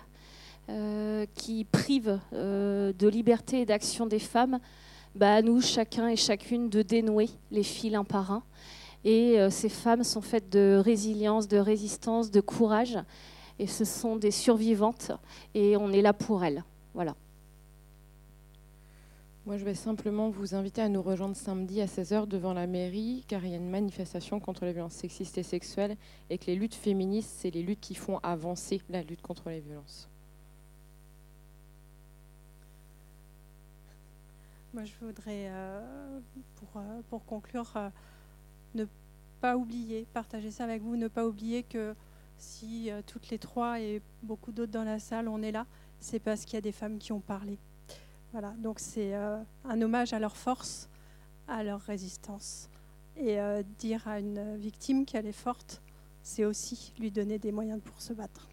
euh, 0.70 1.26
qui 1.34 1.64
prive 1.64 2.18
de 2.32 3.08
liberté 3.08 3.62
et 3.62 3.66
d'action 3.66 4.06
des 4.06 4.20
femmes. 4.20 4.60
Bah, 5.14 5.42
nous, 5.42 5.61
chacun 5.61 6.08
et 6.08 6.16
chacune, 6.16 6.68
de 6.68 6.82
dénouer 6.82 7.28
les 7.50 7.62
fils 7.62 7.94
un 7.94 8.04
par 8.04 8.30
un. 8.30 8.42
Et 9.04 9.38
ces 9.50 9.70
femmes 9.70 10.04
sont 10.04 10.20
faites 10.20 10.50
de 10.50 10.80
résilience, 10.84 11.48
de 11.48 11.56
résistance, 11.56 12.30
de 12.30 12.40
courage 12.40 12.98
et 13.61 13.66
ce 13.66 13.84
sont 13.84 14.16
des 14.16 14.30
survivantes 14.30 15.12
et 15.54 15.76
on 15.76 15.92
est 15.92 16.02
là 16.02 16.12
pour 16.12 16.44
elles. 16.44 16.64
Voilà. 16.94 17.14
Moi, 19.46 19.58
je 19.58 19.64
vais 19.64 19.74
simplement 19.74 20.30
vous 20.30 20.54
inviter 20.54 20.82
à 20.82 20.88
nous 20.88 21.02
rejoindre 21.02 21.36
samedi 21.36 21.80
à 21.80 21.86
16h 21.86 22.26
devant 22.26 22.52
la 22.52 22.66
mairie, 22.66 23.24
car 23.26 23.44
il 23.44 23.50
y 23.50 23.54
a 23.54 23.56
une 23.56 23.70
manifestation 23.70 24.38
contre 24.38 24.64
les 24.64 24.72
violences 24.72 24.94
sexistes 24.94 25.38
et 25.38 25.42
sexuelles, 25.42 25.96
et 26.28 26.38
que 26.38 26.46
les 26.46 26.54
luttes 26.54 26.74
féministes, 26.74 27.32
c'est 27.38 27.50
les 27.50 27.62
luttes 27.62 27.80
qui 27.80 27.94
font 27.94 28.18
avancer 28.22 28.82
la 28.90 29.02
lutte 29.02 29.22
contre 29.22 29.48
les 29.48 29.61
violences. 29.61 30.09
Moi, 34.72 34.84
je 34.84 34.92
voudrais, 35.00 35.48
euh, 35.48 36.20
pour, 36.54 36.68
euh, 36.76 37.00
pour, 37.08 37.24
conclure, 37.24 37.72
euh, 37.74 37.90
ne 38.76 38.84
pas 39.40 39.56
oublier, 39.56 40.06
partager 40.12 40.52
ça 40.52 40.62
avec 40.62 40.80
vous, 40.80 40.94
ne 40.96 41.08
pas 41.08 41.26
oublier 41.26 41.64
que 41.64 41.96
si 42.38 42.90
toutes 43.06 43.28
les 43.30 43.38
trois 43.38 43.80
et 43.80 44.00
beaucoup 44.22 44.52
d'autres 44.52 44.72
dans 44.72 44.84
la 44.84 44.98
salle, 44.98 45.28
on 45.28 45.42
est 45.42 45.52
là, 45.52 45.66
c'est 45.98 46.20
parce 46.20 46.44
qu'il 46.44 46.54
y 46.54 46.58
a 46.58 46.62
des 46.62 46.72
femmes 46.72 46.98
qui 46.98 47.12
ont 47.12 47.20
parlé. 47.20 47.58
Voilà, 48.32 48.50
donc 48.58 48.78
c'est 48.78 49.12
un 49.14 49.82
hommage 49.82 50.14
à 50.14 50.18
leur 50.18 50.36
force, 50.36 50.88
à 51.48 51.62
leur 51.62 51.80
résistance. 51.80 52.70
Et 53.16 53.38
dire 53.78 54.08
à 54.08 54.20
une 54.20 54.56
victime 54.56 55.04
qu'elle 55.04 55.26
est 55.26 55.32
forte, 55.32 55.82
c'est 56.22 56.46
aussi 56.46 56.94
lui 56.98 57.10
donner 57.10 57.38
des 57.38 57.52
moyens 57.52 57.80
pour 57.82 58.00
se 58.00 58.14
battre. 58.14 58.49